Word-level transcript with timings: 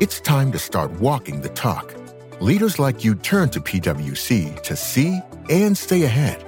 it's 0.00 0.20
time 0.20 0.52
to 0.52 0.58
start 0.58 0.92
walking 1.00 1.40
the 1.40 1.48
talk. 1.50 1.94
Leaders 2.40 2.78
like 2.78 3.04
you 3.04 3.14
turn 3.14 3.48
to 3.50 3.60
PWC 3.60 4.62
to 4.62 4.76
see 4.76 5.20
and 5.48 5.76
stay 5.76 6.02
ahead. 6.02 6.44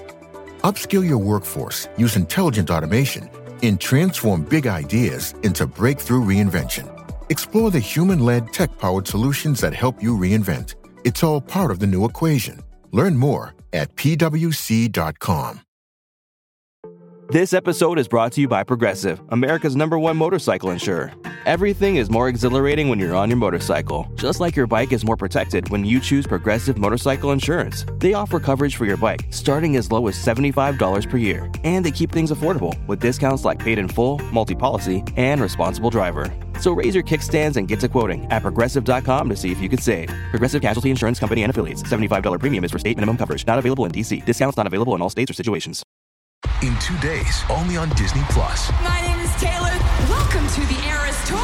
Upskill 0.64 1.06
your 1.06 1.18
workforce, 1.18 1.88
use 1.96 2.16
intelligent 2.16 2.70
automation, 2.70 3.30
and 3.62 3.80
transform 3.80 4.44
big 4.44 4.66
ideas 4.66 5.34
into 5.42 5.66
breakthrough 5.66 6.24
reinvention. 6.24 6.86
Explore 7.30 7.70
the 7.70 7.78
human 7.78 8.20
led 8.20 8.52
tech 8.52 8.76
powered 8.78 9.06
solutions 9.06 9.60
that 9.60 9.74
help 9.74 10.02
you 10.02 10.16
reinvent. 10.16 10.74
It's 11.04 11.22
all 11.22 11.40
part 11.40 11.70
of 11.70 11.78
the 11.78 11.86
new 11.86 12.04
equation. 12.04 12.60
Learn 12.90 13.16
more 13.16 13.54
at 13.72 13.94
pwc.com. 13.96 15.60
This 17.30 17.52
episode 17.52 17.98
is 17.98 18.08
brought 18.08 18.32
to 18.32 18.40
you 18.40 18.48
by 18.48 18.64
Progressive, 18.64 19.20
America's 19.28 19.76
number 19.76 19.98
one 19.98 20.16
motorcycle 20.16 20.70
insurer. 20.70 21.12
Everything 21.44 21.96
is 21.96 22.08
more 22.08 22.26
exhilarating 22.26 22.88
when 22.88 22.98
you're 22.98 23.14
on 23.14 23.28
your 23.28 23.36
motorcycle, 23.36 24.10
just 24.14 24.40
like 24.40 24.56
your 24.56 24.66
bike 24.66 24.94
is 24.94 25.04
more 25.04 25.14
protected 25.14 25.68
when 25.68 25.84
you 25.84 26.00
choose 26.00 26.26
Progressive 26.26 26.78
Motorcycle 26.78 27.32
Insurance. 27.32 27.84
They 27.98 28.14
offer 28.14 28.40
coverage 28.40 28.76
for 28.76 28.86
your 28.86 28.96
bike 28.96 29.26
starting 29.28 29.76
as 29.76 29.92
low 29.92 30.06
as 30.06 30.16
$75 30.16 31.10
per 31.10 31.18
year, 31.18 31.52
and 31.64 31.84
they 31.84 31.90
keep 31.90 32.10
things 32.10 32.32
affordable 32.32 32.74
with 32.86 33.00
discounts 33.00 33.44
like 33.44 33.58
paid 33.58 33.78
in 33.78 33.88
full, 33.88 34.20
multi 34.32 34.54
policy, 34.54 35.04
and 35.18 35.38
responsible 35.42 35.90
driver. 35.90 36.32
So 36.60 36.72
raise 36.72 36.94
your 36.94 37.04
kickstands 37.04 37.58
and 37.58 37.68
get 37.68 37.80
to 37.80 37.90
quoting 37.90 38.26
at 38.32 38.40
progressive.com 38.40 39.28
to 39.28 39.36
see 39.36 39.52
if 39.52 39.60
you 39.60 39.68
could 39.68 39.82
save. 39.82 40.08
Progressive 40.30 40.62
Casualty 40.62 40.88
Insurance 40.88 41.18
Company 41.18 41.42
and 41.42 41.50
Affiliates. 41.50 41.82
$75 41.82 42.40
premium 42.40 42.64
is 42.64 42.70
for 42.70 42.78
state 42.78 42.96
minimum 42.96 43.18
coverage. 43.18 43.46
Not 43.46 43.58
available 43.58 43.84
in 43.84 43.92
DC. 43.92 44.24
Discounts 44.24 44.56
not 44.56 44.66
available 44.66 44.94
in 44.94 45.02
all 45.02 45.10
states 45.10 45.30
or 45.30 45.34
situations. 45.34 45.82
In 46.62 46.76
two 46.80 46.98
days, 46.98 47.44
only 47.50 47.76
on 47.76 47.88
Disney 47.90 48.22
Plus. 48.30 48.72
My 48.82 49.00
name 49.00 49.20
is 49.20 49.30
Taylor. 49.36 49.70
Welcome 50.08 50.44
to 50.48 50.60
the 50.66 50.74
Eras 50.88 51.16
Tour. 51.28 51.38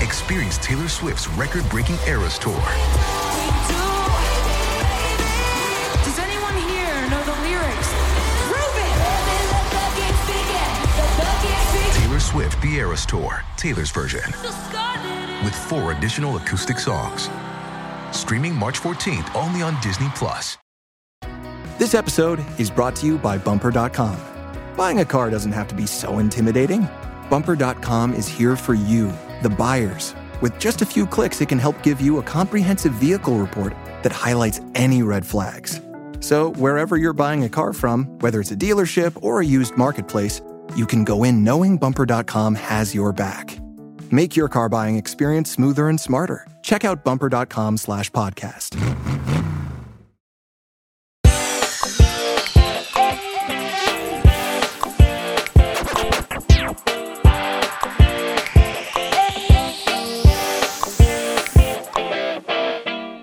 Experience 0.00 0.56
Taylor 0.58 0.88
Swift's 0.88 1.26
record-breaking 1.30 1.96
Eras 2.06 2.38
Tour. 2.38 2.54
Does 6.04 6.18
anyone 6.20 6.54
here 6.70 7.10
know 7.10 7.24
the 7.24 7.34
lyrics? 7.42 7.92
Taylor 11.98 12.20
Swift 12.20 12.62
The 12.62 12.76
Eras 12.76 13.04
Tour, 13.04 13.42
Taylor's 13.56 13.90
version, 13.90 14.30
with 15.42 15.56
four 15.56 15.90
additional 15.90 16.36
acoustic 16.36 16.78
songs. 16.78 17.28
Streaming 18.12 18.54
March 18.54 18.80
14th 18.80 19.34
only 19.38 19.62
on 19.62 19.80
Disney 19.80 20.08
Plus. 20.14 20.58
This 21.78 21.94
episode 21.94 22.44
is 22.58 22.72
brought 22.72 22.96
to 22.96 23.06
you 23.06 23.18
by 23.18 23.38
Bumper.com. 23.38 24.18
Buying 24.76 24.98
a 24.98 25.04
car 25.04 25.30
doesn't 25.30 25.52
have 25.52 25.68
to 25.68 25.76
be 25.76 25.86
so 25.86 26.18
intimidating. 26.18 26.88
Bumper.com 27.30 28.12
is 28.12 28.26
here 28.26 28.56
for 28.56 28.74
you, 28.74 29.12
the 29.42 29.48
buyers. 29.48 30.12
With 30.40 30.58
just 30.58 30.82
a 30.82 30.86
few 30.86 31.06
clicks, 31.06 31.40
it 31.40 31.48
can 31.48 31.60
help 31.60 31.80
give 31.84 32.00
you 32.00 32.18
a 32.18 32.22
comprehensive 32.24 32.92
vehicle 32.94 33.34
report 33.34 33.74
that 34.02 34.10
highlights 34.10 34.60
any 34.74 35.04
red 35.04 35.24
flags. 35.24 35.80
So, 36.18 36.50
wherever 36.54 36.96
you're 36.96 37.12
buying 37.12 37.44
a 37.44 37.48
car 37.48 37.72
from, 37.72 38.06
whether 38.18 38.40
it's 38.40 38.50
a 38.50 38.56
dealership 38.56 39.16
or 39.22 39.40
a 39.40 39.46
used 39.46 39.76
marketplace, 39.76 40.40
you 40.74 40.84
can 40.84 41.04
go 41.04 41.22
in 41.22 41.44
knowing 41.44 41.78
Bumper.com 41.78 42.56
has 42.56 42.92
your 42.92 43.12
back. 43.12 43.56
Make 44.10 44.34
your 44.34 44.48
car 44.48 44.68
buying 44.68 44.96
experience 44.96 45.48
smoother 45.48 45.88
and 45.88 46.00
smarter. 46.00 46.44
Check 46.68 46.84
out 46.84 47.02
bumper.com 47.02 47.78
slash 47.78 48.12
podcast. 48.12 48.74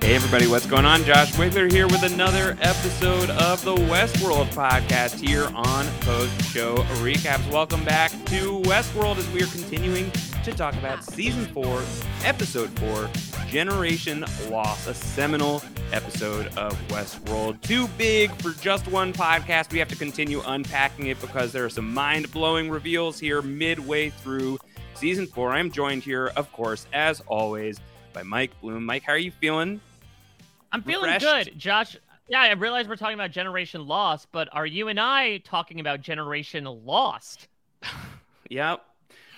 Hey 0.01 0.16
everybody, 0.16 0.47
what's 0.47 0.66
going 0.66 0.85
on? 0.85 1.03
Josh 1.03 1.33
Wigler 1.33 1.72
here 1.72 1.85
with 1.85 2.01
another 2.01 2.57
episode 2.62 3.29
of 3.29 3.63
the 3.63 3.75
Westworld 3.75 4.47
podcast 4.56 5.19
here 5.19 5.51
on 5.53 5.85
Post 6.00 6.51
Show 6.51 6.77
Recaps. 7.03 7.47
Welcome 7.51 7.85
back 7.85 8.09
to 8.09 8.59
Westworld 8.62 9.17
as 9.17 9.29
we 9.29 9.44
are 9.44 9.47
continuing 9.47 10.12
to 10.45 10.53
talk 10.53 10.75
about 10.75 11.03
season 11.03 11.44
four, 11.45 11.81
episode 12.23 12.69
four, 12.78 13.09
Generation 13.47 14.23
Loss, 14.50 14.85
a 14.85 14.94
seminal 14.94 15.63
episode 15.91 16.56
of 16.56 16.79
Westworld. 16.89 17.59
Too 17.61 17.88
big 17.97 18.31
for 18.41 18.51
just 18.61 18.88
one 18.88 19.11
podcast. 19.11 19.72
We 19.72 19.79
have 19.79 19.88
to 19.88 19.95
continue 19.95 20.44
unpacking 20.45 21.07
it 21.07 21.19
because 21.19 21.51
there 21.51 21.66
are 21.66 21.69
some 21.69 21.91
mind 21.91 22.31
blowing 22.31 22.69
reveals 22.69 23.17
here 23.17 23.41
midway 23.41 24.11
through 24.11 24.59
season 24.94 25.25
four. 25.25 25.51
I'm 25.51 25.72
joined 25.72 26.03
here, 26.03 26.31
of 26.35 26.51
course, 26.53 26.85
as 26.94 27.22
always, 27.22 27.79
by 28.13 28.22
Mike 28.22 28.51
Bloom. 28.62 28.85
Mike, 28.85 29.01
how 29.01 29.13
are 29.13 29.17
you 29.17 29.31
feeling? 29.31 29.81
I'm 30.72 30.83
feeling 30.83 31.12
Refreshed? 31.12 31.50
good, 31.50 31.57
Josh. 31.57 31.97
Yeah, 32.27 32.41
I 32.41 32.51
realize 32.53 32.88
we're 32.88 32.97
talking 32.97 33.16
about 33.16 33.31
Generation 33.31 33.88
Lost, 33.88 34.27
but 34.31 34.47
are 34.51 34.66
you 34.67 34.89
and 34.89 35.00
I 35.00 35.39
talking 35.39 35.79
about 35.79 36.01
Generation 36.01 36.66
Lost? 36.66 37.47
Yep. 38.47 38.85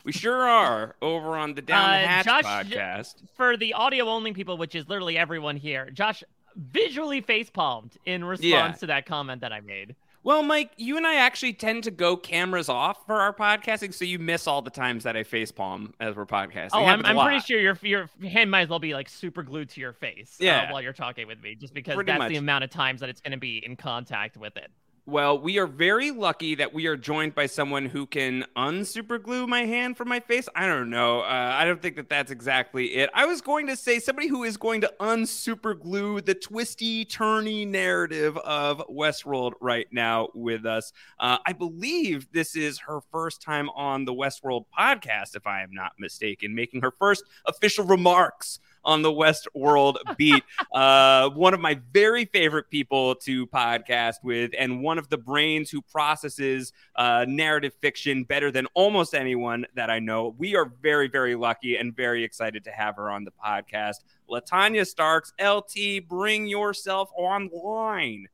We 0.08 0.14
sure 0.14 0.48
are 0.48 0.96
over 1.02 1.36
on 1.36 1.54
the 1.54 1.62
Down 1.62 1.90
the 1.90 1.98
Uh, 1.98 2.08
Hatch 2.08 2.26
Josh, 2.26 2.44
podcast. 2.46 3.16
For 3.36 3.58
the 3.58 3.74
audio 3.74 4.06
only 4.06 4.32
people, 4.32 4.56
which 4.58 4.74
is 4.74 4.88
literally 4.88 5.18
everyone 5.18 5.58
here, 5.58 5.90
Josh 5.92 6.24
visually 6.56 7.20
face 7.20 7.50
palmed 7.50 7.98
in 8.06 8.24
response 8.24 8.42
Yeah. 8.46 8.72
to 8.72 8.86
that 8.86 9.06
comment 9.06 9.42
that 9.42 9.52
I 9.52 9.60
made. 9.60 9.98
Well, 10.24 10.44
Mike, 10.44 10.72
you 10.78 10.96
and 10.96 11.06
I 11.06 11.16
actually 11.16 11.52
tend 11.52 11.84
to 11.84 11.92
go 11.92 12.16
cameras 12.16 12.70
off 12.70 13.06
for 13.06 13.20
our 13.20 13.34
podcasting, 13.34 13.94
so 13.94 14.06
you 14.06 14.18
miss 14.18 14.48
all 14.48 14.62
the 14.62 14.70
times 14.70 15.04
that 15.04 15.18
I 15.18 15.24
face 15.24 15.52
palm 15.52 15.94
as 16.00 16.16
we're 16.16 16.26
podcasting. 16.26 16.70
Oh, 16.72 16.86
I'm, 16.86 17.06
I'm 17.06 17.20
pretty 17.26 17.42
sure 17.42 17.60
your 17.60 17.78
your 17.82 18.10
hand 18.30 18.50
might 18.50 18.62
as 18.62 18.70
well 18.70 18.80
be 18.80 18.94
like 18.94 19.10
super 19.10 19.44
glued 19.44 19.68
to 19.72 19.82
your 19.82 19.92
face 19.92 20.38
uh, 20.40 20.46
Yeah. 20.46 20.72
while 20.72 20.82
you're 20.82 20.94
talking 20.94 21.28
with 21.28 21.42
me, 21.44 21.56
just 21.56 21.74
because 21.74 21.96
Pretty 21.96 22.12
that's 22.14 22.20
much. 22.20 22.30
the 22.30 22.38
amount 22.38 22.64
of 22.64 22.70
times 22.70 23.02
that 23.02 23.10
it's 23.10 23.20
going 23.20 23.32
to 23.34 23.38
be 23.38 23.58
in 23.66 23.76
contact 23.76 24.38
with 24.38 24.56
it. 24.56 24.72
Well, 25.10 25.40
we 25.40 25.58
are 25.58 25.68
very 25.68 26.12
lucky 26.12 26.56
that 26.56 26.74
we 26.74 26.86
are 26.88 26.98
joined 26.98 27.34
by 27.34 27.46
someone 27.46 27.86
who 27.86 28.06
can 28.06 28.44
unsuperglue 28.58 29.48
my 29.48 29.62
hand 29.62 29.96
from 29.96 30.10
my 30.10 30.20
face. 30.20 30.50
I 30.54 30.66
don't 30.68 30.90
know. 30.90 31.22
Uh, 31.22 31.54
I 31.58 31.64
don't 31.64 31.82
think 31.82 31.96
that 31.96 32.10
that's 32.10 32.30
exactly 32.30 32.88
it. 32.96 33.10
I 33.14 33.26
was 33.26 33.40
going 33.40 33.68
to 33.68 33.78
say 33.78 34.00
somebody 34.00 34.28
who 34.28 34.44
is 34.44 34.58
going 34.58 34.82
to 34.82 34.92
unsuperglue 35.00 36.26
the 36.26 36.36
twisty, 36.36 37.06
turny 37.06 37.66
narrative 37.66 38.36
of 38.40 38.84
Westworld 38.90 39.54
right 39.62 39.88
now 39.94 40.28
with 40.36 40.66
us. 40.66 40.92
Uh, 41.22 41.38
I 41.46 41.54
believe 41.54 42.30
this 42.34 42.58
is 42.58 42.78
her 42.80 43.00
first 43.10 43.42
time 43.42 43.70
on 43.70 44.04
the 44.04 44.14
Westworld 44.14 44.66
podcast, 44.78 45.38
if 45.38 45.48
I 45.48 45.64
am 45.64 45.72
not 45.72 45.94
mistaken, 45.98 46.54
making 46.54 46.82
her 46.82 46.92
first 46.92 47.24
official 47.46 47.86
remarks 47.86 48.60
on 48.84 49.02
the 49.02 49.12
West 49.12 49.48
World 49.54 50.00
beat. 50.18 50.44
uh, 50.74 51.30
one 51.30 51.54
of 51.54 51.60
my 51.60 51.80
very 51.94 52.26
favorite 52.26 52.70
people 52.70 53.16
to 53.16 53.48
podcast 53.48 54.24
with, 54.24 54.52
and 54.58 54.82
one 54.82 54.98
of 54.98 55.10
the 55.10 55.18
brains 55.18 55.70
who 55.70 55.82
processes 55.82 56.74
uh, 56.96 57.26
narrative 57.28 57.74
fiction 57.82 58.24
better 58.24 58.52
than 58.52 58.66
almost 58.74 59.14
anyone 59.14 59.66
that 59.76 59.90
I 59.90 60.00
know. 60.00 60.36
We 60.38 60.56
are 60.56 60.72
very, 60.82 61.08
very 61.08 61.36
lucky 61.36 61.78
and 61.78 61.96
very 61.96 62.24
excited 62.24 62.64
to 62.66 62.72
have 62.72 62.96
her 62.96 63.10
on 63.10 63.24
the 63.24 63.32
podcast. 63.32 63.98
Latanya 64.30 64.86
Starks, 64.86 65.34
LT, 65.42 66.08
bring 66.08 66.48
yourself 66.48 67.10
online. 67.16 68.28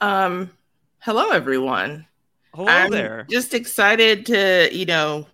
Um, 0.00 0.50
hello 0.98 1.30
everyone. 1.30 2.06
Hello 2.54 2.68
I'm 2.68 2.90
there. 2.90 3.26
Just 3.30 3.54
excited 3.54 4.26
to, 4.26 4.68
you 4.72 4.84
know, 4.84 5.26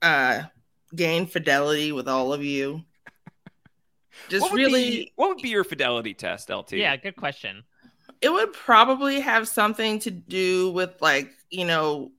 uh 0.00 0.42
gain 0.94 1.26
fidelity 1.26 1.92
with 1.92 2.08
all 2.08 2.32
of 2.32 2.44
you. 2.44 2.82
Just 4.28 4.42
What 4.42 4.52
really 4.52 4.90
be- 4.90 5.12
what 5.16 5.28
would 5.28 5.42
be 5.42 5.48
your 5.48 5.64
fidelity 5.64 6.14
test, 6.14 6.50
LT? 6.50 6.72
Yeah, 6.72 6.96
good 6.96 7.16
question. 7.16 7.64
it 8.20 8.30
would 8.32 8.52
probably 8.52 9.20
have 9.20 9.48
something 9.48 9.98
to 10.00 10.10
do 10.10 10.70
with 10.72 10.90
like, 11.00 11.30
you 11.50 11.64
know, 11.64 12.12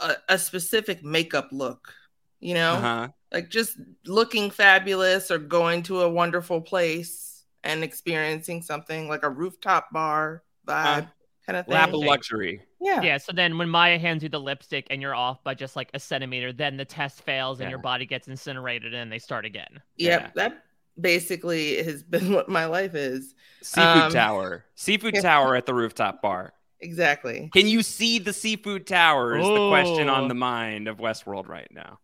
a, 0.00 0.14
a 0.30 0.38
specific 0.38 1.04
makeup 1.04 1.48
look, 1.52 1.92
you 2.40 2.54
know? 2.54 2.72
Uh-huh. 2.74 3.08
Like 3.32 3.48
just 3.50 3.76
looking 4.06 4.50
fabulous 4.50 5.30
or 5.30 5.38
going 5.38 5.82
to 5.84 6.00
a 6.00 6.08
wonderful 6.10 6.60
place 6.62 7.44
and 7.62 7.84
experiencing 7.84 8.62
something 8.62 9.08
like 9.08 9.22
a 9.22 9.28
rooftop 9.30 9.90
bar 9.92 10.42
vibe 10.66 11.02
Uh, 11.02 11.06
kind 11.46 11.56
of 11.58 11.66
thing. 11.66 11.74
Lap 11.74 11.88
of 11.92 12.00
luxury. 12.00 12.62
Yeah. 12.80 13.02
Yeah, 13.02 13.18
so 13.18 13.32
then 13.32 13.58
when 13.58 13.68
Maya 13.68 13.98
hands 13.98 14.22
you 14.22 14.30
the 14.30 14.40
lipstick 14.40 14.86
and 14.90 15.02
you're 15.02 15.14
off 15.14 15.44
by 15.44 15.52
just 15.54 15.76
like 15.76 15.90
a 15.92 16.00
centimeter, 16.00 16.52
then 16.54 16.78
the 16.78 16.84
test 16.86 17.20
fails 17.22 17.60
and 17.60 17.68
your 17.68 17.78
body 17.78 18.06
gets 18.06 18.26
incinerated 18.28 18.94
and 18.94 19.12
they 19.12 19.18
start 19.18 19.44
again. 19.44 19.80
Yep. 19.98 20.20
Yeah. 20.22 20.30
That 20.34 20.64
basically 21.00 21.82
has 21.82 22.02
been 22.02 22.32
what 22.34 22.48
my 22.48 22.66
life 22.66 22.94
is. 22.94 23.34
Seafood 23.62 24.02
Um, 24.04 24.12
tower. 24.12 24.64
Seafood 24.74 25.14
yeah. 25.14 25.20
tower 25.22 25.54
at 25.56 25.66
the 25.66 25.74
rooftop 25.74 26.22
bar. 26.22 26.52
Exactly. 26.80 27.50
Can 27.52 27.66
you 27.66 27.82
see 27.82 28.18
the 28.18 28.32
seafood 28.32 28.86
tower? 28.86 29.36
Is 29.36 29.46
the 29.46 29.68
question 29.68 30.08
Oh. 30.08 30.14
on 30.14 30.28
the 30.28 30.34
mind 30.34 30.88
of 30.88 30.96
Westworld 30.98 31.46
right 31.48 31.68
now. 31.70 31.98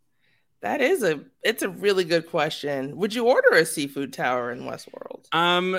That 0.61 0.81
is 0.81 1.03
a 1.03 1.21
it's 1.43 1.63
a 1.63 1.69
really 1.69 2.05
good 2.05 2.29
question. 2.29 2.97
Would 2.97 3.15
you 3.15 3.27
order 3.27 3.51
a 3.53 3.65
seafood 3.65 4.13
tower 4.13 4.51
in 4.51 4.61
Westworld? 4.61 5.27
Um. 5.33 5.79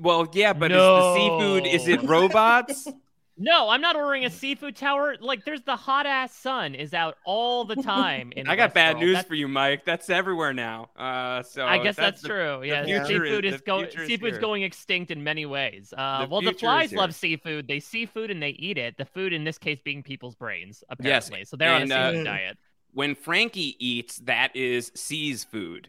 Well, 0.00 0.28
yeah, 0.34 0.52
but 0.52 0.70
is 0.72 0.76
the 0.76 1.14
seafood? 1.14 1.66
Is 1.66 1.88
it 1.88 2.02
robots? 2.02 2.86
No, 3.42 3.70
I'm 3.70 3.80
not 3.80 3.96
ordering 3.96 4.26
a 4.26 4.30
seafood 4.30 4.76
tower. 4.76 5.16
Like, 5.18 5.46
there's 5.46 5.62
the 5.62 5.74
hot 5.74 6.04
ass 6.04 6.34
sun 6.36 6.74
is 6.74 6.92
out 6.92 7.16
all 7.24 7.64
the 7.64 7.74
time. 7.82 8.32
In 8.36 8.46
I 8.46 8.54
got 8.54 8.74
bad 8.74 8.96
Westworld. 8.96 9.00
news 9.00 9.12
That's- 9.14 9.28
for 9.28 9.34
you, 9.34 9.48
Mike. 9.48 9.86
That's 9.86 10.10
everywhere 10.10 10.52
now. 10.52 10.90
Uh, 10.94 11.42
so 11.42 11.64
I 11.64 11.78
guess 11.82 11.96
that's, 11.96 12.20
the- 12.20 12.28
true. 12.28 12.62
Yeah, 12.62 12.84
future 12.84 13.06
seafood 13.06 13.44
is- 13.46 13.54
is, 13.54 13.60
going. 13.62 13.86
future 13.86 14.02
is 14.02 14.08
Seafood's 14.08 14.32
here. 14.34 14.40
going 14.42 14.62
extinct 14.62 15.10
in 15.10 15.24
many 15.24 15.46
ways. 15.46 15.94
Uh, 15.96 16.26
The 16.26 16.30
well, 16.30 16.42
the 16.42 16.52
flies 16.52 16.92
love 16.92 17.14
seafood. 17.14 17.66
They 17.66 17.80
see 17.80 18.04
food 18.04 18.30
and 18.30 18.42
they 18.42 18.50
eat 18.50 18.76
it. 18.76 18.98
The 18.98 19.06
food 19.06 19.32
in 19.32 19.44
this 19.44 19.56
case 19.56 19.78
being 19.82 20.02
people's 20.02 20.34
brains, 20.34 20.84
Yes, 21.02 21.28
apparently. 21.28 21.44
So 21.46 21.56
they're 21.56 21.72
on 21.72 21.80
a 21.80 21.82
and, 21.84 21.92
uh, 21.94 22.10
seafood 22.10 22.24
diet. 22.26 22.58
When 22.92 23.14
Frankie 23.14 23.74
eats, 23.78 24.18
that 24.18 24.54
is 24.54 24.92
C's 24.94 25.44
food. 25.44 25.88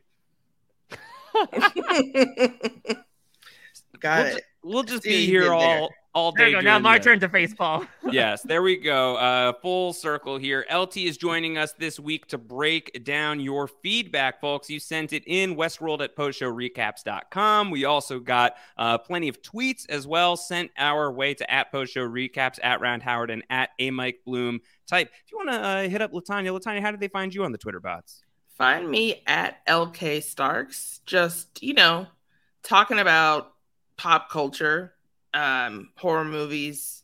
Got 4.00 4.20
we'll, 4.20 4.26
it. 4.28 4.34
ju- 4.36 4.40
we'll 4.64 4.84
just 4.84 5.04
See 5.04 5.10
be 5.10 5.26
here 5.26 5.52
all. 5.54 5.60
there. 5.62 5.88
All 6.14 6.26
all 6.26 6.32
There 6.34 6.46
day. 6.46 6.52
you 6.52 6.58
go. 6.58 6.62
Now 6.62 6.78
my 6.80 6.98
this. 6.98 7.06
turn 7.06 7.20
to 7.22 7.30
face 7.30 7.54
Paul. 7.54 7.86
yes, 8.12 8.42
there 8.44 8.62
we 8.62 8.78
go. 8.78 9.16
Uh, 9.16 9.54
full 9.62 9.94
circle 9.94 10.38
here. 10.38 10.66
LT 10.74 10.98
is 10.98 11.18
joining 11.18 11.58
us 11.58 11.74
this 11.74 12.00
week 12.00 12.28
to 12.28 12.38
break 12.38 13.04
down 13.04 13.40
your 13.40 13.68
feedback, 13.68 14.42
folks. 14.42 14.70
You 14.70 14.80
sent 14.80 15.14
it 15.14 15.24
in 15.26 15.56
Westworld 15.56 16.02
at 16.04 16.16
postshowrecaps.com. 16.16 17.72
We 17.72 17.86
also 17.86 18.20
got 18.20 18.56
uh, 18.78 18.98
plenty 18.98 19.28
of 19.28 19.42
tweets 19.42 19.90
as 19.90 20.06
well 20.08 20.36
sent 20.38 20.72
our 20.78 21.12
way 21.12 21.34
to 21.34 21.52
at 21.52 21.72
postshowrecaps, 21.72 22.32
recaps, 22.36 22.60
at 22.64 22.82
Round 22.82 23.04
Howard, 23.04 23.30
and 23.32 23.44
at 23.50 23.70
a 23.80 23.92
Mike 23.92 24.20
Bloom. 24.26 24.60
Type. 24.88 25.10
If 25.26 25.32
you 25.32 25.38
want 25.38 25.52
to 25.52 25.56
uh, 25.58 25.90
hit 25.90 26.02
up 26.02 26.12
Latanya, 26.12 26.58
Latanya, 26.60 26.82
how 26.82 26.92
did 26.92 27.00
they 27.00 27.08
find 27.08 27.34
you 27.34 27.46
on 27.46 27.52
the 27.54 27.58
Twitter 27.58 27.80
bots? 27.80 28.24
Find 28.58 28.90
me 28.90 29.24
at 29.26 29.66
LK 29.66 30.22
Starks. 30.24 31.00
Just, 31.06 31.64
you 31.64 31.74
know, 31.74 32.08
talking 32.64 33.00
about 33.00 33.54
pop 33.96 34.30
culture, 34.30 34.94
um, 35.34 35.90
horror 35.96 36.26
movies, 36.26 37.04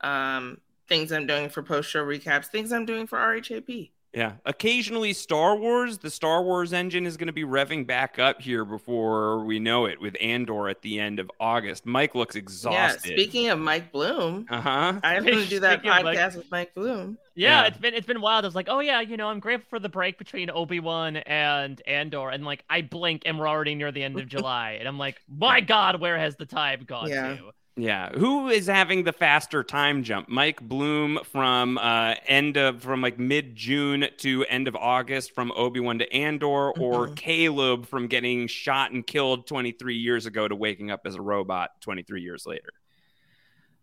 um, 0.00 0.58
things 0.88 1.12
I'm 1.12 1.26
doing 1.26 1.48
for 1.48 1.62
post 1.62 1.90
show 1.90 2.04
recaps, 2.04 2.46
things 2.46 2.72
I'm 2.72 2.86
doing 2.86 3.06
for 3.06 3.18
RHAP. 3.18 3.90
Yeah. 4.12 4.34
Occasionally, 4.44 5.12
Star 5.12 5.56
Wars, 5.56 5.98
the 5.98 6.08
Star 6.08 6.44
Wars 6.44 6.72
engine 6.72 7.04
is 7.04 7.16
going 7.16 7.26
to 7.26 7.32
be 7.32 7.42
revving 7.42 7.84
back 7.84 8.16
up 8.20 8.40
here 8.40 8.64
before 8.64 9.44
we 9.44 9.58
know 9.58 9.86
it 9.86 10.00
with 10.00 10.16
Andor 10.20 10.68
at 10.68 10.82
the 10.82 11.00
end 11.00 11.18
of 11.18 11.28
August. 11.40 11.84
Mike 11.84 12.14
looks 12.14 12.36
exhausted. 12.36 12.76
Yeah. 12.76 12.86
exhausted. 12.94 13.12
Speaking 13.18 13.48
of 13.48 13.58
Mike 13.58 13.90
Bloom, 13.90 14.46
uh 14.48 14.60
huh. 14.60 15.00
I'm 15.02 15.24
going 15.24 15.38
to 15.42 15.48
do 15.48 15.58
that 15.60 15.80
Speaking 15.80 15.90
of 15.98 16.04
Mike- 16.04 16.16
podcast 16.16 16.36
with 16.36 16.48
Mike 16.52 16.74
Bloom. 16.74 17.18
Yeah, 17.34 17.62
Yeah. 17.62 17.66
it's 17.66 17.78
been 17.78 17.94
it's 17.94 18.06
been 18.06 18.20
wild. 18.20 18.44
I 18.44 18.46
was 18.46 18.54
like, 18.54 18.68
oh 18.70 18.78
yeah, 18.78 19.00
you 19.00 19.16
know, 19.16 19.26
I'm 19.26 19.40
grateful 19.40 19.66
for 19.68 19.80
the 19.80 19.88
break 19.88 20.16
between 20.16 20.48
Obi 20.48 20.78
Wan 20.78 21.16
and 21.16 21.82
Andor, 21.84 22.28
and 22.30 22.44
like 22.44 22.62
I 22.70 22.82
blink 22.82 23.22
and 23.26 23.36
we're 23.36 23.48
already 23.48 23.74
near 23.74 23.90
the 23.90 24.04
end 24.04 24.20
of 24.20 24.28
July, 24.28 24.76
and 24.78 24.86
I'm 24.86 24.96
like, 24.98 25.20
my 25.28 25.60
God, 25.60 26.00
where 26.00 26.16
has 26.18 26.36
the 26.36 26.46
time 26.46 26.84
gone 26.86 27.08
Yeah. 27.08 27.34
to? 27.38 27.50
Yeah, 27.76 28.10
who 28.10 28.48
is 28.50 28.68
having 28.68 29.02
the 29.02 29.12
faster 29.12 29.64
time 29.64 30.04
jump? 30.04 30.28
Mike 30.28 30.60
Bloom 30.60 31.18
from 31.24 31.76
uh, 31.78 32.14
end 32.24 32.56
of 32.56 32.82
from 32.82 33.00
like 33.00 33.18
mid 33.18 33.56
June 33.56 34.06
to 34.18 34.44
end 34.44 34.68
of 34.68 34.76
August 34.76 35.34
from 35.34 35.50
Obi 35.56 35.80
Wan 35.80 35.98
to 35.98 36.12
Andor, 36.12 36.70
or 36.70 37.08
Mhm. 37.08 37.16
Caleb 37.16 37.86
from 37.86 38.06
getting 38.06 38.46
shot 38.46 38.92
and 38.92 39.04
killed 39.04 39.48
23 39.48 39.96
years 39.96 40.24
ago 40.24 40.46
to 40.46 40.54
waking 40.54 40.92
up 40.92 41.00
as 41.04 41.16
a 41.16 41.22
robot 41.22 41.80
23 41.80 42.22
years 42.22 42.46
later. 42.46 42.70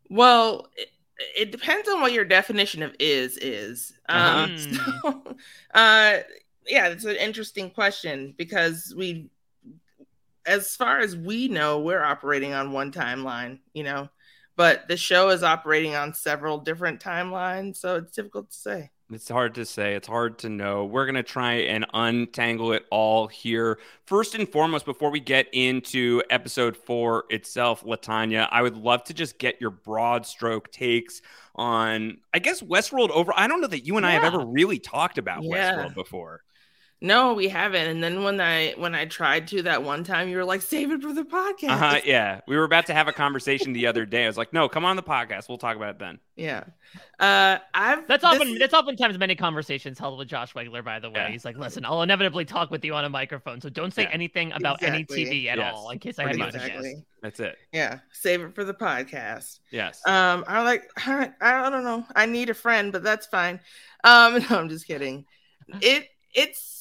Well, 0.10 0.70
it, 0.76 0.90
it 1.38 1.52
depends 1.52 1.88
on 1.90 2.02
what 2.02 2.12
your 2.12 2.26
definition 2.26 2.84
of 2.84 2.96
is 3.00 3.38
is. 3.38 3.94
Um, 4.10 4.18
Uh-huh. 4.18 4.48
so, 5.04 5.36
uh, 5.74 6.20
yeah, 6.68 6.88
it's 6.90 7.06
an 7.06 7.16
interesting 7.16 7.70
question 7.72 8.34
because 8.38 8.94
we, 8.96 9.30
as 10.46 10.76
far 10.76 11.00
as 11.00 11.16
we 11.16 11.48
know, 11.48 11.80
we're 11.80 12.04
operating 12.04 12.54
on 12.54 12.72
one 12.72 12.92
timeline, 12.92 13.60
you 13.74 13.84
know, 13.84 14.10
but 14.56 14.88
the 14.88 14.98
show 14.98 15.30
is 15.30 15.44
operating 15.44 15.96
on 15.96 16.14
several 16.14 16.58
different 16.58 17.00
timelines, 17.00 17.78
so 17.78 17.96
it's 17.96 18.12
difficult 18.12 18.52
to 18.52 18.58
say. 18.58 18.92
It's 19.12 19.28
hard 19.28 19.56
to 19.56 19.66
say. 19.66 19.96
It's 19.96 20.08
hard 20.08 20.40
to 20.40 20.50
know. 20.50 20.86
We're 20.86 21.06
going 21.06 21.16
to 21.16 21.24
try 21.24 21.54
and 21.54 21.86
untangle 21.94 22.72
it 22.72 22.86
all 22.92 23.28
here. 23.28 23.78
First 24.06 24.36
and 24.36 24.48
foremost, 24.48 24.86
before 24.86 25.12
we 25.12 25.20
get 25.20 25.48
into 25.52 26.22
episode 26.30 26.78
four 26.78 27.26
itself, 27.30 27.84
Latanya, 27.84 28.48
I 28.52 28.62
would 28.62 28.78
love 28.78 29.04
to 29.06 29.14
just 29.14 29.38
get 29.38 29.60
your 29.60 29.72
broad 29.72 30.26
stroke 30.26 30.72
takes 30.72 31.22
on, 31.56 32.20
I 32.34 32.40
guess, 32.40 32.62
Westworld 32.62 33.10
over. 33.10 33.34
I 33.36 33.48
don't 33.48 33.60
know 33.60 33.68
that 33.68 33.86
you 33.86 33.98
and 33.98 34.06
I 34.06 34.12
have 34.12 34.24
ever 34.24 34.46
really 34.46 34.80
talked 34.80 35.18
about 35.18 35.44
Yeah. 35.44 35.76
Westworld 35.76 35.94
before. 35.94 36.42
No, 37.04 37.34
we 37.34 37.48
haven't. 37.50 37.88
And 37.88 38.04
then 38.04 38.24
when 38.24 38.40
I 38.40 38.74
when 38.78 38.94
I 38.94 39.06
tried 39.06 39.48
to 39.48 39.64
that 39.64 39.82
one 39.82 40.04
time, 40.04 40.30
you 40.30 40.38
were 40.38 40.46
like, 40.46 40.62
"Save 40.62 40.92
it 40.92 41.02
for 41.02 41.12
the 41.12 41.24
podcast." 41.24 41.70
Uh 41.70 41.78
huh. 41.78 42.00
Yeah. 42.06 42.42
We 42.48 42.56
were 42.56 42.64
about 42.64 42.86
to 42.86 42.94
have 42.94 43.08
a 43.08 43.12
conversation 43.12 43.74
the 43.74 43.88
other 43.88 44.06
day. 44.06 44.26
I 44.26 44.28
was 44.28 44.38
like, 44.38 44.54
no, 44.54 44.70
come 44.70 44.86
on 44.86 44.96
the 44.98 45.02
podcast. 45.02 45.50
We'll 45.50 45.58
talk 45.58 45.76
about 45.76 45.90
it 45.96 46.00
then. 46.00 46.20
Yeah. 46.36 46.66
Uh, 47.20 47.58
I've 47.74 48.08
That's 48.08 48.22
this- 48.22 48.24
often 48.24 48.60
that's 48.60 48.74
oftentimes 48.76 49.18
many 49.18 49.34
conversations 49.34 49.98
held 49.98 50.20
with 50.20 50.28
Josh 50.28 50.54
Wigler. 50.54 50.84
By 50.86 51.00
the 51.00 51.10
way, 51.10 51.16
Yeah. 51.22 51.30
he's 51.30 51.44
like, 51.44 51.58
listen, 51.58 51.86
I'll 51.86 52.04
inevitably 52.04 52.46
talk 52.46 52.70
with 52.70 52.86
you 52.86 52.94
on 52.94 53.04
a 53.04 53.10
microphone, 53.10 53.62
so 53.62 53.70
don't 53.70 53.92
say 53.94 54.04
Yeah. 54.04 54.10
anything 54.12 54.52
about 54.52 54.84
Exactly. 54.84 55.24
any 55.24 55.26
TV 55.26 55.48
at 55.50 55.58
Yes. 55.58 55.74
all, 55.76 55.90
in 55.90 55.98
case 55.98 56.20
I 56.20 56.24
have 56.24 56.30
Pretty 56.34 56.40
you 56.40 56.46
much. 56.46 56.56
as 56.56 56.64
a 56.64 56.68
guest. 56.68 56.80
exactly. 56.86 57.06
That's 57.24 57.40
it. 57.40 57.58
Yeah. 57.72 58.00
Save 58.12 58.42
it 58.42 58.54
for 58.54 58.64
the 58.64 58.76
podcast. 58.76 59.58
Yes. 59.72 60.02
Um, 60.06 60.44
I'm 60.48 60.66
like, 60.66 60.84
I, 60.98 61.32
I 61.42 61.70
don't 61.72 61.84
know. 61.84 62.06
I 62.16 62.28
need 62.28 62.52
a 62.52 62.54
friend, 62.54 62.92
but 62.92 63.02
that's 63.02 63.26
fine. 63.26 63.60
Um, 64.04 64.34
no, 64.52 64.60
I'm 64.60 64.70
just 64.70 64.86
kidding. 64.86 65.26
It 65.82 66.08
it's 66.34 66.78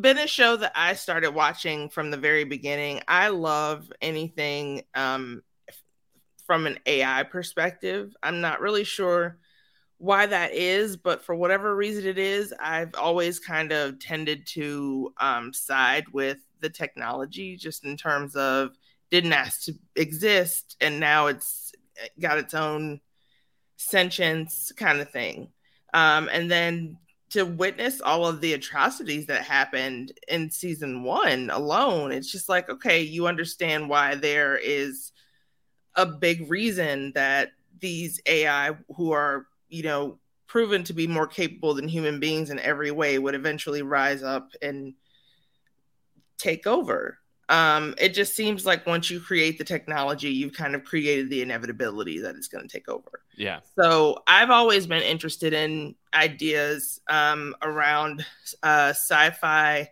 been 0.00 0.18
a 0.18 0.26
show 0.26 0.56
that 0.56 0.72
I 0.74 0.94
started 0.94 1.30
watching 1.34 1.88
from 1.88 2.10
the 2.10 2.16
very 2.16 2.44
beginning. 2.44 3.00
I 3.08 3.28
love 3.28 3.90
anything 4.00 4.82
um 4.94 5.42
from 6.46 6.66
an 6.66 6.78
AI 6.86 7.24
perspective. 7.24 8.14
I'm 8.22 8.40
not 8.40 8.60
really 8.60 8.84
sure 8.84 9.38
why 9.98 10.26
that 10.26 10.54
is, 10.54 10.96
but 10.96 11.24
for 11.24 11.34
whatever 11.34 11.74
reason 11.74 12.06
it 12.06 12.18
is, 12.18 12.54
I've 12.58 12.94
always 12.94 13.38
kind 13.38 13.72
of 13.72 13.98
tended 13.98 14.46
to 14.48 15.12
um 15.18 15.52
side 15.52 16.08
with 16.12 16.38
the 16.60 16.70
technology 16.70 17.56
just 17.56 17.84
in 17.84 17.96
terms 17.96 18.36
of 18.36 18.76
didn't 19.10 19.32
ask 19.32 19.64
to 19.64 19.74
exist 19.96 20.76
and 20.80 21.00
now 21.00 21.28
it's 21.28 21.72
got 22.20 22.38
its 22.38 22.54
own 22.54 23.00
sentience 23.76 24.72
kind 24.76 25.00
of 25.00 25.10
thing. 25.10 25.48
Um, 25.94 26.28
and 26.30 26.50
then 26.50 26.98
to 27.30 27.44
witness 27.44 28.00
all 28.00 28.26
of 28.26 28.40
the 28.40 28.54
atrocities 28.54 29.26
that 29.26 29.42
happened 29.42 30.12
in 30.28 30.50
season 30.50 31.02
one 31.02 31.50
alone, 31.50 32.12
it's 32.12 32.30
just 32.30 32.48
like, 32.48 32.68
okay, 32.70 33.02
you 33.02 33.26
understand 33.26 33.88
why 33.88 34.14
there 34.14 34.56
is 34.56 35.12
a 35.94 36.06
big 36.06 36.50
reason 36.50 37.12
that 37.14 37.52
these 37.80 38.20
AI 38.26 38.76
who 38.96 39.12
are, 39.12 39.46
you 39.68 39.82
know, 39.82 40.18
proven 40.46 40.82
to 40.84 40.94
be 40.94 41.06
more 41.06 41.26
capable 41.26 41.74
than 41.74 41.86
human 41.86 42.18
beings 42.18 42.48
in 42.48 42.58
every 42.60 42.90
way 42.90 43.18
would 43.18 43.34
eventually 43.34 43.82
rise 43.82 44.22
up 44.22 44.50
and 44.62 44.94
take 46.38 46.66
over 46.66 47.18
um, 47.48 47.94
it 47.96 48.12
just 48.12 48.34
seems 48.36 48.66
like 48.66 48.86
once 48.86 49.10
you 49.10 49.20
create 49.20 49.56
the 49.56 49.64
technology, 49.64 50.30
you've 50.30 50.52
kind 50.52 50.74
of 50.74 50.84
created 50.84 51.30
the 51.30 51.40
inevitability 51.40 52.18
that 52.20 52.36
it's 52.36 52.48
going 52.48 52.66
to 52.66 52.72
take 52.72 52.88
over. 52.88 53.22
yeah. 53.36 53.60
So 53.78 54.22
I've 54.26 54.50
always 54.50 54.86
been 54.86 55.02
interested 55.02 55.54
in 55.54 55.94
ideas 56.14 57.00
um, 57.08 57.54
around 57.62 58.24
uh, 58.62 58.90
sci-fi. 58.90 59.90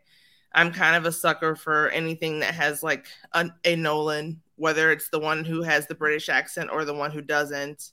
I'm 0.55 0.73
kind 0.73 0.97
of 0.97 1.05
a 1.05 1.13
sucker 1.13 1.55
for 1.55 1.89
anything 1.91 2.41
that 2.41 2.55
has 2.55 2.83
like 2.83 3.07
a, 3.33 3.51
a 3.65 3.77
Nolan, 3.77 4.41
whether 4.57 4.91
it's 4.91 5.11
the 5.11 5.19
one 5.19 5.45
who 5.45 5.63
has 5.63 5.87
the 5.87 5.95
British 5.95 6.29
accent 6.29 6.71
or 6.73 6.85
the 6.85 6.95
one 6.95 7.11
who 7.11 7.21
doesn't. 7.21 7.91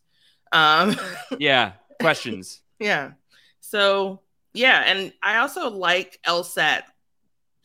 Um, 0.51 0.95
Yeah. 1.39 1.73
Questions. 1.99 2.61
yeah. 2.79 3.11
So 3.59 4.21
yeah, 4.53 4.83
and 4.85 5.11
I 5.23 5.37
also 5.37 5.69
like 5.69 6.19
LSAT 6.27 6.83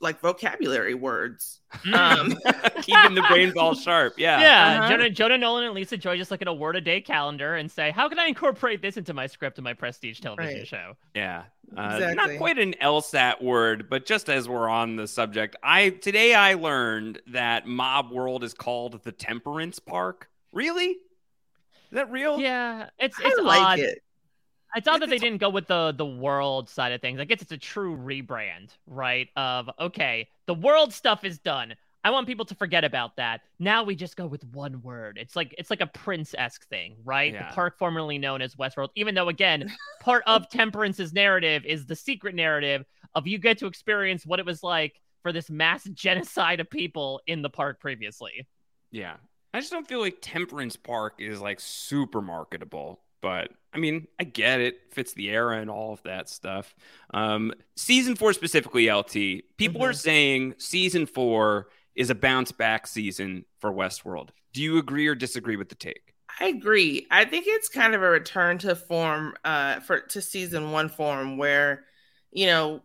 like 0.00 0.20
vocabulary 0.20 0.94
words. 0.94 1.60
Um, 1.92 2.36
Keeping 2.88 3.14
the 3.14 3.22
brain 3.22 3.52
ball 3.52 3.74
sharp. 3.74 4.14
Yeah. 4.18 4.40
Yeah, 4.40 4.78
Uh-huh. 4.80 4.88
Jonah, 4.88 5.10
Jonah 5.10 5.38
Nolan 5.38 5.64
and 5.64 5.74
Lisa 5.74 5.96
Joy 5.96 6.16
just 6.16 6.30
look 6.30 6.42
at 6.42 6.48
a 6.48 6.52
word 6.52 6.76
a 6.76 6.80
day 6.80 7.00
calendar 7.00 7.54
and 7.56 7.70
say, 7.70 7.90
"How 7.90 8.08
can 8.08 8.18
I 8.18 8.26
incorporate 8.26 8.82
this 8.82 8.96
into 8.96 9.12
my 9.14 9.26
script 9.26 9.58
and 9.58 9.64
my 9.64 9.74
prestige 9.74 10.20
television 10.20 10.58
Right. 10.58 10.66
show?" 10.66 10.96
Yeah. 11.14 11.44
Uh, 11.76 11.90
Exactly. 11.94 12.14
Not 12.14 12.38
quite 12.38 12.58
an 12.58 12.74
LSAT 12.80 13.42
word, 13.42 13.88
but 13.90 14.06
just 14.06 14.30
as 14.30 14.48
we're 14.48 14.68
on 14.68 14.96
the 14.96 15.06
subject, 15.06 15.54
I 15.62 15.90
today 15.90 16.34
I 16.34 16.54
learned 16.54 17.20
that 17.28 17.66
Mob 17.66 18.10
World 18.10 18.42
is 18.42 18.54
called 18.54 19.02
the 19.04 19.12
Temperance 19.12 19.78
Park. 19.78 20.30
Really? 20.52 20.86
Is 21.90 21.92
that 21.92 22.10
real? 22.10 22.38
Yeah, 22.40 22.88
it's 22.98 23.18
I 23.20 23.22
it's 23.28 23.40
like 23.40 23.60
odd. 23.62 23.78
it. 23.80 24.02
It's 24.76 24.86
odd 24.86 25.00
that 25.00 25.08
they 25.08 25.16
didn't 25.18 25.38
go 25.38 25.48
with 25.50 25.66
the 25.66 25.92
the 25.96 26.04
world 26.06 26.68
side 26.68 26.92
of 26.92 27.00
things. 27.00 27.20
I 27.20 27.24
guess 27.24 27.40
it's 27.42 27.52
a 27.52 27.56
true 27.58 27.96
rebrand, 27.96 28.70
right? 28.86 29.28
Of 29.36 29.70
okay, 29.78 30.28
the 30.46 30.54
world 30.54 30.92
stuff 30.92 31.24
is 31.24 31.38
done. 31.38 31.74
I 32.04 32.10
want 32.10 32.26
people 32.26 32.44
to 32.46 32.54
forget 32.54 32.84
about 32.84 33.16
that. 33.16 33.40
Now 33.58 33.82
we 33.82 33.94
just 33.96 34.16
go 34.16 34.26
with 34.26 34.44
one 34.52 34.80
word. 34.82 35.18
It's 35.20 35.34
like 35.36 35.54
it's 35.58 35.70
like 35.70 35.80
a 35.80 35.86
prince 35.86 36.34
esque 36.38 36.66
thing, 36.68 36.96
right? 37.04 37.32
Yeah. 37.32 37.48
The 37.48 37.54
park 37.54 37.78
formerly 37.78 38.18
known 38.18 38.40
as 38.40 38.54
Westworld. 38.54 38.90
Even 38.94 39.14
though 39.14 39.28
again, 39.28 39.70
part 40.00 40.22
of 40.26 40.48
Temperance's 40.48 41.12
narrative 41.12 41.64
is 41.64 41.86
the 41.86 41.96
secret 41.96 42.34
narrative 42.34 42.84
of 43.14 43.26
you 43.26 43.38
get 43.38 43.58
to 43.58 43.66
experience 43.66 44.24
what 44.24 44.38
it 44.38 44.46
was 44.46 44.62
like 44.62 45.00
for 45.22 45.32
this 45.32 45.50
mass 45.50 45.84
genocide 45.92 46.60
of 46.60 46.70
people 46.70 47.20
in 47.26 47.42
the 47.42 47.50
park 47.50 47.80
previously. 47.80 48.46
Yeah. 48.92 49.16
I 49.52 49.60
just 49.60 49.72
don't 49.72 49.88
feel 49.88 50.00
like 50.00 50.18
Temperance 50.20 50.76
Park 50.76 51.14
is 51.18 51.40
like 51.40 51.58
super 51.58 52.20
marketable. 52.22 53.00
But 53.20 53.50
I 53.72 53.78
mean, 53.78 54.06
I 54.20 54.24
get 54.24 54.60
it, 54.60 54.76
fits 54.92 55.12
the 55.14 55.28
era 55.30 55.58
and 55.58 55.68
all 55.68 55.92
of 55.92 56.02
that 56.04 56.28
stuff. 56.28 56.74
Um, 57.12 57.52
season 57.76 58.14
four 58.14 58.32
specifically, 58.32 58.88
LT, 58.88 59.42
people 59.56 59.82
are 59.82 59.90
Mhm. 59.92 59.96
saying 59.96 60.54
season 60.58 61.06
four 61.06 61.68
is 61.98 62.10
a 62.10 62.14
bounce 62.14 62.52
back 62.52 62.86
season 62.86 63.44
for 63.58 63.72
Westworld. 63.72 64.28
Do 64.52 64.62
you 64.62 64.78
agree 64.78 65.08
or 65.08 65.16
disagree 65.16 65.56
with 65.56 65.68
the 65.68 65.74
take? 65.74 66.14
I 66.40 66.46
agree. 66.46 67.08
I 67.10 67.24
think 67.24 67.46
it's 67.48 67.68
kind 67.68 67.92
of 67.94 68.02
a 68.02 68.08
return 68.08 68.58
to 68.58 68.76
form 68.76 69.34
uh 69.44 69.80
for 69.80 70.00
to 70.00 70.22
season 70.22 70.70
1 70.70 70.88
form 70.90 71.36
where 71.36 71.84
you 72.30 72.46
know 72.46 72.82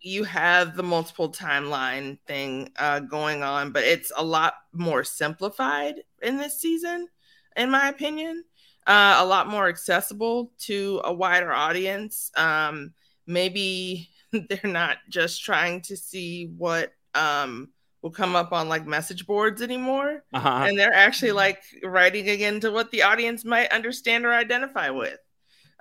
you 0.00 0.24
have 0.24 0.76
the 0.76 0.82
multiple 0.82 1.30
timeline 1.30 2.18
thing 2.26 2.70
uh 2.78 3.00
going 3.00 3.42
on 3.42 3.70
but 3.70 3.84
it's 3.84 4.10
a 4.16 4.24
lot 4.24 4.54
more 4.72 5.04
simplified 5.04 5.96
in 6.22 6.38
this 6.38 6.58
season 6.58 7.06
in 7.56 7.70
my 7.70 7.88
opinion. 7.88 8.44
Uh 8.86 9.18
a 9.20 9.26
lot 9.26 9.46
more 9.48 9.68
accessible 9.68 10.52
to 10.60 11.02
a 11.04 11.12
wider 11.12 11.52
audience. 11.52 12.30
Um 12.34 12.94
maybe 13.26 14.08
they're 14.32 14.72
not 14.72 14.96
just 15.10 15.44
trying 15.44 15.82
to 15.82 15.98
see 15.98 16.46
what 16.56 16.94
um 17.14 17.68
will 18.04 18.10
come 18.10 18.36
up 18.36 18.52
on 18.52 18.68
like 18.68 18.86
message 18.86 19.26
boards 19.26 19.62
anymore 19.62 20.22
Uh-huh. 20.34 20.66
and 20.68 20.78
they're 20.78 20.92
actually 20.92 21.32
like 21.32 21.62
writing 21.82 22.28
again 22.28 22.60
to 22.60 22.70
what 22.70 22.90
the 22.90 23.02
audience 23.02 23.46
might 23.46 23.72
understand 23.72 24.26
or 24.26 24.32
identify 24.34 24.90
with. 24.90 25.18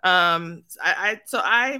Um, 0.03 0.63
I, 0.81 0.93
I 1.11 1.21
so 1.25 1.39
I 1.43 1.79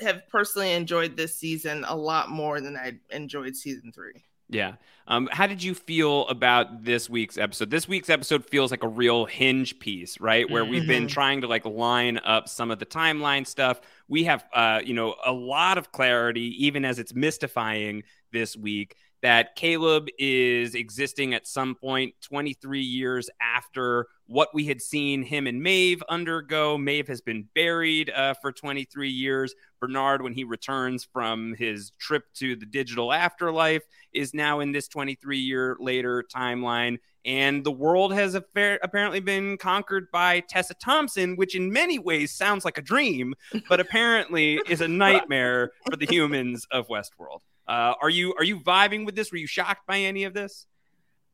have 0.00 0.22
personally 0.30 0.72
enjoyed 0.72 1.14
this 1.16 1.36
season 1.36 1.84
a 1.86 1.94
lot 1.94 2.30
more 2.30 2.60
than 2.62 2.74
I 2.74 2.94
enjoyed 3.10 3.54
season 3.54 3.92
three. 3.92 4.24
Yeah. 4.48 4.74
Um, 5.06 5.28
how 5.30 5.46
did 5.46 5.62
you 5.62 5.74
feel 5.74 6.26
about 6.28 6.84
this 6.84 7.10
week's 7.10 7.36
episode? 7.36 7.70
This 7.70 7.86
week's 7.86 8.08
episode 8.10 8.46
feels 8.46 8.70
like 8.70 8.82
a 8.82 8.88
real 8.88 9.26
hinge 9.26 9.78
piece, 9.78 10.18
right? 10.20 10.48
Where 10.50 10.64
we've 10.64 10.86
been 10.86 11.06
Mhm. 11.06 11.10
trying 11.10 11.40
to 11.42 11.46
like 11.48 11.64
line 11.66 12.18
up 12.18 12.48
some 12.48 12.70
of 12.70 12.78
the 12.78 12.86
timeline 12.86 13.46
stuff. 13.46 13.80
We 14.08 14.24
have, 14.24 14.44
uh, 14.54 14.80
you 14.84 14.94
know, 14.94 15.16
a 15.24 15.32
lot 15.32 15.76
of 15.78 15.92
clarity, 15.92 16.64
even 16.66 16.84
as 16.84 16.98
it's 16.98 17.14
mystifying 17.14 18.04
this 18.30 18.56
week, 18.56 18.96
that 19.22 19.54
Caleb 19.54 20.08
is 20.18 20.74
existing 20.74 21.32
at 21.32 21.46
some 21.46 21.74
point 21.76 22.14
23 22.22 22.80
years 22.80 23.30
after 23.40 24.08
what 24.26 24.48
we 24.52 24.64
had 24.64 24.82
seen 24.82 25.22
him 25.22 25.46
and 25.46 25.62
Maeve 25.62 26.02
undergo. 26.08 26.76
Maeve 26.76 27.06
has 27.06 27.20
been 27.20 27.48
buried 27.54 28.10
uh, 28.10 28.34
for 28.34 28.50
23 28.50 29.08
years. 29.08 29.54
Bernard, 29.80 30.22
when 30.22 30.32
he 30.32 30.42
returns 30.42 31.04
from 31.04 31.54
his 31.54 31.92
trip 31.98 32.24
to 32.34 32.56
the 32.56 32.66
digital 32.66 33.12
afterlife, 33.12 33.82
is 34.12 34.34
now 34.34 34.60
in 34.60 34.72
this 34.72 34.88
23 34.88 35.38
year 35.38 35.76
later 35.78 36.24
timeline. 36.34 36.98
And 37.24 37.62
the 37.62 37.70
world 37.70 38.12
has 38.12 38.34
affair- 38.34 38.80
apparently 38.82 39.20
been 39.20 39.56
conquered 39.56 40.10
by 40.10 40.40
Tessa 40.40 40.74
Thompson, 40.74 41.36
which 41.36 41.54
in 41.54 41.72
many 41.72 42.00
ways 42.00 42.32
sounds 42.32 42.64
like 42.64 42.78
a 42.78 42.82
dream, 42.82 43.34
but 43.68 43.78
apparently 43.78 44.60
is 44.68 44.80
a 44.80 44.88
nightmare 44.88 45.70
for 45.88 45.96
the 45.96 46.06
humans 46.06 46.66
of 46.72 46.88
Westworld. 46.88 47.40
Uh, 47.72 47.94
are 48.02 48.10
you 48.10 48.34
are 48.38 48.44
you 48.44 48.60
vibing 48.60 49.06
with 49.06 49.14
this? 49.16 49.32
Were 49.32 49.38
you 49.38 49.46
shocked 49.46 49.86
by 49.86 50.00
any 50.00 50.24
of 50.24 50.34
this? 50.34 50.66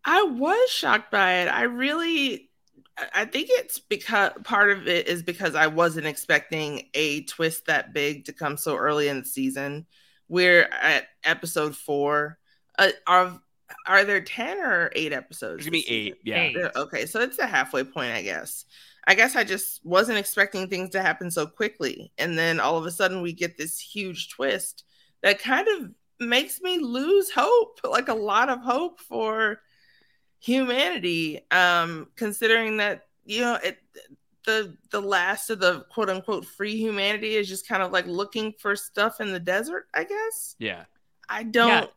I 0.05 0.23
was 0.23 0.71
shocked 0.71 1.11
by 1.11 1.41
it. 1.41 1.49
I 1.49 1.63
really, 1.63 2.49
I- 2.97 3.23
I 3.23 3.25
think 3.25 3.49
it's 3.51 3.81
because 3.81 4.31
part 4.45 4.71
of 4.71 4.87
it 4.87 5.09
is 5.09 5.25
because 5.25 5.57
I 5.57 5.67
wasn't 5.67 6.07
expecting 6.07 6.89
a 6.95 7.25
twist 7.25 7.67
that 7.67 7.93
big 7.93 8.27
to 8.27 8.33
come 8.33 8.57
so 8.57 8.77
early 8.77 9.09
in 9.09 9.19
the 9.19 9.25
season. 9.27 9.87
We're 10.29 10.69
at 10.81 11.09
episode 11.25 11.75
four. 11.75 12.39
Uh, 12.79 12.91
are 13.09 13.41
are 13.87 14.05
there 14.05 14.21
ten 14.21 14.61
or 14.61 14.93
eight 14.95 15.13
episodes? 15.13 15.65
There's 15.65 15.67
gonna 15.67 15.83
be 15.83 15.91
eight. 15.91 16.15
Yeah. 16.25 16.41
Eight. 16.43 16.57
Yeah, 16.57 16.69
Okay, 16.77 17.07
so 17.07 17.21
it's 17.21 17.39
a 17.41 17.47
halfway 17.47 17.83
point, 17.83 18.13
I 18.13 18.23
guess. 18.23 18.65
I 19.09 19.15
guess 19.17 19.35
I 19.35 19.43
just 19.43 19.85
wasn't 19.85 20.19
expecting 20.19 20.69
things 20.69 20.91
to 20.91 21.03
happen 21.03 21.31
so 21.33 21.47
quickly. 21.47 22.13
And 22.17 22.39
then 22.39 22.61
all 22.61 22.77
of 22.79 22.87
a 22.87 22.91
sudden 22.93 23.23
we 23.23 23.33
get 23.33 23.57
this 23.59 23.81
huge 23.81 24.29
twist 24.29 24.85
that 25.23 25.41
kind 25.41 25.67
of 25.67 25.91
makes 26.21 26.61
me 26.61 26.79
lose 26.79 27.31
hope, 27.31 27.81
like 27.89 28.09
a 28.09 28.15
lot 28.15 28.49
of 28.49 28.61
hope 28.61 29.01
for 29.01 29.61
humanity. 30.41 31.41
Um, 31.51 32.09
considering 32.17 32.79
that, 32.79 33.07
you 33.25 33.41
know, 33.41 33.59
it 33.63 33.79
the 34.45 34.77
the 34.91 35.01
last 35.01 35.51
of 35.51 35.59
the 35.59 35.85
quote 35.91 36.09
unquote 36.09 36.47
free 36.47 36.77
humanity 36.77 37.35
is 37.35 37.49
just 37.49 37.69
kind 37.69 37.83
of 37.83 37.93
like 37.93 38.07
looking 38.07 38.55
for 38.59 38.75
stuff 38.75 39.21
in 39.21 39.33
the 39.33 39.41
desert, 39.41 39.87
I 39.95 40.05
guess. 40.05 40.57
Yeah. 40.59 40.85
I 41.29 41.43
don't 41.43 41.91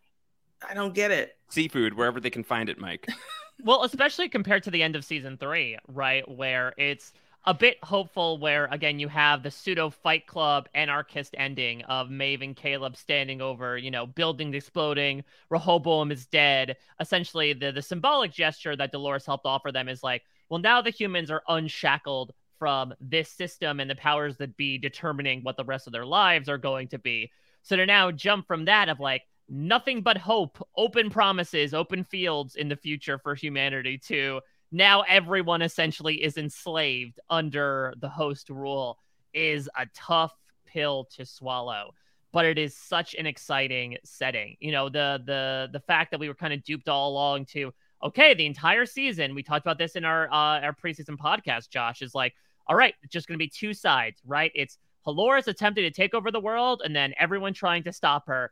I 0.68 0.74
don't 0.74 0.94
get 0.94 1.12
it. 1.12 1.38
Seafood, 1.50 1.94
wherever 1.94 2.20
they 2.20 2.30
can 2.30 2.44
find 2.44 2.70
it, 2.70 2.78
Mike. 2.78 3.08
Well, 3.64 3.84
especially 3.84 4.28
compared 4.28 4.64
to 4.64 4.72
the 4.72 4.82
end 4.82 4.96
of 4.96 5.06
season 5.06 5.38
three, 5.38 5.78
right? 5.88 6.28
Where 6.28 6.74
it's 6.78 7.14
a 7.46 7.54
bit 7.54 7.78
hopeful, 7.84 8.38
where 8.38 8.66
again, 8.72 9.00
you 9.00 9.08
have 9.08 9.42
the 9.42 9.50
pseudo 9.50 9.90
fight 9.90 10.28
club 10.28 10.70
anarchist 10.76 11.34
ending 11.38 11.84
of 11.86 12.10
Maeve 12.10 12.44
and 12.44 12.56
Caleb 12.56 12.96
standing 12.96 13.42
over, 13.42 13.78
you 13.78 13.90
know, 13.90 14.06
buildings 14.06 14.56
exploding, 14.56 15.24
Rehoboam 15.50 16.12
is 16.12 16.28
dead. 16.28 16.78
Essentially, 17.00 17.54
the, 17.54 17.72
the 17.72 17.82
symbolic 17.82 18.32
gesture 18.32 18.76
that 18.76 18.92
Dolores 18.92 19.26
helped 19.26 19.46
offer 19.46 19.72
them 19.72 19.90
is 19.90 20.04
like, 20.04 20.22
well, 20.50 20.60
now 20.60 20.82
the 20.82 20.92
humans 20.92 21.32
are 21.32 21.44
unshackled 21.48 22.32
from 22.60 22.94
this 23.02 23.30
system 23.30 23.80
and 23.80 23.90
the 23.90 23.96
powers 23.96 24.38
that 24.38 24.56
be 24.56 24.78
determining 24.78 25.42
what 25.42 25.58
the 25.58 25.66
rest 25.66 25.88
of 25.88 25.94
their 25.94 26.06
lives 26.06 26.48
are 26.48 26.60
going 26.60 26.88
to 26.90 27.00
be. 27.00 27.32
So 27.64 27.76
to 27.76 27.88
now 27.88 28.12
jump 28.12 28.46
from 28.46 28.66
that 28.66 28.88
of 28.88 29.00
like, 29.00 29.24
nothing 29.50 30.02
but 30.02 30.18
hope, 30.18 30.66
open 30.78 31.10
promises, 31.10 31.74
open 31.74 32.04
fields 32.04 32.56
in 32.56 32.70
the 32.70 32.76
future 32.76 33.18
for 33.18 33.36
humanity 33.36 33.98
to 33.98 34.40
now 34.72 35.02
everyone 35.02 35.62
essentially 35.62 36.24
is 36.24 36.38
enslaved 36.38 37.20
under 37.30 37.94
the 38.00 38.10
host 38.10 38.50
rule 38.50 38.98
is 39.34 39.70
a 39.78 39.86
tough 39.94 40.34
pill 40.66 41.08
to 41.16 41.26
swallow. 41.26 41.94
But 42.34 42.46
it 42.46 42.58
is 42.58 42.76
such 42.78 43.14
an 43.16 43.26
exciting 43.26 43.98
setting. 44.06 44.56
You 44.60 44.72
know 44.72 44.88
the 44.88 45.22
the 45.26 45.70
the 45.74 45.82
fact 45.82 46.12
that 46.12 46.20
we 46.20 46.30
were 46.30 46.36
kind 46.36 46.54
of 46.54 46.64
duped 46.64 46.88
all 46.88 47.12
along 47.12 47.46
to 47.48 47.74
okay 48.04 48.34
the 48.34 48.46
entire 48.46 48.86
season 48.86 49.36
we 49.36 49.44
talked 49.44 49.64
about 49.64 49.78
this 49.78 49.96
in 49.96 50.06
our 50.06 50.28
uh 50.32 50.60
our 50.62 50.74
preseason 50.74 51.16
podcast 51.18 51.70
josh 51.70 52.02
is 52.02 52.16
like 52.16 52.34
all 52.66 52.76
right 52.76 52.96
just 53.10 53.28
going 53.28 53.38
to 53.38 53.44
be 53.44 53.50
two 53.50 53.74
sides 53.74 54.22
right? 54.26 54.52
It's 54.56 54.78
Halores 55.06 55.48
attempting 55.48 55.84
to 55.84 55.92
take 55.92 56.14
over 56.14 56.32
the 56.32 56.40
world 56.40 56.82
and 56.86 56.96
then 56.96 57.14
everyone 57.18 57.54
trying 57.54 57.84
to 57.84 57.94
stop 57.94 58.28
her 58.28 58.52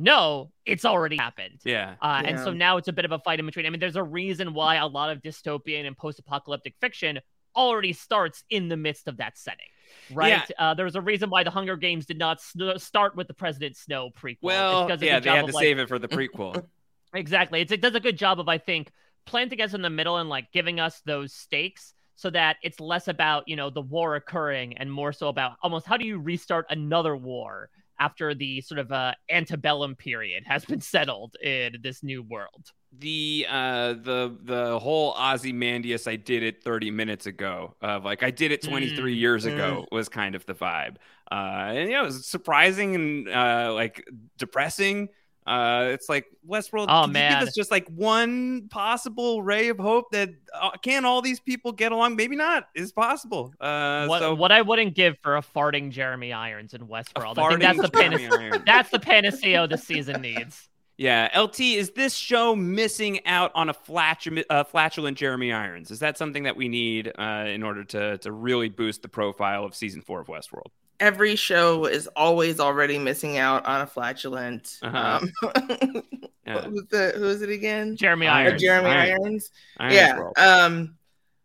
no, 0.00 0.50
it's 0.64 0.84
already 0.84 1.16
happened. 1.16 1.60
Yeah. 1.64 1.94
Uh, 2.00 2.22
And 2.24 2.38
so 2.38 2.52
now 2.52 2.76
it's 2.78 2.88
a 2.88 2.92
bit 2.92 3.04
of 3.04 3.12
a 3.12 3.18
fight 3.18 3.38
in 3.38 3.46
between. 3.46 3.66
I 3.66 3.70
mean, 3.70 3.80
there's 3.80 3.96
a 3.96 4.02
reason 4.02 4.54
why 4.54 4.76
a 4.76 4.86
lot 4.86 5.10
of 5.10 5.20
dystopian 5.22 5.86
and 5.86 5.96
post 5.96 6.18
apocalyptic 6.18 6.74
fiction 6.80 7.20
already 7.54 7.92
starts 7.92 8.44
in 8.48 8.68
the 8.68 8.76
midst 8.76 9.08
of 9.08 9.16
that 9.18 9.36
setting, 9.36 9.66
right? 10.12 10.48
Uh, 10.58 10.72
there's 10.72 10.94
a 10.96 11.00
reason 11.00 11.28
why 11.30 11.42
the 11.42 11.50
Hunger 11.50 11.76
Games 11.76 12.06
did 12.06 12.16
not 12.18 12.40
sn- 12.40 12.78
start 12.78 13.16
with 13.16 13.26
the 13.28 13.34
President 13.34 13.76
Snow 13.76 14.08
prequel. 14.10 14.30
It's 14.32 14.42
Well, 14.42 14.88
'cause 14.88 15.02
yeah, 15.02 15.20
they 15.20 15.30
had 15.30 15.46
to 15.46 15.52
like- 15.52 15.62
save 15.64 15.78
it 15.78 15.88
for 15.88 15.98
the 15.98 16.08
prequel. 16.16 16.64
Exactly. 17.12 17.60
It's, 17.60 17.72
it 17.72 17.80
does 17.82 17.94
a 17.94 18.00
good 18.00 18.16
job 18.16 18.38
of, 18.40 18.48
I 18.48 18.58
think, 18.58 18.90
planting 19.26 19.60
us 19.60 19.74
in 19.74 19.82
the 19.82 19.90
middle 19.90 20.16
and 20.16 20.28
like 20.28 20.50
giving 20.52 20.78
us 20.80 21.00
those 21.04 21.34
stakes 21.34 21.92
so 22.14 22.30
that 22.30 22.56
it's 22.62 22.78
less 22.80 23.08
about, 23.08 23.48
you 23.48 23.56
know, 23.56 23.68
the 23.70 23.82
war 23.82 24.14
occurring 24.14 24.76
and 24.78 24.90
more 24.92 25.12
so 25.12 25.28
about 25.28 25.56
almost 25.62 25.86
how 25.86 25.96
do 25.96 26.06
you 26.06 26.18
restart 26.18 26.66
another 26.70 27.16
war 27.16 27.68
after 28.00 28.34
the 28.34 28.60
sort 28.62 28.80
of 28.80 28.90
uh, 28.92 29.14
antebellum 29.30 29.96
period 29.96 30.44
has 30.46 30.64
been 30.64 30.80
settled 30.80 31.36
in 31.42 31.76
this 31.82 32.02
new 32.02 32.22
world. 32.22 32.72
the 32.92 33.46
uh 33.48 33.92
the 33.92 34.36
the 34.42 34.78
whole 34.80 35.14
Ozymandias 35.16 36.08
I 36.08 36.16
did 36.16 36.42
it 36.42 36.64
30 36.64 36.90
minutes 36.90 37.26
ago 37.26 37.76
of 37.80 38.04
like 38.04 38.24
I 38.24 38.32
did 38.32 38.50
it 38.50 38.62
23 38.62 39.14
Mm, 39.14 39.14
years 39.14 39.44
ago 39.44 39.86
was 39.92 40.08
kind 40.08 40.34
of 40.34 40.44
the 40.46 40.54
vibe. 40.54 40.96
Uh 41.30 41.70
and 41.74 41.88
you 41.88 41.94
know 41.96 42.02
it 42.02 42.06
was 42.06 42.26
surprising 42.26 42.94
and 42.96 43.28
uh 43.28 43.72
like 43.74 44.04
depressing. 44.38 45.08
Uh 45.50 45.88
it's 45.92 46.08
like 46.08 46.26
Westworld 46.48 46.86
Oh, 46.88 47.02
can 47.02 47.08
you 47.08 47.14
give 47.14 47.14
man. 47.14 47.42
us 47.48 47.54
just 47.54 47.70
like 47.70 47.88
one 47.88 48.68
possible 48.68 49.42
ray 49.42 49.68
of 49.68 49.78
hope 49.78 50.10
that 50.12 50.30
uh, 50.54 50.70
can 50.82 51.04
all 51.04 51.20
these 51.22 51.40
people 51.40 51.72
get 51.72 51.90
along? 51.90 52.14
Maybe 52.16 52.36
not. 52.36 52.68
Is 52.74 52.92
possible. 52.92 53.52
Uh 53.60 54.06
what, 54.06 54.20
so 54.20 54.34
what 54.34 54.52
I 54.52 54.62
wouldn't 54.62 54.94
give 54.94 55.18
for 55.18 55.36
a 55.36 55.42
farting 55.42 55.90
Jeremy 55.90 56.32
Irons 56.32 56.72
in 56.74 56.86
Westworld. 56.86 57.38
I 57.38 57.48
think 57.48 57.60
that's 57.60 57.80
the 57.80 57.90
panacea. 57.90 58.62
That's 58.66 58.90
the 58.90 59.00
panacea 59.00 59.66
this 59.66 59.82
season 59.84 60.20
needs. 60.22 60.68
Yeah, 60.96 61.30
LT, 61.34 61.60
is 61.60 61.92
this 61.92 62.14
show 62.14 62.54
missing 62.54 63.24
out 63.26 63.52
on 63.54 63.70
a 63.70 63.74
flatu- 63.74 64.44
uh, 64.50 64.64
flatulent 64.64 65.16
Jeremy 65.16 65.50
Irons? 65.50 65.90
Is 65.90 66.00
that 66.00 66.18
something 66.18 66.42
that 66.42 66.56
we 66.56 66.68
need 66.68 67.10
uh, 67.18 67.46
in 67.48 67.62
order 67.62 67.84
to 67.84 68.18
to 68.18 68.30
really 68.30 68.68
boost 68.68 69.00
the 69.00 69.08
profile 69.08 69.64
of 69.64 69.74
season 69.74 70.02
four 70.02 70.20
of 70.20 70.26
Westworld? 70.26 70.66
Every 71.00 71.34
show 71.34 71.86
is 71.86 72.06
always 72.14 72.60
already 72.60 72.98
missing 72.98 73.38
out 73.38 73.66
on 73.66 73.80
a 73.80 73.86
flatulent. 73.86 74.78
Uh-huh. 74.82 75.20
Um, 75.52 76.02
Yeah. 76.46 76.62
who's 76.62 76.86
the 76.90 77.12
who 77.16 77.28
is 77.28 77.42
it 77.42 77.50
again? 77.50 77.96
Jeremy 77.96 78.26
Irons. 78.26 78.54
Or 78.54 78.58
Jeremy 78.58 78.90
Irons. 78.90 79.20
Irons. 79.20 79.50
Irons 79.78 79.94
yeah. 79.94 80.18
World. 80.18 80.38
Um, 80.38 80.94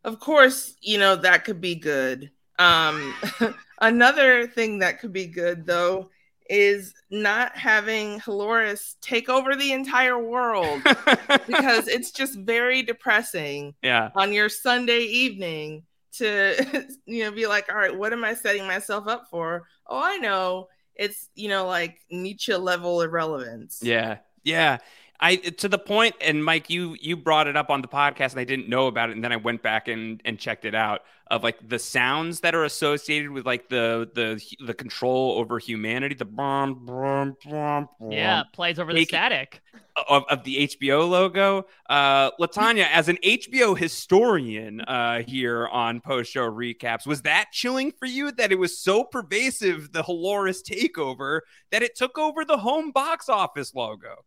of 0.03 0.19
course, 0.19 0.75
you 0.81 0.97
know 0.97 1.15
that 1.15 1.43
could 1.43 1.62
be 1.62 1.75
good. 1.75 2.31
Um, 2.57 3.13
another 3.81 4.47
thing 4.47 4.79
that 4.79 5.00
could 5.00 5.13
be 5.13 5.27
good 5.27 5.65
though 5.65 6.09
is 6.50 6.93
not 7.09 7.57
having 7.57 8.19
Halores 8.19 8.95
take 9.01 9.29
over 9.29 9.55
the 9.55 9.74
entire 9.74 10.19
world 10.21 10.81
because 11.47 11.88
it's 11.88 12.12
just 12.12 12.38
very 12.38 12.83
depressing 12.83 13.74
yeah, 13.81 14.12
on 14.15 14.31
your 14.31 14.47
Sunday 14.47 15.01
evening 15.01 15.83
to 16.17 16.88
you 17.05 17.24
know 17.24 17.31
be 17.31 17.48
like, 17.48 17.69
all 17.69 17.75
right, 17.75 17.95
what 17.95 18.13
am 18.13 18.24
I 18.24 18.34
setting 18.34 18.65
myself 18.67 19.07
up 19.07 19.27
for? 19.29 19.67
Oh, 19.88 20.01
I 20.01 20.17
know. 20.17 20.67
It's 20.95 21.29
you 21.36 21.50
know 21.50 21.67
like 21.67 22.00
Nietzsche 22.10 22.53
level 22.55 23.01
irrelevance. 23.01 23.79
yeah, 23.84 24.19
yeah. 24.43 24.77
I 25.19 25.38
to 25.38 25.69
the 25.69 25.77
point, 25.77 26.15
and 26.22 26.43
Mike, 26.43 26.69
you 26.69 26.95
you 27.00 27.15
brought 27.15 27.48
it 27.48 27.55
up 27.55 27.69
on 27.69 27.81
the 27.81 27.88
podcast, 27.88 28.31
and 28.31 28.39
I 28.39 28.43
didn't 28.43 28.69
know 28.69 28.88
about 28.88 29.10
it, 29.10 29.15
and 29.15 29.24
then 29.24 29.31
I 29.31 29.38
went 29.38 29.62
back 29.62 29.88
and 29.88 30.22
and 30.25 30.38
checked 30.38 30.65
it 30.65 30.75
out 30.75 31.01
of 31.27 31.41
like 31.41 31.57
the 31.67 31.79
sounds 31.79 32.41
that 32.41 32.53
are 32.53 32.65
associated 32.65 33.31
with 33.31 33.45
like 33.45 33.69
the 33.69 34.10
the 34.13 34.41
the 34.65 34.74
control 34.74 35.38
over 35.39 35.57
humanity, 35.57 36.15
the 36.15 36.25
brum 36.25 36.86
brum 36.86 37.38
brum. 37.48 37.88
Yeah, 38.10 38.43
plays 38.53 38.77
over 38.77 38.93
the 38.93 39.00
Take- 39.00 39.10
static. 39.10 39.62
of, 40.10 40.25
of 40.29 40.43
the 40.43 40.67
HBO 40.67 41.07
logo. 41.10 41.65
Uh, 41.89 42.31
Latanya, 42.31 42.88
as 42.91 43.07
an 43.07 43.17
HBO 43.24 43.77
historian 43.77 44.81
uh, 44.81 45.22
here 45.22 45.67
on 45.67 46.01
post 46.01 46.31
show 46.31 46.50
recaps, 46.50 47.07
was 47.07 47.22
that 47.22 47.51
chilling 47.53 47.91
for 47.91 48.05
you 48.05 48.31
that 48.34 48.51
it 48.51 48.60
was 48.60 48.77
so 48.77 49.05
pervasive, 49.05 49.93
the 49.93 50.03
Halores 50.03 50.62
takeover, 50.62 51.39
that 51.72 51.81
it 51.81 51.95
took 51.95 52.17
over 52.17 52.43
the 52.43 52.57
home 52.57 52.91
box 52.91 53.29
office 53.29 53.74
logo? 53.74 54.25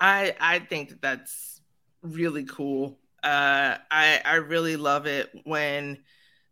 I 0.00 0.34
I 0.40 0.58
think 0.60 0.90
that 0.90 1.02
that's 1.02 1.60
really 2.02 2.44
cool. 2.44 2.98
Uh, 3.22 3.78
I 3.90 4.20
I 4.24 4.34
really 4.36 4.76
love 4.76 5.06
it 5.06 5.30
when 5.44 5.98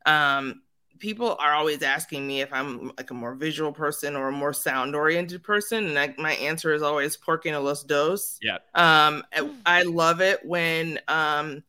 um, 0.07 0.63
people 0.99 1.37
are 1.39 1.53
always 1.53 1.83
asking 1.83 2.27
me 2.27 2.41
if 2.41 2.53
I'm 2.53 2.93
like 2.97 3.11
a 3.11 3.15
more 3.15 3.35
visual 3.35 3.73
person 3.73 4.17
or 4.17 4.29
a 4.29 4.33
more 4.33 4.53
sound 4.53 4.95
oriented 4.95 5.43
person, 5.43 5.87
and 5.87 5.99
I, 5.99 6.15
my 6.19 6.35
answer 6.35 6.73
is 6.73 6.83
always 6.83 7.17
porque 7.17 7.47
no 7.47 7.61
los 7.61 7.85
dos. 7.85 8.39
Yeah. 8.41 8.59
Um, 8.75 9.25
I, 9.33 9.51
I 9.67 9.83
love 9.83 10.21
it 10.21 10.45
when 10.45 11.01
um, 11.09 11.63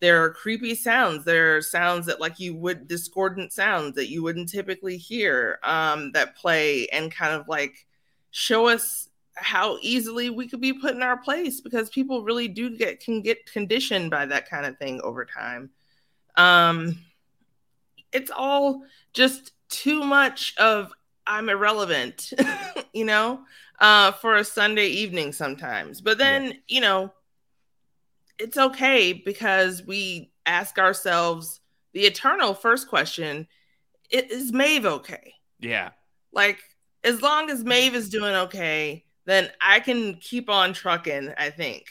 there 0.00 0.24
are 0.24 0.30
creepy 0.30 0.74
sounds. 0.74 1.24
There 1.24 1.56
are 1.56 1.62
sounds 1.62 2.06
that 2.06 2.20
like 2.20 2.40
you 2.40 2.54
would 2.56 2.88
discordant 2.88 3.52
sounds 3.52 3.94
that 3.94 4.08
you 4.08 4.22
wouldn't 4.22 4.48
typically 4.48 4.96
hear 4.96 5.58
um, 5.62 6.12
that 6.12 6.36
play 6.36 6.88
and 6.88 7.12
kind 7.12 7.34
of 7.34 7.48
like 7.48 7.86
show 8.30 8.66
us 8.66 9.09
how 9.34 9.78
easily 9.80 10.30
we 10.30 10.48
could 10.48 10.60
be 10.60 10.72
put 10.72 10.94
in 10.94 11.02
our 11.02 11.16
place 11.16 11.60
because 11.60 11.88
people 11.88 12.22
really 12.22 12.48
do 12.48 12.76
get 12.76 13.00
can 13.00 13.22
get 13.22 13.50
conditioned 13.50 14.10
by 14.10 14.26
that 14.26 14.48
kind 14.48 14.66
of 14.66 14.78
thing 14.78 15.00
over 15.02 15.24
time. 15.24 15.70
Um, 16.36 16.98
it's 18.12 18.30
all 18.30 18.82
just 19.12 19.52
too 19.68 20.04
much 20.04 20.54
of 20.56 20.92
I'm 21.26 21.48
irrelevant, 21.48 22.32
you 22.92 23.04
know, 23.04 23.40
uh, 23.78 24.12
for 24.12 24.36
a 24.36 24.44
Sunday 24.44 24.88
evening 24.88 25.32
sometimes. 25.32 26.00
But 26.00 26.18
then, 26.18 26.54
you 26.66 26.80
know, 26.80 27.12
it's 28.38 28.56
okay 28.56 29.12
because 29.12 29.82
we 29.84 30.32
ask 30.46 30.78
ourselves 30.78 31.60
the 31.92 32.02
eternal 32.02 32.54
first 32.54 32.88
question 32.88 33.46
Is 34.10 34.52
Maeve 34.52 34.86
okay? 34.86 35.34
Yeah. 35.60 35.90
Like, 36.32 36.60
as 37.04 37.22
long 37.22 37.50
as 37.50 37.64
Maeve 37.64 37.94
is 37.94 38.08
doing 38.08 38.34
okay, 38.34 39.04
then 39.30 39.50
I 39.60 39.80
can 39.80 40.14
keep 40.16 40.48
on 40.50 40.72
trucking, 40.72 41.32
I 41.38 41.50
think. 41.50 41.84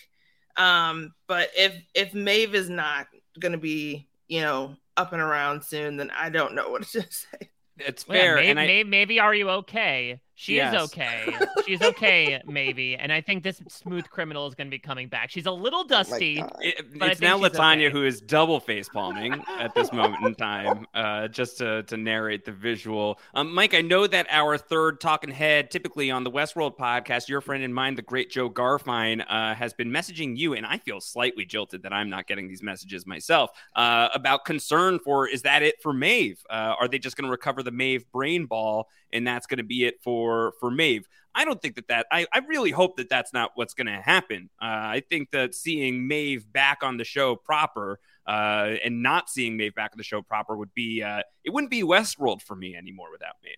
Um, 0.57 1.13
but 1.27 1.49
if 1.55 1.73
if 1.93 2.13
Maeve 2.13 2.53
is 2.55 2.69
not 2.69 3.07
gonna 3.39 3.57
be, 3.57 4.07
you 4.27 4.41
know, 4.41 4.75
up 4.97 5.13
and 5.13 5.21
around 5.21 5.63
soon, 5.63 5.97
then 5.97 6.11
I 6.11 6.29
don't 6.29 6.55
know 6.55 6.69
what 6.71 6.83
to 6.83 7.01
say. 7.09 7.49
It's 7.77 8.07
Well, 8.07 8.17
yeah, 8.17 8.23
fair. 8.23 8.37
and 8.39 8.59
I, 8.59 8.65
may- 8.67 8.83
maybe 8.83 9.19
are 9.19 9.33
you 9.33 9.49
okay? 9.49 10.19
She 10.41 10.55
Yes. 10.55 10.73
is 10.73 10.81
okay. 10.83 11.35
She's 11.67 11.81
okay, 11.81 12.41
maybe. 12.47 12.95
And 12.95 13.11
I 13.11 13.19
think 13.19 13.43
this 13.43 13.61
smooth 13.67 14.09
criminal 14.09 14.47
is 14.47 14.55
going 14.55 14.67
to 14.67 14.71
be 14.71 14.79
coming 14.79 15.09
back. 15.09 15.29
She's 15.31 15.47
a 15.47 15.51
little 15.51 15.83
dusty. 15.83 16.35
God. 16.37 16.55
It- 16.61 16.97
But 16.97 17.11
it's 17.11 17.19
now 17.19 17.37
Latanya 17.37 17.87
okay. 17.87 17.89
who 17.91 18.05
is 18.05 18.21
double 18.21 18.61
face 18.61 18.87
palming 18.87 19.43
at 19.59 19.75
this 19.75 19.91
moment 19.91 20.25
in 20.25 20.35
time, 20.35 20.87
uh, 20.93 21.27
just 21.27 21.57
to, 21.57 21.83
to 21.83 21.97
narrate 21.97 22.45
the 22.45 22.53
visual. 22.53 23.19
Um, 23.33 23.53
Mike, 23.53 23.73
I 23.73 23.81
know 23.81 24.07
that 24.07 24.27
our 24.29 24.57
third 24.57 25.01
talking 25.01 25.29
head, 25.29 25.71
typically 25.71 26.09
on 26.09 26.23
the 26.23 26.31
Westworld 26.31 26.77
podcast, 26.77 27.27
your 27.27 27.41
friend 27.41 27.61
and 27.61 27.75
mine, 27.75 27.95
the 27.95 28.01
great 28.01 28.29
Jo 28.31 28.49
Garfein, 28.49 29.21
uh, 29.29 29.53
has 29.55 29.73
been 29.73 29.89
messaging 29.89 30.37
you, 30.37 30.53
and 30.53 30.65
I 30.65 30.77
feel 30.77 31.01
slightly 31.01 31.43
jilted 31.43 31.83
that 31.83 31.91
I'm 31.91 32.09
not 32.09 32.27
getting 32.27 32.47
these 32.47 32.63
messages 32.63 33.05
myself 33.05 33.49
uh, 33.75 34.07
about 34.13 34.45
concern 34.45 34.99
for 34.99 35.27
is 35.27 35.41
that 35.41 35.63
it 35.63 35.81
for 35.83 35.91
Maeve? 35.91 36.41
Uh, 36.49 36.75
are 36.79 36.87
they 36.87 36.97
just 36.97 37.17
going 37.17 37.25
to 37.25 37.31
recover 37.31 37.61
the 37.61 37.71
Maeve 37.71 38.09
brain 38.13 38.45
ball, 38.45 38.87
and 39.13 39.25
that's 39.25 39.47
going 39.47 39.57
to 39.57 39.63
be 39.63 39.85
it 39.85 40.01
for 40.03 40.53
for 40.59 40.71
Maeve? 40.71 41.07
I 41.35 41.45
don't 41.45 41.61
think 41.61 41.75
that 41.75 41.87
that 41.87 42.07
I, 42.11 42.25
I 42.33 42.39
really 42.39 42.71
hope 42.71 42.97
that 42.97 43.09
that's 43.09 43.33
not 43.33 43.51
what's 43.55 43.73
going 43.73 43.87
to 43.87 44.01
happen. 44.01 44.49
Uh, 44.61 44.65
I 44.65 45.03
think 45.09 45.31
that 45.31 45.53
seeing 45.53 46.07
Maeve 46.07 46.51
back 46.51 46.83
on 46.83 46.97
the 46.97 47.03
show 47.03 47.35
proper 47.35 47.99
uh, 48.27 48.75
and 48.83 49.01
not 49.01 49.29
seeing 49.29 49.55
Maeve 49.55 49.75
back 49.75 49.91
on 49.93 49.97
the 49.97 50.03
show 50.03 50.21
proper 50.21 50.55
would 50.57 50.73
be 50.73 51.03
uh, 51.03 51.21
it 51.43 51.51
wouldn't 51.51 51.71
be 51.71 51.83
Westworld 51.83 52.41
for 52.41 52.55
me 52.55 52.75
anymore 52.75 53.11
without 53.11 53.35
Maeve. 53.43 53.55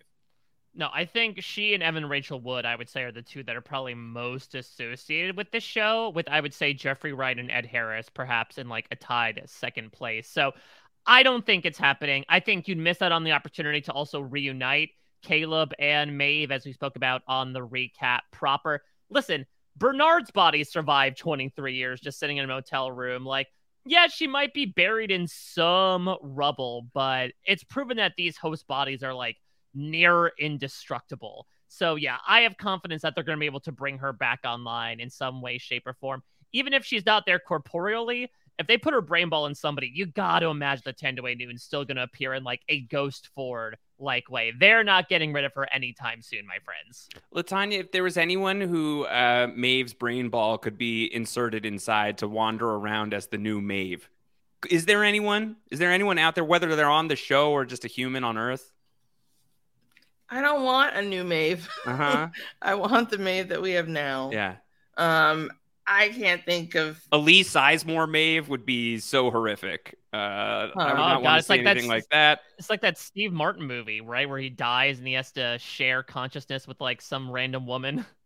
No, 0.74 0.88
I 0.92 1.04
think 1.04 1.42
she 1.42 1.74
and 1.74 1.82
Evan 1.82 2.08
Rachel 2.08 2.40
Wood, 2.40 2.64
I 2.64 2.76
would 2.76 2.88
say, 2.88 3.02
are 3.02 3.12
the 3.12 3.20
two 3.20 3.42
that 3.42 3.56
are 3.56 3.60
probably 3.60 3.94
most 3.94 4.54
associated 4.54 5.36
with 5.36 5.50
this 5.50 5.62
show. 5.62 6.10
With 6.14 6.28
I 6.28 6.40
would 6.40 6.54
say 6.54 6.72
Jeffrey 6.72 7.12
Wright 7.12 7.38
and 7.38 7.50
Ed 7.50 7.66
Harris, 7.66 8.08
perhaps 8.08 8.56
in 8.56 8.68
like 8.68 8.86
a 8.90 8.96
tied 8.96 9.42
second 9.46 9.92
place. 9.92 10.28
So 10.28 10.52
I 11.06 11.22
don't 11.22 11.44
think 11.44 11.66
it's 11.66 11.78
happening. 11.78 12.24
I 12.28 12.40
think 12.40 12.68
you'd 12.68 12.78
miss 12.78 13.02
out 13.02 13.12
on 13.12 13.24
the 13.24 13.32
opportunity 13.32 13.80
to 13.82 13.92
also 13.92 14.20
reunite 14.20 14.90
Caleb 15.22 15.72
and 15.78 16.16
Maeve, 16.16 16.50
as 16.50 16.64
we 16.64 16.72
spoke 16.72 16.96
about 16.96 17.22
on 17.26 17.52
the 17.52 17.66
recap 17.66 18.20
proper. 18.30 18.82
Listen, 19.10 19.46
Bernard's 19.76 20.30
body 20.30 20.64
survived 20.64 21.18
23 21.18 21.74
years 21.74 22.00
just 22.00 22.18
sitting 22.18 22.36
in 22.36 22.44
a 22.44 22.48
motel 22.48 22.90
room. 22.90 23.24
Like, 23.24 23.48
yeah, 23.84 24.06
she 24.06 24.26
might 24.26 24.54
be 24.54 24.66
buried 24.66 25.10
in 25.10 25.26
some 25.26 26.16
rubble, 26.20 26.86
but 26.94 27.32
it's 27.44 27.64
proven 27.64 27.96
that 27.96 28.12
these 28.16 28.36
host 28.36 28.66
bodies 28.66 29.02
are 29.02 29.14
like 29.14 29.36
near 29.74 30.32
indestructible. 30.38 31.46
So 31.68 31.94
yeah, 31.94 32.18
I 32.28 32.42
have 32.42 32.58
confidence 32.58 33.02
that 33.02 33.14
they're 33.14 33.24
going 33.24 33.38
to 33.38 33.40
be 33.40 33.46
able 33.46 33.60
to 33.60 33.72
bring 33.72 33.98
her 33.98 34.12
back 34.12 34.40
online 34.44 35.00
in 35.00 35.08
some 35.08 35.40
way, 35.40 35.58
shape, 35.58 35.86
or 35.86 35.94
form. 35.94 36.22
Even 36.52 36.74
if 36.74 36.84
she's 36.84 37.06
not 37.06 37.24
there 37.24 37.38
corporeally, 37.38 38.30
if 38.58 38.66
they 38.66 38.76
put 38.78 38.94
her 38.94 39.00
brain 39.00 39.28
ball 39.28 39.46
in 39.46 39.54
somebody, 39.54 39.90
you 39.92 40.06
got 40.06 40.40
to 40.40 40.46
imagine 40.46 40.82
that 40.84 40.98
Thandiwe 40.98 41.36
Newton's 41.38 41.62
still 41.62 41.84
going 41.84 41.96
to 41.96 42.02
appear 42.02 42.34
in 42.34 42.44
like 42.44 42.60
a 42.68 42.80
ghost 42.80 43.28
Ford 43.34 43.76
like 43.98 44.30
way. 44.30 44.52
They're 44.58 44.84
not 44.84 45.08
getting 45.08 45.32
rid 45.32 45.44
of 45.44 45.54
her 45.54 45.72
anytime 45.72 46.22
soon, 46.22 46.46
my 46.46 46.58
friends. 46.64 47.08
Latanya, 47.34 47.80
if 47.80 47.92
there 47.92 48.02
was 48.02 48.16
anyone 48.16 48.60
who 48.60 49.04
uh, 49.06 49.48
Maeve's 49.54 49.94
brain 49.94 50.28
ball 50.28 50.58
could 50.58 50.76
be 50.76 51.12
inserted 51.12 51.64
inside 51.64 52.18
to 52.18 52.28
wander 52.28 52.68
around 52.68 53.14
as 53.14 53.28
the 53.28 53.38
new 53.38 53.60
Maeve, 53.60 54.08
is 54.68 54.84
there 54.86 55.02
anyone? 55.02 55.56
Is 55.70 55.78
there 55.78 55.90
anyone 55.90 56.18
out 56.18 56.34
there, 56.34 56.44
whether 56.44 56.74
they're 56.76 56.88
on 56.90 57.08
the 57.08 57.16
show 57.16 57.50
or 57.52 57.64
just 57.64 57.84
a 57.84 57.88
human 57.88 58.22
on 58.22 58.38
Earth? 58.38 58.70
I 60.28 60.40
don't 60.40 60.62
want 60.62 60.94
a 60.94 61.02
new 61.02 61.24
Maeve. 61.24 61.68
Uh 61.84 61.96
huh. 61.96 62.28
I 62.62 62.74
want 62.74 63.10
the 63.10 63.18
Maeve 63.18 63.48
that 63.48 63.60
we 63.60 63.72
have 63.72 63.88
now. 63.88 64.30
yeah. 64.32 64.56
Um, 64.96 65.50
I 65.86 66.08
can't 66.10 66.44
think 66.44 66.74
of 66.74 67.02
a 67.10 67.18
Lee 67.18 67.42
Sizemore 67.42 68.08
Maeve 68.08 68.48
would 68.48 68.64
be 68.64 68.98
so 68.98 69.30
horrific. 69.30 69.98
Uh, 70.12 70.16
I 70.16 70.86
would 70.86 70.94
Oh, 70.94 70.94
not 70.94 71.22
God, 71.22 71.22
want 71.22 71.34
to 71.36 71.38
it's 71.38 71.48
see 71.48 71.52
like 71.54 71.66
anything 71.66 71.88
like 71.88 72.08
that. 72.10 72.40
It's 72.58 72.70
like 72.70 72.82
that 72.82 72.98
Steve 72.98 73.32
Martin 73.32 73.66
movie, 73.66 74.00
right, 74.00 74.28
where 74.28 74.38
he 74.38 74.50
dies 74.50 74.98
and 74.98 75.06
he 75.06 75.14
has 75.14 75.32
to 75.32 75.58
share 75.58 76.02
consciousness 76.02 76.68
with 76.68 76.80
like 76.80 77.00
some 77.02 77.30
random 77.30 77.66
woman. 77.66 78.04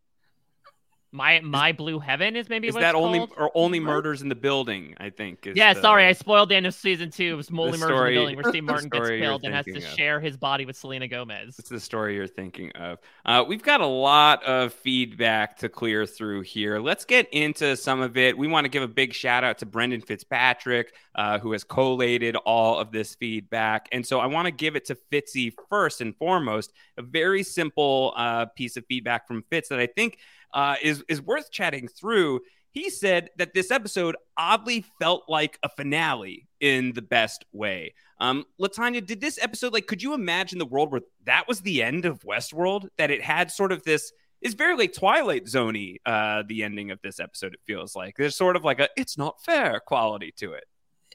My 1.13 1.41
My 1.41 1.73
Blue 1.73 1.99
Heaven 1.99 2.37
is 2.37 2.49
maybe 2.49 2.69
Is 2.69 2.75
what 2.75 2.81
that 2.81 2.95
only 2.95 3.19
called? 3.21 3.33
or 3.37 3.51
only 3.55 3.81
murders 3.81 4.23
in 4.23 4.29
the 4.29 4.35
building? 4.35 4.95
I 4.99 5.11
think. 5.11 5.47
Is 5.47 5.57
Yeah, 5.57 5.73
the- 5.73 5.81
sorry, 5.81 6.05
I 6.07 6.13
spoiled 6.13 6.49
the 6.49 6.57
end 6.57 6.67
of 6.67 6.75
season 6.75 7.11
two. 7.11 7.33
It 7.33 7.37
was 7.37 7.47
The 7.47 7.55
Murders 7.55 7.75
in 7.75 7.81
the 7.81 7.87
Building, 8.13 8.37
where 8.37 8.45
Steve 8.53 8.65
Martin 8.65 8.89
gets 8.89 9.09
killed 9.09 9.45
and 9.45 9.55
has 9.55 9.65
to 9.67 9.77
of. 9.77 9.83
share 9.85 10.21
his 10.21 10.37
body 10.37 10.67
with 10.67 10.77
Selena 10.77 11.09
Gomez. 11.09 11.59
It's 11.59 11.69
the 11.69 11.81
story 11.81 12.17
you're 12.17 12.27
thinking 12.27 12.71
of. 12.73 12.99
Uh, 13.25 13.45
we've 13.47 13.63
got 13.63 13.81
a 13.81 13.87
lot 13.87 14.43
of 14.45 14.73
feedback 14.75 15.57
to 15.59 15.69
clear 15.69 16.07
through 16.07 16.43
here. 16.43 16.79
Let's 16.79 17.05
get 17.05 17.29
into 17.33 17.77
some 17.77 18.01
of 18.01 18.17
it. 18.17 18.37
We 18.37 18.49
want 18.49 18.65
to 18.65 18.69
give 18.69 18.83
a 18.83 18.89
big 18.89 19.13
shout 19.15 19.45
out 19.45 19.59
to 19.59 19.67
Brendan 19.67 20.01
Fitzpatrick, 20.01 20.95
uh, 21.15 21.39
who 21.39 21.53
has 21.53 21.65
collated 21.65 22.37
all 22.37 22.79
of 22.79 22.91
this 22.93 23.15
feedback. 23.15 23.89
And 23.93 24.05
so 24.07 24.19
I 24.19 24.27
want 24.27 24.47
to 24.47 24.53
give 24.53 24.77
it 24.77 24.85
to 24.87 24.97
Fitzy 25.13 25.53
first 25.71 26.01
and 26.01 26.17
foremost. 26.17 26.73
A 26.99 27.03
very 27.03 27.43
simple 27.43 28.13
uh, 28.17 28.47
piece 28.47 28.77
of 28.77 28.85
feedback 28.87 29.27
from 29.29 29.45
Fitz 29.51 29.69
that 29.69 29.79
I 29.79 29.87
think 29.87 30.19
uh, 30.57 30.75
is 30.83 31.05
is 31.09 31.23
worth 31.23 31.53
chatting 31.53 31.87
through. 31.87 32.41
He 32.73 32.91
said 32.91 33.31
that 33.37 33.55
this 33.55 33.71
episode 33.71 34.17
oddly 34.37 34.85
felt 35.01 35.25
like 35.29 35.59
a 35.63 35.69
finale 35.69 36.49
in 36.61 36.93
the 36.93 37.03
best 37.03 37.45
way. 37.53 37.95
Um, 38.21 38.45
Latanya, 38.61 39.05
did 39.07 39.21
this 39.21 39.39
episode 39.41 39.73
like? 39.73 39.87
Could 39.87 40.03
you 40.03 40.15
imagine 40.15 40.59
the 40.59 40.67
world 40.67 40.91
where 40.91 41.03
that 41.27 41.47
was 41.47 41.61
the 41.61 41.83
end 41.83 42.07
of 42.07 42.21
Westworld? 42.21 42.89
That 42.99 43.11
it 43.11 43.23
had 43.23 43.51
sort 43.51 43.71
of 43.71 43.85
this 43.85 44.11
is 44.41 44.55
very 44.55 44.77
like 44.77 44.95
Twilight 44.95 45.45
Zoney. 45.45 45.97
Uh, 46.07 46.43
the 46.49 46.65
ending 46.65 46.91
of 46.91 47.01
this 47.03 47.21
episode, 47.21 47.55
it 47.55 47.61
feels 47.67 47.95
like 47.95 48.17
there's 48.17 48.37
sort 48.37 48.57
of 48.57 48.65
like 48.65 48.81
a 48.81 48.89
"it's 48.97 49.19
not 49.19 49.43
fair" 49.45 49.81
quality 49.81 50.33
to 50.39 50.55
it. 50.55 50.65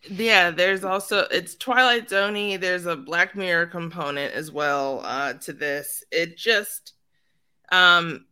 Yeah, 0.10 0.52
there's 0.52 0.84
also 0.84 1.28
it's 1.32 1.56
Twilight 1.56 2.10
Zoney. 2.10 2.60
There's 2.60 2.86
a 2.86 2.96
Black 2.96 3.36
Mirror 3.36 3.68
component 3.68 4.34
as 4.34 4.52
well 4.52 5.02
uh, 5.04 5.34
to 5.34 5.54
this. 5.54 6.04
It 6.12 6.38
just, 6.38 6.94
um, 7.72 8.26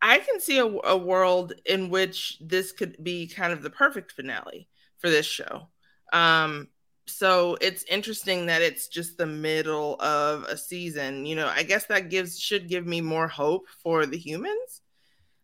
I 0.00 0.18
can 0.18 0.40
see 0.40 0.58
a, 0.58 0.66
a 0.66 0.96
world 0.96 1.54
in 1.66 1.90
which 1.90 2.38
this 2.40 2.72
could 2.72 3.02
be 3.02 3.26
kind 3.26 3.52
of 3.52 3.62
the 3.62 3.70
perfect 3.70 4.12
finale 4.12 4.68
for 4.98 5.10
this 5.10 5.26
show. 5.26 5.68
Um, 6.12 6.68
so 7.06 7.56
it's 7.60 7.84
interesting 7.84 8.46
that 8.46 8.62
it's 8.62 8.88
just 8.88 9.16
the 9.16 9.26
middle 9.26 10.00
of 10.00 10.44
a 10.44 10.56
season. 10.56 11.26
You 11.26 11.36
know, 11.36 11.46
I 11.48 11.62
guess 11.62 11.86
that 11.86 12.10
gives 12.10 12.38
should 12.38 12.68
give 12.68 12.86
me 12.86 13.00
more 13.00 13.28
hope 13.28 13.66
for 13.82 14.06
the 14.06 14.18
humans, 14.18 14.82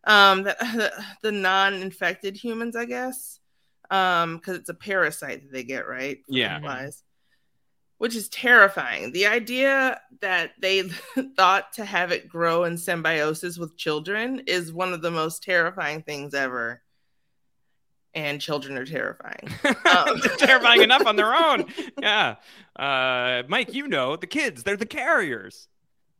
um, 0.05 0.43
the, 0.43 0.91
the 1.23 1.31
non-infected 1.31 2.37
humans, 2.37 2.75
I 2.75 2.85
guess 2.85 3.39
um 3.91 4.37
because 4.37 4.57
it's 4.57 4.69
a 4.69 4.73
parasite 4.73 5.43
that 5.43 5.51
they 5.51 5.63
get 5.63 5.87
right 5.87 6.19
yeah 6.27 6.59
which 7.97 8.15
is 8.15 8.29
terrifying. 8.29 9.11
The 9.11 9.27
idea 9.27 9.99
that 10.21 10.51
they 10.59 10.83
thought 11.37 11.73
to 11.73 11.85
have 11.85 12.11
it 12.11 12.27
grow 12.27 12.63
in 12.63 12.77
symbiosis 12.77 13.57
with 13.57 13.77
children 13.77 14.41
is 14.47 14.73
one 14.73 14.93
of 14.93 15.01
the 15.01 15.11
most 15.11 15.43
terrifying 15.43 16.01
things 16.03 16.33
ever. 16.33 16.81
And 18.13 18.39
children 18.39 18.77
are 18.77 18.85
terrifying. 18.85 19.49
Um, 19.85 20.19
terrifying 20.37 20.81
enough 20.83 21.05
on 21.05 21.15
their 21.15 21.33
own. 21.33 21.65
Yeah. 22.01 22.35
Uh 22.75 23.43
mike 23.47 23.73
you 23.73 23.87
know 23.87 24.15
the 24.17 24.27
kids 24.27 24.63
they're 24.63 24.75
the 24.75 24.85
carriers. 24.85 25.67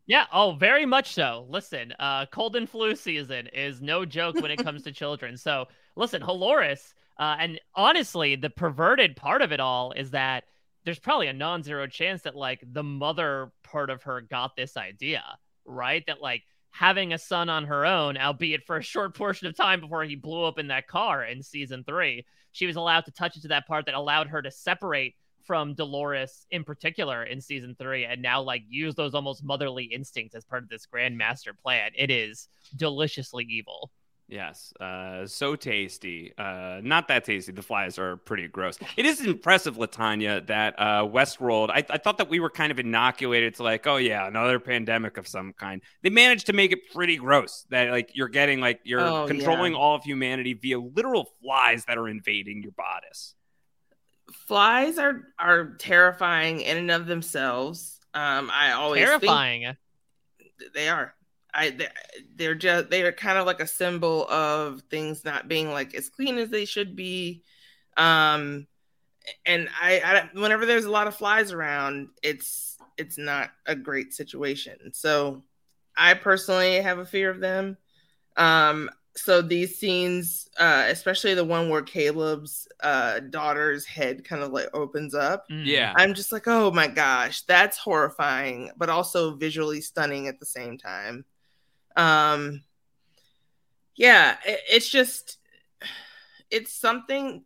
Yeah, 0.08 0.26
oh, 0.32 0.54
very 0.54 0.86
much 0.86 1.14
so. 1.14 1.48
Listen, 1.50 1.94
uh, 2.00 2.28
cold 2.28 2.56
and 2.56 2.70
flu 2.70 2.96
season 2.96 3.48
is 3.48 3.82
no 3.82 4.06
joke 4.06 4.36
when 4.36 4.52
it 4.52 4.64
comes 4.64 4.84
to 4.84 4.92
children. 4.92 5.36
So, 5.36 5.66
listen, 5.96 6.22
Halores 6.22 6.94
uh, 7.18 7.38
and 7.40 7.60
honestly, 7.76 8.36
the 8.36 8.50
perverted 8.50 9.16
part 9.16 9.42
of 9.42 9.52
it 9.52 9.60
all 9.60 9.92
is 9.94 10.12
that 10.12 10.44
there's 10.86 11.00
probably 11.00 11.28
a 11.28 11.34
non-zero 11.34 11.88
chance 11.88 12.21
that 12.21 12.36
like 12.36 12.63
the 12.71 12.84
mother 12.84 13.52
part 13.63 13.89
of 13.89 14.04
her 14.04 14.21
got 14.21 14.56
this 14.56 14.78
idea, 14.78 15.24
right? 15.65 16.04
That 16.08 16.21
like 16.21 16.43
having 16.69 17.12
a 17.12 17.17
son 17.17 17.50
on 17.50 17.65
her 17.65 17.86
own, 17.86 18.17
albeit 18.17 18.63
for 18.63 18.78
a 18.78 18.84
short 18.84 19.15
portion 19.15 19.48
of 19.48 19.56
time 19.56 19.82
before 19.82 20.04
he 20.04 20.15
blew 20.15 20.43
up 20.43 20.60
in 20.60 20.67
that 20.67 20.88
car 20.88 21.24
in 21.24 21.41
season 21.41 21.84
three, 21.84 22.26
she 22.52 22.67
was 22.67 22.76
allowed 22.76 23.06
to 23.06 23.12
touch 23.12 23.36
into 23.36 23.48
that 23.48 23.67
part 23.67 23.86
that 23.86 23.95
allowed 23.95 24.28
her 24.28 24.41
to 24.41 24.52
separate 24.52 25.15
from 25.43 25.74
Dolores 25.74 26.45
in 26.52 26.63
particular 26.63 27.24
in 27.24 27.39
season 27.39 27.76
three 27.78 28.06
and 28.06 28.21
now 28.21 28.41
like 28.41 28.63
use 28.67 28.95
those 28.95 29.13
almost 29.13 29.43
motherly 29.43 29.86
instincts 29.86 30.36
as 30.36 30.43
part 30.43 30.63
of 30.63 30.69
this 30.69 30.86
grand 30.86 31.17
master 31.17 31.54
plan. 31.54 31.91
It 31.95 32.12
is 32.12 32.48
deliciously 32.76 33.45
evil. 33.50 33.91
Yes, 34.28 34.74
uh, 34.80 35.28
so 35.28 35.56
tasty. 35.56 36.34
Uh, 36.36 36.80
not 36.82 37.08
that 37.10 37.26
tasty. 37.26 37.52
The 37.52 37.62
flies 37.62 38.00
are 38.00 38.18
pretty 38.18 38.48
gross. 38.48 38.80
It 38.98 39.06
is 39.06 39.22
impressive, 39.22 39.78
Latanya, 39.78 40.46
that 40.48 40.74
uh, 40.80 41.04
Westworld. 41.04 41.70
I, 41.70 41.86
I 41.90 42.00
thought 42.00 42.18
that 42.18 42.28
we 42.28 42.40
were 42.40 42.50
kind 42.50 42.72
of 42.72 42.80
inoculated 42.80 43.54
to 43.56 43.64
like, 43.64 43.86
oh 43.86 43.98
yeah, 43.98 44.28
another 44.28 44.60
pandemic 44.60 45.18
of 45.18 45.28
some 45.28 45.54
kind. 45.54 45.82
They 46.02 46.10
managed 46.10 46.48
to 46.48 46.54
make 46.54 46.72
it 46.72 46.92
pretty 46.92 47.18
gross. 47.18 47.68
That 47.70 47.92
like 47.92 48.16
you're 48.16 48.28
getting 48.28 48.60
like 48.60 48.80
you're 48.84 49.02
oh, 49.02 49.28
controlling 49.28 49.74
yeah. 49.74 49.80
all 49.80 49.96
of 49.96 50.04
humanity 50.04 50.54
via 50.54 50.80
literal 50.80 51.30
flies 51.44 51.86
that 51.86 52.00
are 52.00 52.08
invading 52.08 52.64
your 52.64 52.72
bodice. 52.72 53.36
Flies 54.48 54.98
are 54.98 55.22
are 55.38 55.76
terrifying 55.76 56.62
in 56.62 56.78
and 56.78 56.90
of 56.90 57.06
themselves. 57.06 58.00
Um, 58.16 58.50
I 58.52 58.72
always 58.72 59.04
terrifying. 59.04 59.76
they 60.74 60.90
are. 60.90 61.14
I 61.56 61.78
they're 62.36 62.54
just 62.54 62.89
they 62.89 63.04
are 63.04 63.13
kind 63.13 63.38
of 63.38 63.46
like 63.46 63.62
a 63.62 63.68
symbol 63.68 64.28
of 64.28 64.82
things 64.89 65.24
not 65.24 65.48
being 65.48 65.72
like 65.72 65.96
as 65.96 66.10
clean 66.10 66.38
as 66.38 66.50
they 66.50 66.65
should 66.65 66.96
be. 66.96 67.44
Um, 67.96 68.68
and 69.46 69.70
I, 69.82 70.02
I 70.02 70.30
whenever 70.39 70.65
there's 70.65 70.86
a 70.86 70.91
lot 70.91 71.08
of 71.08 71.15
flies 71.15 71.54
around, 71.54 72.10
it's 72.22 72.78
it's 72.98 73.18
not 73.18 73.52
a 73.65 73.76
great 73.76 74.13
situation. 74.13 74.94
So 74.94 75.44
I 75.98 76.13
personally 76.13 76.82
have 76.82 77.00
a 77.00 77.06
fear 77.06 77.30
of 77.30 77.39
them. 77.39 77.78
Um, 78.36 78.89
so 79.15 79.41
these 79.41 79.78
scenes, 79.78 80.50
uh, 80.60 80.88
especially 80.89 81.36
the 81.36 81.46
one 81.46 81.70
where 81.70 81.82
Caleb's 81.82 82.68
uh, 82.82 83.22
daughter's 83.22 83.86
head 83.86 84.26
kind 84.26 84.44
of 84.44 84.52
like 84.52 84.68
opens 84.74 85.15
up. 85.15 85.46
Mm. 85.50 85.65
Yeah. 85.65 85.94
I'm 85.96 86.13
just 86.13 86.34
like, 86.34 86.48
oh 86.48 86.70
my 86.72 86.88
gosh, 86.88 87.44
that's 87.44 87.78
horrifying, 87.78 88.72
but 88.76 88.89
also 88.89 89.36
visually 89.36 89.80
stunning 89.80 90.28
at 90.28 90.41
the 90.41 90.46
same 90.46 90.78
time 90.78 91.24
um 91.96 92.62
yeah 93.96 94.36
it, 94.46 94.60
it's 94.70 94.90
just 94.90 95.38
it's 96.52 96.74
something 96.74 97.44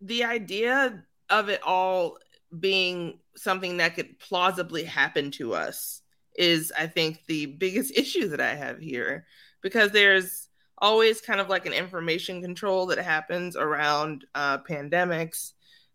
the 0.00 0.24
idea 0.24 1.04
of 1.28 1.48
it 1.48 1.62
all 1.62 2.18
being 2.58 3.18
something 3.36 3.76
that 3.76 3.94
could 3.94 4.18
plausibly 4.18 4.84
happen 4.84 5.30
to 5.30 5.54
us 5.54 6.02
is 6.36 6.72
i 6.78 6.86
think 6.86 7.20
the 7.26 7.46
biggest 7.46 7.92
issue 7.96 8.28
that 8.28 8.40
i 8.40 8.54
have 8.54 8.78
here 8.78 9.26
because 9.62 9.90
there's 9.92 10.48
always 10.80 11.20
kind 11.20 11.40
of 11.40 11.48
like 11.48 11.66
an 11.66 11.72
information 11.72 12.40
control 12.40 12.86
that 12.86 12.98
happens 12.98 13.56
around 13.56 14.24
uh, 14.34 14.58
pandemics. 14.58 15.52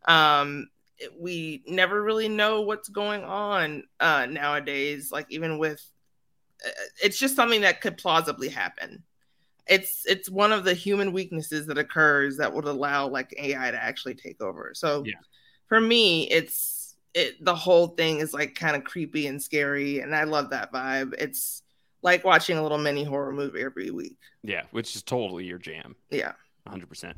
Um, 0.08 0.68
we 1.20 1.64
never 1.68 2.02
really 2.02 2.30
know 2.30 2.62
what's 2.62 2.90
going 2.90 3.24
on 3.24 3.84
uh, 4.00 4.28
nowadays 4.30 5.12
like 5.12 5.26
even 5.30 5.58
with 5.58 5.84
it's 7.04 7.18
just 7.18 7.36
something 7.36 7.62
that 7.62 7.82
could 7.82 7.98
plausibly 7.98 8.50
happen. 8.50 9.04
It's 9.68 10.06
it's 10.06 10.30
one 10.30 10.52
of 10.52 10.64
the 10.64 10.74
human 10.74 11.12
weaknesses 11.12 11.66
that 11.68 11.78
occurs 11.78 12.38
that 12.38 12.54
would 12.54 12.66
allow 12.66 13.08
like 13.08 13.34
AI 13.38 13.72
to 13.72 13.82
actually 13.82 14.16
take 14.16 14.42
over. 14.42 14.72
So 14.76 15.04
yeah. 15.06 15.14
for 15.68 15.82
me, 15.82 16.30
it's 16.30 16.96
it 17.14 17.44
the 17.44 17.56
whole 17.56 17.88
thing 17.88 18.20
is 18.20 18.34
like 18.34 18.56
kind 18.56 18.76
of 18.76 18.84
creepy 18.84 19.28
and 19.28 19.42
scary, 19.42 20.00
and 20.00 20.16
I 20.16 20.26
love 20.26 20.52
that 20.52 20.72
vibe. 20.72 21.14
It's 21.18 21.64
like 22.04 22.24
watching 22.24 22.58
a 22.58 22.64
little 22.64 22.78
mini 22.78 23.04
horror 23.04 23.32
movie 23.32 23.62
every 23.62 23.90
week. 23.90 24.18
Yeah, 24.44 24.64
which 24.72 24.96
is 24.96 25.02
totally 25.02 25.46
your 25.46 25.58
jam. 25.58 25.96
Yeah, 26.12 26.34
hundred 26.68 26.90
percent. 26.90 27.18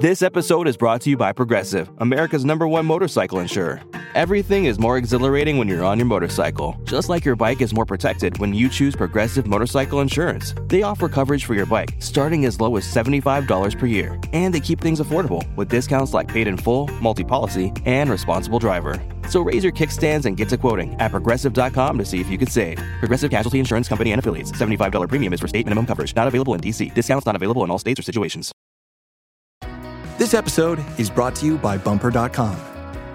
This 0.00 0.22
episode 0.22 0.66
is 0.66 0.78
brought 0.78 1.02
to 1.02 1.10
you 1.10 1.18
by 1.18 1.34
Progressive, 1.34 1.90
America's 1.98 2.42
number 2.42 2.66
one 2.66 2.86
motorcycle 2.86 3.40
insurer. 3.40 3.82
Everything 4.14 4.64
is 4.64 4.78
more 4.78 4.96
exhilarating 4.96 5.58
when 5.58 5.68
you're 5.68 5.84
on 5.84 5.98
your 5.98 6.06
motorcycle, 6.06 6.74
just 6.84 7.10
like 7.10 7.22
your 7.22 7.36
bike 7.36 7.60
is 7.60 7.74
more 7.74 7.84
protected 7.84 8.38
when 8.38 8.54
you 8.54 8.70
choose 8.70 8.96
Progressive 8.96 9.46
Motorcycle 9.46 10.00
Insurance. 10.00 10.54
They 10.68 10.84
offer 10.84 11.06
coverage 11.06 11.44
for 11.44 11.52
your 11.52 11.66
bike 11.66 11.90
starting 11.98 12.46
as 12.46 12.58
low 12.62 12.76
as 12.76 12.84
$75 12.84 13.78
per 13.78 13.84
year, 13.84 14.18
and 14.32 14.54
they 14.54 14.60
keep 14.60 14.80
things 14.80 15.00
affordable 15.00 15.44
with 15.54 15.68
discounts 15.68 16.14
like 16.14 16.28
paid 16.28 16.48
in 16.48 16.56
full, 16.56 16.88
multi 17.02 17.22
policy, 17.22 17.70
and 17.84 18.08
responsible 18.08 18.58
driver. 18.58 18.98
So 19.28 19.42
raise 19.42 19.62
your 19.62 19.74
kickstands 19.74 20.24
and 20.24 20.34
get 20.34 20.48
to 20.48 20.56
quoting 20.56 20.98
at 20.98 21.10
progressive.com 21.10 21.98
to 21.98 22.04
see 22.06 22.20
if 22.22 22.30
you 22.30 22.38
could 22.38 22.48
save. 22.48 22.76
Progressive 23.00 23.30
Casualty 23.30 23.58
Insurance 23.58 23.86
Company 23.86 24.12
and 24.12 24.18
affiliates. 24.18 24.50
$75 24.52 25.10
premium 25.10 25.34
is 25.34 25.40
for 25.40 25.48
state 25.48 25.66
minimum 25.66 25.84
coverage. 25.84 26.16
Not 26.16 26.26
available 26.26 26.54
in 26.54 26.62
DC. 26.62 26.94
Discounts 26.94 27.26
not 27.26 27.36
available 27.36 27.64
in 27.64 27.70
all 27.70 27.78
states 27.78 28.00
or 28.00 28.02
situations. 28.02 28.50
This 30.20 30.34
episode 30.34 30.84
is 30.98 31.08
brought 31.08 31.34
to 31.36 31.46
you 31.46 31.56
by 31.56 31.78
Bumper.com. 31.78 32.60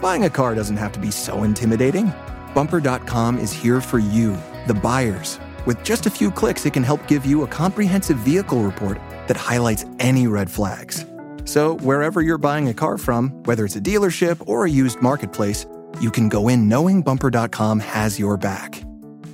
Buying 0.01 0.23
a 0.23 0.29
car 0.31 0.55
doesn't 0.55 0.77
have 0.77 0.91
to 0.93 0.99
be 0.99 1.11
so 1.11 1.43
intimidating. 1.43 2.11
Bumper.com 2.55 3.37
is 3.37 3.53
here 3.53 3.79
for 3.79 3.99
you, 3.99 4.35
the 4.65 4.73
buyers. 4.73 5.39
With 5.67 5.83
just 5.83 6.07
a 6.07 6.09
few 6.09 6.31
clicks, 6.31 6.65
it 6.65 6.73
can 6.73 6.81
help 6.81 7.07
give 7.07 7.23
you 7.23 7.43
a 7.43 7.47
comprehensive 7.47 8.17
vehicle 8.17 8.63
report 8.63 8.97
that 9.27 9.37
highlights 9.37 9.85
any 9.99 10.25
red 10.25 10.49
flags. 10.49 11.05
So, 11.43 11.75
wherever 11.83 12.23
you're 12.23 12.39
buying 12.39 12.69
a 12.69 12.73
car 12.73 12.97
from, 12.97 13.29
whether 13.43 13.65
it's 13.65 13.75
a 13.75 13.79
dealership 13.79 14.41
or 14.49 14.65
a 14.65 14.71
used 14.71 14.99
marketplace, 14.99 15.67
you 16.01 16.09
can 16.09 16.27
go 16.27 16.47
in 16.47 16.67
knowing 16.67 17.03
Bumper.com 17.03 17.81
has 17.81 18.17
your 18.17 18.35
back. 18.35 18.81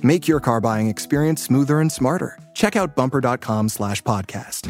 Make 0.02 0.28
your 0.28 0.40
car 0.40 0.60
buying 0.60 0.88
experience 0.88 1.42
smoother 1.42 1.80
and 1.80 1.90
smarter. 1.90 2.38
Check 2.52 2.76
out 2.76 2.94
bumper.com 2.94 3.70
slash 3.70 4.02
podcast. 4.02 4.68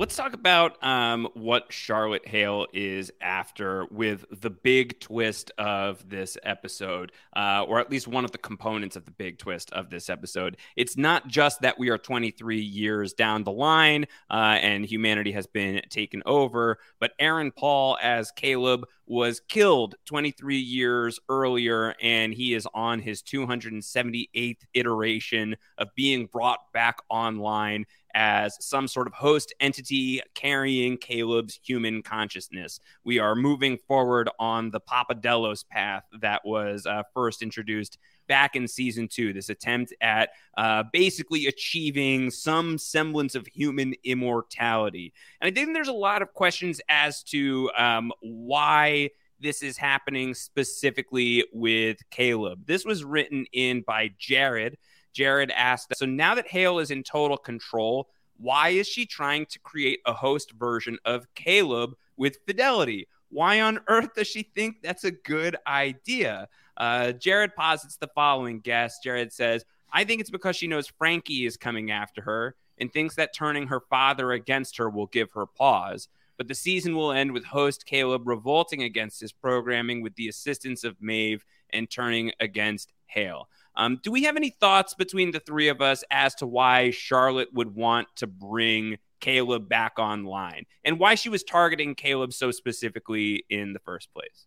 Let's 0.00 0.16
talk 0.16 0.32
about 0.32 0.82
um, 0.82 1.28
what 1.34 1.70
Charlotte 1.70 2.26
Hale 2.26 2.66
is 2.72 3.12
after 3.20 3.84
with 3.90 4.24
the 4.40 4.48
big 4.48 4.98
twist 4.98 5.52
of 5.58 6.08
this 6.08 6.38
episode, 6.42 7.12
uh, 7.36 7.66
or 7.68 7.80
at 7.80 7.90
least 7.90 8.08
one 8.08 8.24
of 8.24 8.30
the 8.30 8.38
components 8.38 8.96
of 8.96 9.04
the 9.04 9.10
big 9.10 9.36
twist 9.36 9.70
of 9.74 9.90
this 9.90 10.08
episode. 10.08 10.56
It's 10.74 10.96
not 10.96 11.28
just 11.28 11.60
that 11.60 11.78
we 11.78 11.90
are 11.90 11.98
23 11.98 12.60
years 12.60 13.12
down 13.12 13.44
the 13.44 13.52
line 13.52 14.06
uh, 14.30 14.56
and 14.62 14.86
humanity 14.86 15.32
has 15.32 15.46
been 15.46 15.82
taken 15.90 16.22
over, 16.24 16.78
but 16.98 17.12
Aaron 17.18 17.52
Paul 17.52 17.98
as 18.00 18.30
Caleb 18.30 18.86
was 19.10 19.40
killed 19.48 19.96
23 20.06 20.56
years 20.56 21.18
earlier, 21.28 21.96
and 22.00 22.32
he 22.32 22.54
is 22.54 22.64
on 22.72 23.00
his 23.00 23.22
278th 23.22 24.60
iteration 24.72 25.56
of 25.78 25.88
being 25.96 26.26
brought 26.26 26.60
back 26.72 26.98
online 27.08 27.84
as 28.14 28.56
some 28.64 28.86
sort 28.86 29.08
of 29.08 29.12
host 29.12 29.52
entity 29.58 30.20
carrying 30.36 30.96
Caleb's 30.96 31.58
human 31.60 32.02
consciousness. 32.02 32.78
We 33.02 33.18
are 33.18 33.34
moving 33.34 33.78
forward 33.88 34.30
on 34.38 34.70
the 34.70 34.80
Papadelos 34.80 35.66
path 35.68 36.04
that 36.20 36.42
was 36.44 36.86
uh, 36.86 37.02
first 37.12 37.42
introduced 37.42 37.98
back 38.30 38.54
in 38.54 38.68
season 38.68 39.08
two. 39.08 39.32
This 39.32 39.50
attempt 39.50 39.92
at 40.00 40.30
uh, 40.56 40.84
basically 40.92 41.48
achieving 41.48 42.30
some 42.30 42.78
semblance 42.78 43.34
of 43.34 43.44
human 43.48 43.92
immortality. 44.04 45.12
And 45.40 45.50
I 45.50 45.52
think 45.52 45.74
there's 45.74 45.88
a 45.88 45.92
lot 45.92 46.22
of 46.22 46.32
questions 46.32 46.80
as 46.88 47.24
to 47.24 47.72
um, 47.76 48.12
why 48.22 49.10
this 49.40 49.64
is 49.64 49.76
happening 49.76 50.34
specifically 50.34 51.44
with 51.52 51.98
Caleb. 52.10 52.66
This 52.66 52.84
was 52.84 53.02
written 53.02 53.46
in 53.52 53.82
by 53.82 54.12
Jared. 54.16 54.78
Jared 55.12 55.50
asked, 55.50 55.92
So 55.96 56.06
now 56.06 56.36
that 56.36 56.46
Hale 56.46 56.78
is 56.78 56.92
in 56.92 57.02
total 57.02 57.36
control, 57.36 58.10
why 58.36 58.68
is 58.68 58.86
she 58.86 59.06
trying 59.06 59.46
to 59.46 59.58
create 59.58 59.98
a 60.06 60.12
host 60.12 60.52
version 60.52 60.98
of 61.04 61.26
Caleb 61.34 61.94
with 62.16 62.38
Fidelity? 62.46 63.08
Why 63.28 63.60
on 63.60 63.80
earth 63.88 64.14
does 64.14 64.28
she 64.28 64.44
think 64.54 64.82
that's 64.82 65.02
a 65.02 65.10
good 65.10 65.56
idea? 65.66 66.48
Uh, 66.80 67.12
Jared 67.12 67.54
posits 67.54 67.98
the 67.98 68.08
following 68.08 68.58
guess. 68.58 69.00
Jared 69.04 69.34
says, 69.34 69.66
I 69.92 70.04
think 70.04 70.22
it's 70.22 70.30
because 70.30 70.56
she 70.56 70.66
knows 70.66 70.86
Frankie 70.86 71.44
is 71.44 71.58
coming 71.58 71.90
after 71.90 72.22
her 72.22 72.56
and 72.78 72.90
thinks 72.90 73.16
that 73.16 73.34
turning 73.34 73.66
her 73.66 73.80
father 73.90 74.32
against 74.32 74.78
her 74.78 74.88
will 74.88 75.06
give 75.06 75.30
her 75.32 75.44
pause. 75.44 76.08
But 76.38 76.48
the 76.48 76.54
season 76.54 76.96
will 76.96 77.12
end 77.12 77.32
with 77.32 77.44
host 77.44 77.84
Caleb 77.84 78.26
revolting 78.26 78.82
against 78.82 79.20
his 79.20 79.30
programming 79.30 80.00
with 80.00 80.14
the 80.14 80.28
assistance 80.28 80.82
of 80.82 80.96
Maeve 81.02 81.44
and 81.68 81.90
turning 81.90 82.32
against 82.40 82.94
Hale. 83.04 83.50
Um, 83.76 84.00
do 84.02 84.10
we 84.10 84.22
have 84.22 84.36
any 84.36 84.48
thoughts 84.48 84.94
between 84.94 85.32
the 85.32 85.40
three 85.40 85.68
of 85.68 85.82
us 85.82 86.02
as 86.10 86.34
to 86.36 86.46
why 86.46 86.92
Charlotte 86.92 87.52
would 87.52 87.74
want 87.74 88.08
to 88.16 88.26
bring 88.26 88.96
Caleb 89.20 89.68
back 89.68 89.98
online 89.98 90.64
and 90.82 90.98
why 90.98 91.14
she 91.14 91.28
was 91.28 91.44
targeting 91.44 91.94
Caleb 91.94 92.32
so 92.32 92.50
specifically 92.50 93.44
in 93.50 93.74
the 93.74 93.80
first 93.80 94.10
place? 94.14 94.46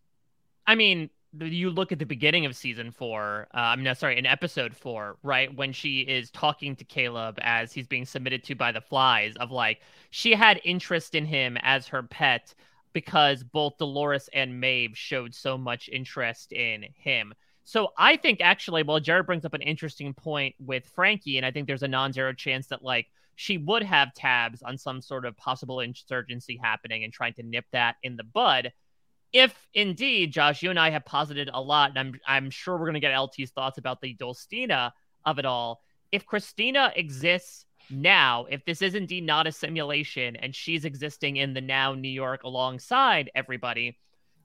I 0.66 0.74
mean, 0.74 1.10
you 1.40 1.70
look 1.70 1.92
at 1.92 1.98
the 1.98 2.06
beginning 2.06 2.46
of 2.46 2.56
season 2.56 2.90
four, 2.90 3.48
uh, 3.54 3.58
I'm 3.58 3.82
not 3.82 3.98
sorry, 3.98 4.18
in 4.18 4.26
episode 4.26 4.74
four, 4.76 5.16
right? 5.22 5.54
When 5.54 5.72
she 5.72 6.00
is 6.00 6.30
talking 6.30 6.76
to 6.76 6.84
Caleb 6.84 7.38
as 7.40 7.72
he's 7.72 7.86
being 7.86 8.04
submitted 8.04 8.44
to 8.44 8.54
by 8.54 8.72
the 8.72 8.80
flies, 8.80 9.34
of 9.36 9.50
like, 9.50 9.80
she 10.10 10.32
had 10.32 10.60
interest 10.64 11.14
in 11.14 11.24
him 11.24 11.56
as 11.62 11.88
her 11.88 12.02
pet 12.02 12.54
because 12.92 13.42
both 13.42 13.76
Dolores 13.78 14.28
and 14.32 14.60
Maeve 14.60 14.96
showed 14.96 15.34
so 15.34 15.58
much 15.58 15.88
interest 15.88 16.52
in 16.52 16.84
him. 16.94 17.34
So 17.64 17.88
I 17.98 18.16
think 18.16 18.40
actually, 18.40 18.82
well, 18.82 19.00
Jared 19.00 19.26
brings 19.26 19.44
up 19.44 19.54
an 19.54 19.62
interesting 19.62 20.14
point 20.14 20.54
with 20.58 20.86
Frankie, 20.86 21.38
and 21.38 21.46
I 21.46 21.50
think 21.50 21.66
there's 21.66 21.82
a 21.82 21.88
non-zero 21.88 22.32
chance 22.34 22.66
that 22.68 22.82
like 22.82 23.08
she 23.36 23.58
would 23.58 23.82
have 23.82 24.14
tabs 24.14 24.62
on 24.62 24.78
some 24.78 25.00
sort 25.00 25.24
of 25.24 25.36
possible 25.36 25.80
insurgency 25.80 26.58
happening 26.62 27.04
and 27.04 27.12
trying 27.12 27.34
to 27.34 27.42
nip 27.42 27.64
that 27.72 27.96
in 28.02 28.16
the 28.16 28.24
bud. 28.24 28.72
If 29.34 29.68
indeed, 29.74 30.32
Josh, 30.32 30.62
you 30.62 30.70
and 30.70 30.78
I 30.78 30.90
have 30.90 31.04
posited 31.04 31.50
a 31.52 31.60
lot, 31.60 31.90
and 31.90 31.98
I'm 31.98 32.20
I'm 32.26 32.50
sure 32.50 32.78
we're 32.78 32.86
gonna 32.86 33.00
get 33.00 33.12
LT's 33.12 33.50
thoughts 33.50 33.78
about 33.78 34.00
the 34.00 34.14
Dulstina 34.14 34.92
of 35.26 35.40
it 35.40 35.44
all. 35.44 35.82
If 36.12 36.24
Christina 36.24 36.92
exists 36.94 37.66
now, 37.90 38.46
if 38.48 38.64
this 38.64 38.80
is 38.80 38.94
indeed 38.94 39.24
not 39.24 39.48
a 39.48 39.52
simulation 39.52 40.36
and 40.36 40.54
she's 40.54 40.84
existing 40.84 41.36
in 41.36 41.52
the 41.52 41.60
now 41.60 41.94
New 41.94 42.08
York 42.08 42.44
alongside 42.44 43.28
everybody, 43.34 43.98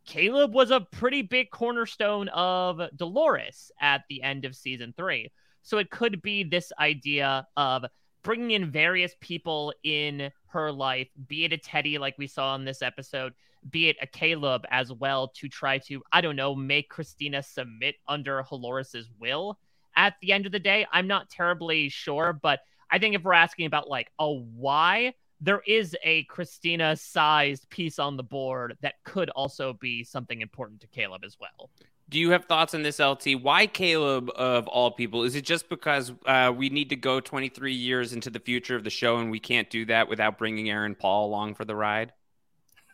Caleb 0.05 0.55
was 0.55 0.71
a 0.71 0.81
pretty 0.81 1.21
big 1.21 1.51
cornerstone 1.51 2.27
of 2.29 2.81
Dolores 2.95 3.71
at 3.79 4.05
the 4.09 4.23
end 4.23 4.43
of 4.43 4.55
season 4.55 4.91
three. 4.97 5.31
So 5.61 5.77
it 5.77 5.91
could 5.91 6.23
be 6.23 6.43
this 6.43 6.73
idea 6.79 7.47
of 7.55 7.85
bringing 8.23 8.51
in 8.51 8.71
various 8.71 9.13
people 9.21 9.71
in 9.83 10.31
her 10.47 10.71
life, 10.71 11.09
be 11.27 11.45
it 11.45 11.53
a 11.53 11.57
Teddy 11.57 11.99
like 11.99 12.17
we 12.17 12.25
saw 12.25 12.55
in 12.55 12.65
this 12.65 12.81
episode, 12.81 13.33
be 13.69 13.89
it 13.89 13.97
a 14.01 14.07
Caleb 14.07 14.65
as 14.69 14.91
well, 14.91 15.29
to 15.35 15.47
try 15.47 15.77
to, 15.79 16.01
I 16.11 16.21
don't 16.21 16.35
know, 16.35 16.55
make 16.55 16.89
Christina 16.89 17.43
submit 17.43 17.95
under 18.07 18.43
Halores's 18.43 19.09
will. 19.19 19.59
At 19.95 20.15
the 20.21 20.31
end 20.31 20.45
of 20.45 20.51
the 20.51 20.59
day, 20.59 20.85
I'm 20.91 21.07
not 21.07 21.29
terribly 21.29 21.89
sure, 21.89 22.33
but 22.33 22.59
I 22.91 22.99
think 22.99 23.15
if 23.15 23.23
we're 23.23 23.33
asking 23.33 23.65
about 23.65 23.89
like 23.89 24.11
a 24.19 24.31
why, 24.31 25.13
there 25.41 25.61
is 25.65 25.95
a 26.03 26.23
Christina 26.25 26.95
sized 26.95 27.69
piece 27.69 27.99
on 27.99 28.17
the 28.17 28.23
board 28.23 28.77
that 28.81 28.95
could 29.03 29.29
also 29.29 29.73
be 29.73 30.03
something 30.03 30.41
important 30.41 30.81
to 30.81 30.87
Caleb 30.87 31.23
as 31.23 31.37
well. 31.39 31.69
Do 32.09 32.19
you 32.19 32.31
have 32.31 32.45
thoughts 32.45 32.73
on 32.73 32.81
this, 32.81 32.99
LT? 32.99 33.39
Why 33.41 33.67
Caleb 33.67 34.31
of 34.35 34.67
all 34.67 34.91
people? 34.91 35.23
Is 35.23 35.35
it 35.35 35.45
just 35.45 35.69
because 35.69 36.11
uh, 36.25 36.51
we 36.55 36.69
need 36.69 36.89
to 36.89 36.95
go 36.95 37.19
23 37.19 37.71
years 37.71 38.13
into 38.13 38.31
the 38.31 38.39
future 38.39 38.75
of 38.75 38.83
the 38.83 38.89
show 38.89 39.17
and 39.17 39.29
we 39.29 39.39
can't 39.39 39.69
do 39.69 39.85
that 39.85 40.09
without 40.09 40.39
bringing 40.39 40.71
Aaron 40.71 40.95
Paul 40.95 41.27
along 41.27 41.53
for 41.53 41.65
the 41.65 41.75
ride? 41.75 42.11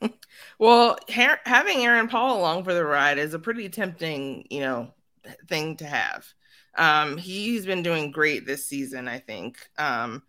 well, 0.60 0.98
ha- 1.10 1.40
having 1.46 1.86
Aaron 1.86 2.08
Paul 2.08 2.40
along 2.40 2.64
for 2.64 2.74
the 2.74 2.86
ride 2.86 3.18
is 3.18 3.34
a 3.34 3.40
pretty 3.40 3.70
tempting, 3.70 4.48
you 4.50 4.62
know, 4.62 4.94
thing 5.48 5.78
to 5.78 5.86
have. 5.86 6.26
Um, 6.78 7.18
he's 7.18 7.66
been 7.66 7.84
doing 7.84 8.12
great 8.12 8.46
this 8.46 8.66
season, 8.66 9.08
I 9.08 9.20
think. 9.20 9.58
Um, 9.78 10.24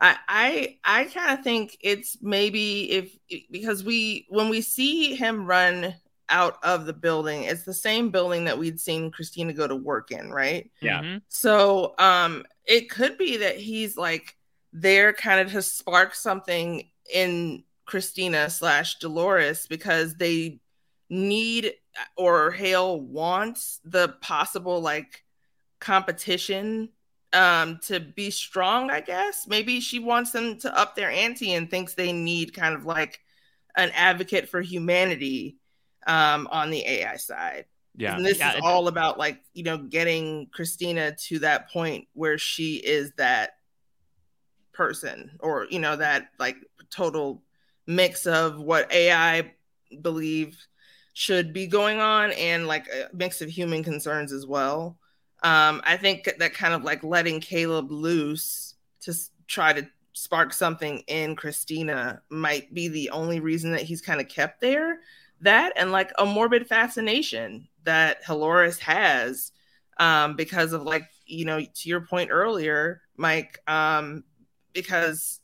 I 0.00 0.16
I, 0.28 0.78
I 0.84 1.04
kind 1.04 1.38
of 1.38 1.44
think 1.44 1.76
it's 1.80 2.18
maybe 2.20 2.90
if 2.90 3.16
because 3.50 3.84
we 3.84 4.26
when 4.28 4.48
we 4.48 4.60
see 4.60 5.14
him 5.14 5.46
run 5.46 5.94
out 6.28 6.58
of 6.62 6.86
the 6.86 6.92
building, 6.92 7.44
it's 7.44 7.64
the 7.64 7.74
same 7.74 8.10
building 8.10 8.44
that 8.44 8.58
we'd 8.58 8.80
seen 8.80 9.10
Christina 9.10 9.52
go 9.52 9.66
to 9.66 9.76
work 9.76 10.10
in, 10.10 10.30
right? 10.30 10.70
Yeah. 10.80 11.00
Mm-hmm. 11.00 11.18
So 11.28 11.94
um 11.98 12.44
it 12.64 12.90
could 12.90 13.16
be 13.16 13.38
that 13.38 13.56
he's 13.56 13.96
like 13.96 14.36
there 14.72 15.12
kind 15.12 15.40
of 15.40 15.52
to 15.52 15.62
spark 15.62 16.14
something 16.14 16.88
in 17.12 17.64
Christina 17.88 18.50
slash 18.50 18.98
Dolores 18.98 19.66
because 19.66 20.14
they 20.14 20.60
need 21.08 21.72
or 22.18 22.50
Hale 22.50 23.00
wants 23.00 23.80
the 23.82 24.14
possible 24.20 24.80
like 24.80 25.24
competition 25.80 26.90
um 27.32 27.78
to 27.82 28.00
be 28.00 28.30
strong 28.30 28.90
i 28.90 29.00
guess. 29.00 29.46
Maybe 29.46 29.80
she 29.80 29.98
wants 29.98 30.32
them 30.32 30.58
to 30.60 30.78
up 30.78 30.96
their 30.96 31.10
ante 31.10 31.54
and 31.54 31.70
thinks 31.70 31.94
they 31.94 32.12
need 32.12 32.54
kind 32.54 32.74
of 32.74 32.84
like 32.84 33.20
an 33.76 33.90
advocate 33.94 34.50
for 34.50 34.60
humanity 34.60 35.56
um 36.06 36.46
on 36.50 36.70
the 36.70 36.84
ai 36.86 37.16
side. 37.16 37.64
Yeah. 37.96 38.16
And 38.16 38.24
this 38.24 38.38
yeah, 38.38 38.56
is 38.56 38.60
all 38.62 38.88
about 38.88 39.18
like 39.18 39.40
you 39.54 39.62
know 39.62 39.78
getting 39.78 40.48
christina 40.52 41.16
to 41.28 41.38
that 41.38 41.70
point 41.70 42.06
where 42.12 42.36
she 42.36 42.76
is 42.76 43.12
that 43.16 43.52
person 44.72 45.30
or 45.40 45.66
you 45.70 45.78
know 45.78 45.96
that 45.96 46.28
like 46.38 46.56
total 46.90 47.42
mix 47.88 48.24
of 48.26 48.60
what 48.60 48.92
ai 48.92 49.52
believe 50.02 50.56
should 51.14 51.52
be 51.52 51.66
going 51.66 51.98
on 51.98 52.30
and 52.32 52.68
like 52.68 52.86
a 52.86 53.08
mix 53.12 53.42
of 53.42 53.48
human 53.48 53.82
concerns 53.82 54.32
as 54.32 54.46
well 54.46 54.96
um, 55.42 55.82
I 55.84 55.96
think 55.96 56.28
that 56.38 56.54
kind 56.54 56.74
of 56.74 56.82
like 56.82 57.04
letting 57.04 57.40
Caleb 57.40 57.92
loose 57.92 58.74
to 59.02 59.14
try 59.46 59.72
to 59.72 59.88
spark 60.12 60.52
something 60.52 60.98
in 61.06 61.36
Christina 61.36 62.22
might 62.28 62.74
be 62.74 62.88
the 62.88 63.10
only 63.10 63.38
reason 63.38 63.70
that 63.72 63.82
he's 63.82 64.02
kind 64.02 64.20
of 64.20 64.28
kept 64.28 64.60
there. 64.60 64.98
That 65.40 65.72
and 65.76 65.92
like 65.92 66.10
a 66.18 66.26
morbid 66.26 66.66
fascination 66.66 67.68
that 67.84 68.24
Halores 68.24 68.80
has 68.80 69.52
um, 69.98 70.34
because 70.34 70.72
of 70.72 70.82
like, 70.82 71.04
you 71.24 71.44
know, 71.44 71.60
to 71.60 71.88
your 71.88 72.00
point 72.00 72.30
earlier, 72.32 73.02
Mike, 73.16 73.60
um, 73.68 74.24
because, 74.72 75.38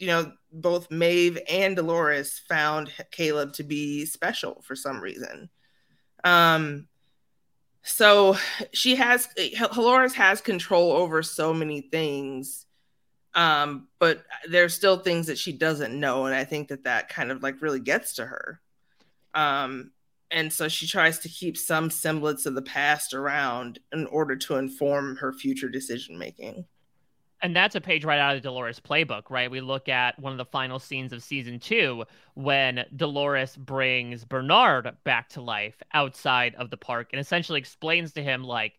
you 0.00 0.08
know, 0.08 0.32
both 0.52 0.90
Maeve 0.90 1.38
and 1.48 1.76
Dolores 1.76 2.40
found 2.48 2.90
Caleb 3.10 3.52
to 3.54 3.62
be 3.62 4.04
special 4.06 4.62
for 4.62 4.74
some 4.74 5.00
reason. 5.00 5.50
Um, 6.24 6.88
so 7.82 8.36
she 8.72 8.96
has 8.96 9.28
Dolores 9.74 10.14
has 10.14 10.40
control 10.40 10.92
over 10.92 11.22
so 11.22 11.54
many 11.54 11.80
things 11.80 12.66
um 13.34 13.86
but 14.00 14.24
there's 14.48 14.74
still 14.74 14.98
things 14.98 15.28
that 15.28 15.38
she 15.38 15.52
doesn't 15.52 15.98
know 15.98 16.26
and 16.26 16.34
i 16.34 16.42
think 16.42 16.66
that 16.66 16.82
that 16.82 17.08
kind 17.08 17.30
of 17.30 17.44
like 17.44 17.62
really 17.62 17.78
gets 17.78 18.14
to 18.14 18.26
her 18.26 18.60
um 19.34 19.92
and 20.30 20.52
so 20.52 20.68
she 20.68 20.86
tries 20.86 21.18
to 21.20 21.28
keep 21.28 21.56
some 21.56 21.90
semblance 21.90 22.46
of 22.46 22.54
the 22.54 22.62
past 22.62 23.14
around 23.14 23.80
in 23.92 24.06
order 24.06 24.36
to 24.36 24.56
inform 24.56 25.16
her 25.16 25.32
future 25.32 25.68
decision 25.68 26.18
making. 26.18 26.64
And 27.42 27.56
that's 27.56 27.74
a 27.74 27.80
page 27.80 28.04
right 28.04 28.18
out 28.18 28.36
of 28.36 28.42
the 28.42 28.48
Dolores' 28.48 28.80
playbook, 28.80 29.30
right? 29.30 29.50
We 29.50 29.62
look 29.62 29.88
at 29.88 30.18
one 30.18 30.32
of 30.32 30.38
the 30.38 30.44
final 30.44 30.78
scenes 30.78 31.12
of 31.12 31.22
season 31.22 31.58
two 31.58 32.04
when 32.34 32.84
Dolores 32.94 33.56
brings 33.56 34.24
Bernard 34.26 34.94
back 35.04 35.30
to 35.30 35.40
life 35.40 35.76
outside 35.94 36.54
of 36.56 36.68
the 36.68 36.76
park 36.76 37.08
and 37.12 37.20
essentially 37.20 37.58
explains 37.58 38.12
to 38.12 38.22
him, 38.22 38.44
like, 38.44 38.74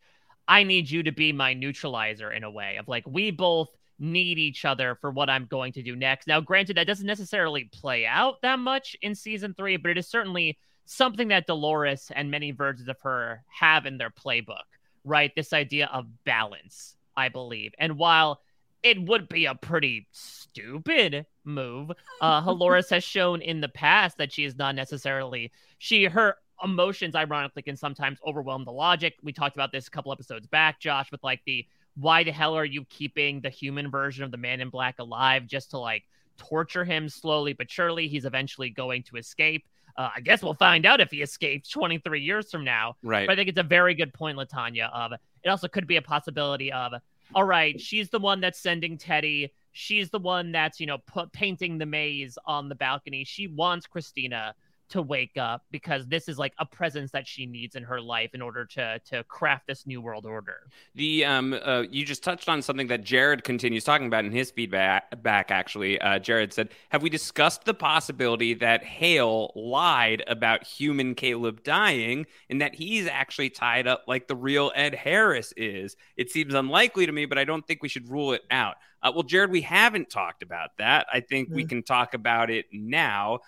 I 0.48 0.64
need 0.64 0.90
you 0.92 1.02
to 1.04 1.12
be 1.12 1.32
my 1.32 1.54
neutralizer 1.54 2.32
in 2.32 2.44
a 2.44 2.52
way 2.52 2.78
of 2.78 2.88
like, 2.88 3.08
we 3.08 3.32
both 3.32 3.70
need 3.98 4.38
each 4.38 4.66
other 4.66 4.96
for 4.96 5.10
what 5.12 5.30
I'm 5.30 5.46
going 5.46 5.74
to 5.74 5.84
do 5.84 5.96
next. 5.96 6.28
Now, 6.28 6.40
granted, 6.40 6.78
that 6.78 6.88
doesn't 6.88 7.06
necessarily 7.06 7.66
play 7.66 8.06
out 8.06 8.42
that 8.42 8.60
much 8.60 8.96
in 9.02 9.16
season 9.16 9.54
three, 9.54 9.78
but 9.78 9.92
it 9.92 9.98
is 9.98 10.08
certainly 10.08 10.58
something 10.86 11.30
that 11.30 11.48
Dolores 11.48 12.12
and 12.16 12.30
many 12.30 12.52
versions 12.52 12.90
of 12.90 13.00
her 13.02 13.44
have 13.48 13.86
in 13.86 13.98
their 13.98 14.10
playbook, 14.10 14.66
right? 15.04 15.32
This 15.36 15.54
idea 15.54 15.90
of 15.94 16.06
balance, 16.26 16.96
I 17.16 17.30
believe. 17.30 17.74
And 17.80 17.98
while 17.98 18.42
it 18.84 19.02
would 19.08 19.30
be 19.30 19.46
a 19.46 19.56
pretty 19.56 20.08
stupid 20.12 21.26
move, 21.44 21.92
uh, 22.22 22.42
Halores 22.42 22.90
has 22.90 23.04
shown 23.04 23.42
in 23.42 23.62
the 23.62 23.70
past 23.70 24.18
that 24.18 24.32
she 24.32 24.44
is 24.44 24.58
not 24.58 24.76
necessarily 24.76 25.52
she 25.78 26.06
her 26.06 26.36
emotions 26.64 27.16
ironically 27.16 27.62
can 27.62 27.76
sometimes 27.76 28.20
overwhelm 28.26 28.66
the 28.66 28.72
logic. 28.72 29.16
We 29.24 29.34
talked 29.34 29.56
about 29.56 29.72
this 29.72 29.88
a 29.88 29.92
couple 29.92 30.12
episodes 30.12 30.48
back, 30.48 30.80
Josh, 30.80 31.12
with 31.12 31.24
like 31.24 31.42
the 31.46 31.66
why 31.96 32.24
the 32.24 32.32
hell 32.32 32.56
are 32.56 32.66
you 32.66 32.86
keeping 32.86 33.42
the 33.42 33.50
human 33.50 33.90
version 33.92 34.24
of 34.24 34.32
the 34.32 34.38
man 34.38 34.62
in 34.62 34.70
black 34.70 35.00
alive 35.00 35.46
just 35.48 35.72
to 35.72 35.78
like 35.78 36.04
torture 36.38 36.86
him 36.86 37.10
slowly 37.10 37.54
but 37.54 37.70
surely? 37.70 38.08
He's 38.08 38.26
eventually 38.26 38.70
going 38.70 39.04
to 39.04 39.18
escape. 39.18 39.66
Uh, 39.98 40.10
I 40.16 40.22
guess 40.22 40.42
we'll 40.42 40.54
find 40.54 40.86
out 40.86 41.02
if 41.02 41.12
he 41.12 41.22
escapes 41.22 41.70
23 41.70 42.22
years 42.22 42.50
from 42.50 42.64
now. 42.64 42.96
Right. 43.04 43.28
But 43.28 43.34
I 43.34 43.36
think 43.36 43.50
it's 43.50 43.60
a 43.60 43.64
very 43.64 43.94
good 43.94 44.14
point, 44.14 44.38
Latanya. 44.38 44.90
Of 44.94 45.14
it 45.44 45.50
also 45.50 45.68
could 45.68 45.86
be 45.86 45.98
a 45.98 46.02
possibility 46.02 46.72
of, 46.72 46.94
all 47.34 47.44
right, 47.44 47.80
she's 47.80 48.10
the 48.10 48.20
one 48.20 48.42
that's 48.42 48.60
sending 48.60 48.98
Teddy. 48.98 49.54
She's 49.72 50.10
the 50.10 50.20
one 50.20 50.52
that's 50.52 50.80
you 50.80 50.86
know 50.86 50.98
put, 51.00 51.32
painting 51.32 51.78
the 51.78 51.86
maze 51.86 52.38
on 52.46 52.70
the 52.70 52.76
balcony. 52.76 53.24
She 53.24 53.48
wants 53.48 53.88
Christina 53.88 54.54
to 54.92 55.02
wake 55.02 55.38
up 55.38 55.64
because 55.72 56.06
this 56.08 56.28
is 56.28 56.38
like 56.38 56.54
a 56.60 56.66
presence 56.66 57.12
that 57.12 57.28
she 57.28 57.46
needs 57.46 57.76
in 57.76 57.84
her 57.84 58.00
life 58.00 58.34
in 58.34 58.42
order 58.42 58.66
to 58.66 59.00
to 59.06 59.24
craft 59.26 59.68
this 59.68 59.88
new 59.88 60.02
world 60.02 60.26
order. 60.26 60.68
The 60.96 61.26
um 61.26 61.54
uh, 61.54 61.84
you 61.90 62.06
just 62.06 62.24
touched 62.24 62.48
on 62.48 62.62
something 62.62 62.88
that 62.88 63.04
Jared 63.04 63.44
continues 63.44 63.84
talking 63.84 64.08
about 64.08 64.26
in 64.26 64.32
his 64.32 64.52
feedback 64.52 65.22
back 65.24 65.52
actually. 65.52 66.00
Uh, 66.00 66.20
Jared 66.20 66.54
said, 66.54 66.70
"Have 66.90 67.02
we 67.02 67.10
discussed 67.10 67.66
the 67.66 67.74
possibility 67.74 68.54
that 68.56 68.84
Hale 68.84 69.52
lied 69.56 70.24
about 70.28 70.66
human 70.66 71.16
Caleb 71.16 71.64
dying 71.64 72.26
and 72.50 72.62
that 72.62 72.76
he's 72.76 73.08
actually 73.08 73.50
tied 73.50 73.88
up 73.88 74.04
like 74.08 74.28
the 74.28 74.36
real 74.36 74.72
Ed 74.76 74.94
Harris 74.96 75.54
is? 75.58 75.96
It 76.18 76.32
seems 76.32 76.54
unlikely 76.54 77.06
to 77.06 77.12
me, 77.12 77.26
but 77.26 77.38
I 77.38 77.44
don't 77.44 77.66
think 77.66 77.82
we 77.82 77.90
should 77.90 78.10
rule 78.10 78.34
it 78.34 78.44
out." 78.52 78.76
Uh, 79.04 79.12
well, 79.14 79.24
Jared, 79.24 79.50
we 79.50 79.62
haven't 79.62 80.10
talked 80.10 80.44
about 80.44 80.78
that. 80.78 81.08
I 81.12 81.22
think 81.22 81.48
mm-hmm. 81.48 81.56
we 81.56 81.66
can 81.66 81.84
talk 81.84 82.14
about 82.14 82.50
it 82.52 82.68
now. 82.72 83.40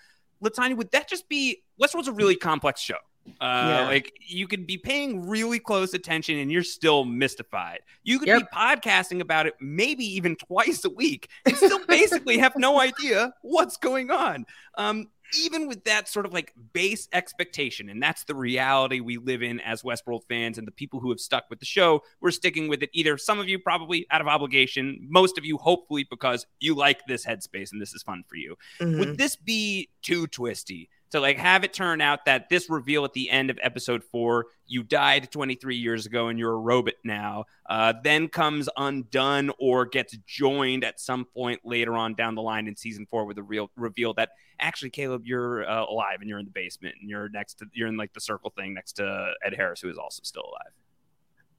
Latanya, 0.44 0.76
would 0.76 0.90
that 0.92 1.08
just 1.08 1.28
be 1.28 1.62
Westworld's 1.80 2.08
a 2.08 2.12
really 2.12 2.36
complex 2.36 2.80
show? 2.80 2.96
Uh, 3.40 3.66
yeah. 3.80 3.86
Like 3.86 4.12
you 4.20 4.46
could 4.46 4.66
be 4.66 4.76
paying 4.76 5.26
really 5.26 5.58
close 5.58 5.94
attention 5.94 6.38
and 6.38 6.52
you're 6.52 6.62
still 6.62 7.04
mystified. 7.04 7.80
You 8.02 8.18
could 8.18 8.28
yep. 8.28 8.40
be 8.40 8.46
podcasting 8.54 9.20
about 9.20 9.46
it 9.46 9.54
maybe 9.60 10.04
even 10.04 10.36
twice 10.36 10.84
a 10.84 10.90
week 10.90 11.28
and 11.46 11.56
still 11.56 11.84
basically 11.86 12.38
have 12.38 12.54
no 12.56 12.80
idea 12.80 13.32
what's 13.42 13.76
going 13.78 14.10
on. 14.10 14.44
Um, 14.76 15.08
even 15.38 15.68
with 15.68 15.84
that 15.84 16.08
sort 16.08 16.26
of 16.26 16.32
like 16.32 16.52
base 16.72 17.08
expectation, 17.12 17.88
and 17.88 18.02
that's 18.02 18.24
the 18.24 18.34
reality 18.34 19.00
we 19.00 19.18
live 19.18 19.42
in 19.42 19.60
as 19.60 19.82
Westworld 19.82 20.22
fans 20.28 20.58
and 20.58 20.66
the 20.66 20.72
people 20.72 21.00
who 21.00 21.10
have 21.10 21.20
stuck 21.20 21.44
with 21.50 21.60
the 21.60 21.66
show, 21.66 22.02
we're 22.20 22.30
sticking 22.30 22.68
with 22.68 22.82
it. 22.82 22.90
Either 22.92 23.16
some 23.18 23.38
of 23.38 23.48
you 23.48 23.58
probably 23.58 24.06
out 24.10 24.20
of 24.20 24.28
obligation, 24.28 25.06
most 25.08 25.38
of 25.38 25.44
you 25.44 25.56
hopefully 25.58 26.06
because 26.08 26.46
you 26.60 26.74
like 26.74 27.06
this 27.06 27.24
headspace 27.24 27.72
and 27.72 27.80
this 27.80 27.94
is 27.94 28.02
fun 28.02 28.24
for 28.28 28.36
you. 28.36 28.56
Mm-hmm. 28.80 28.98
Would 28.98 29.18
this 29.18 29.36
be 29.36 29.88
too 30.02 30.26
twisty? 30.26 30.88
To 31.14 31.20
like 31.20 31.38
have 31.38 31.62
it 31.62 31.72
turn 31.72 32.00
out 32.00 32.24
that 32.24 32.48
this 32.48 32.68
reveal 32.68 33.04
at 33.04 33.12
the 33.12 33.30
end 33.30 33.48
of 33.48 33.56
episode 33.62 34.02
four, 34.02 34.46
you 34.66 34.82
died 34.82 35.30
23 35.30 35.76
years 35.76 36.06
ago 36.06 36.26
and 36.26 36.40
you're 36.40 36.54
a 36.54 36.58
robot 36.58 36.94
now, 37.04 37.44
uh, 37.70 37.92
then 38.02 38.26
comes 38.26 38.68
undone 38.76 39.52
or 39.60 39.86
gets 39.86 40.16
joined 40.26 40.82
at 40.82 40.98
some 40.98 41.24
point 41.24 41.60
later 41.64 41.94
on 41.96 42.14
down 42.14 42.34
the 42.34 42.42
line 42.42 42.66
in 42.66 42.74
season 42.74 43.06
four 43.08 43.26
with 43.26 43.38
a 43.38 43.42
real 43.44 43.70
reveal 43.76 44.12
that 44.12 44.30
actually 44.58 44.90
Caleb, 44.90 45.22
you're 45.24 45.64
uh, 45.70 45.84
alive 45.84 46.18
and 46.18 46.28
you're 46.28 46.40
in 46.40 46.46
the 46.46 46.50
basement 46.50 46.96
and 47.00 47.08
you're 47.08 47.28
next 47.28 47.60
to 47.60 47.66
you're 47.72 47.86
in 47.86 47.96
like 47.96 48.12
the 48.12 48.20
circle 48.20 48.50
thing 48.50 48.74
next 48.74 48.94
to 48.94 49.34
Ed 49.44 49.54
Harris, 49.54 49.80
who 49.80 49.90
is 49.90 49.98
also 49.98 50.20
still 50.24 50.42
alive. 50.42 50.72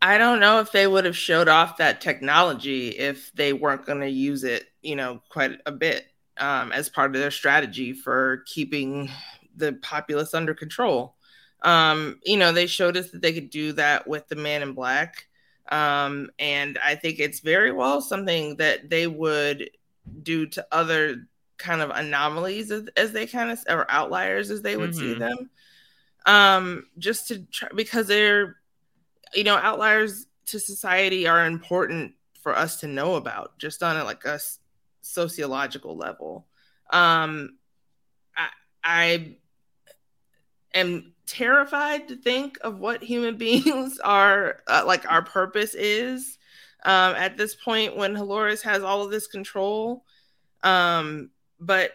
I 0.02 0.18
don't 0.18 0.42
know 0.42 0.60
if 0.60 0.74
they 0.74 0.86
would 0.86 1.06
have 1.06 1.16
showed 1.16 1.48
off 1.48 1.78
that 1.78 2.02
technology 2.02 2.90
if 2.90 3.32
they 3.36 3.54
weren't 3.54 3.86
going 3.86 4.02
to 4.02 4.10
use 4.10 4.44
it, 4.44 4.66
you 4.82 4.98
know, 4.98 5.22
quite 5.30 5.62
a 5.66 5.72
bit 5.72 6.08
um, 6.38 6.72
as 6.72 6.90
part 6.90 7.16
of 7.16 7.22
their 7.22 7.32
strategy 7.32 7.94
for 7.94 8.44
keeping 8.46 9.10
the 9.56 9.74
populace 9.74 10.34
under 10.34 10.54
control. 10.54 11.16
Um, 11.62 12.20
you 12.24 12.38
know, 12.38 12.52
they 12.52 12.68
showed 12.68 12.98
us 12.98 13.10
that 13.12 13.22
they 13.22 13.34
could 13.34 13.50
do 13.50 13.74
that 13.74 14.08
with 14.08 14.28
the 14.28 14.36
man 14.36 14.62
in 14.62 14.74
black. 14.74 15.28
Um, 15.70 16.30
and 16.38 16.78
I 16.84 16.96
think 16.96 17.20
it's 17.20 17.40
very 17.40 17.72
well 17.72 18.02
something 18.02 18.58
that 18.58 18.90
they 18.90 19.08
would 19.08 19.72
do 20.22 20.46
to 20.48 20.68
other 20.72 21.28
kind 21.58 21.82
of 21.82 21.90
anomalies 21.90 22.70
as, 22.70 22.88
as 22.96 23.14
they 23.14 23.26
kind 23.26 23.50
of 23.50 23.60
or 23.68 23.90
outliers 23.90 24.52
as 24.52 24.62
they 24.62 24.78
would 24.78 24.92
mm-hmm. 24.92 25.00
see 25.00 25.14
them. 25.16 25.50
Um, 26.28 26.88
just 26.98 27.30
to 27.30 27.40
try 27.46 27.70
because 27.74 28.08
they're 28.08 28.58
you 29.36 29.44
know, 29.44 29.58
outliers 29.58 30.28
to 30.48 30.60
society 30.60 31.28
are 31.28 31.46
important 31.46 32.14
for 32.42 32.56
us 32.56 32.80
to 32.80 32.88
know 32.88 33.16
about 33.16 33.58
just 33.58 33.84
on 33.84 33.98
a, 33.98 34.04
like 34.04 34.24
a 34.26 34.40
sociological 35.02 35.98
level. 35.98 36.48
Um, 36.92 37.58
I, 38.36 38.48
I 38.84 39.38
am 40.76 41.14
terrified 41.26 42.08
to 42.10 42.16
think 42.16 42.58
of 42.62 42.80
what 42.80 43.04
human 43.04 43.38
beings 43.38 44.00
are 44.00 44.62
uh, 44.68 44.84
like 44.86 45.10
our 45.10 45.24
purpose 45.24 45.74
is 45.74 46.38
um, 46.84 47.16
at 47.16 47.38
this 47.38 47.56
point 47.56 47.98
when 47.98 48.14
Halores 48.14 48.62
has 48.62 48.84
all 48.84 49.04
of 49.04 49.12
this 49.12 49.28
control. 49.28 50.06
Um, 50.64 51.32
but 51.60 51.92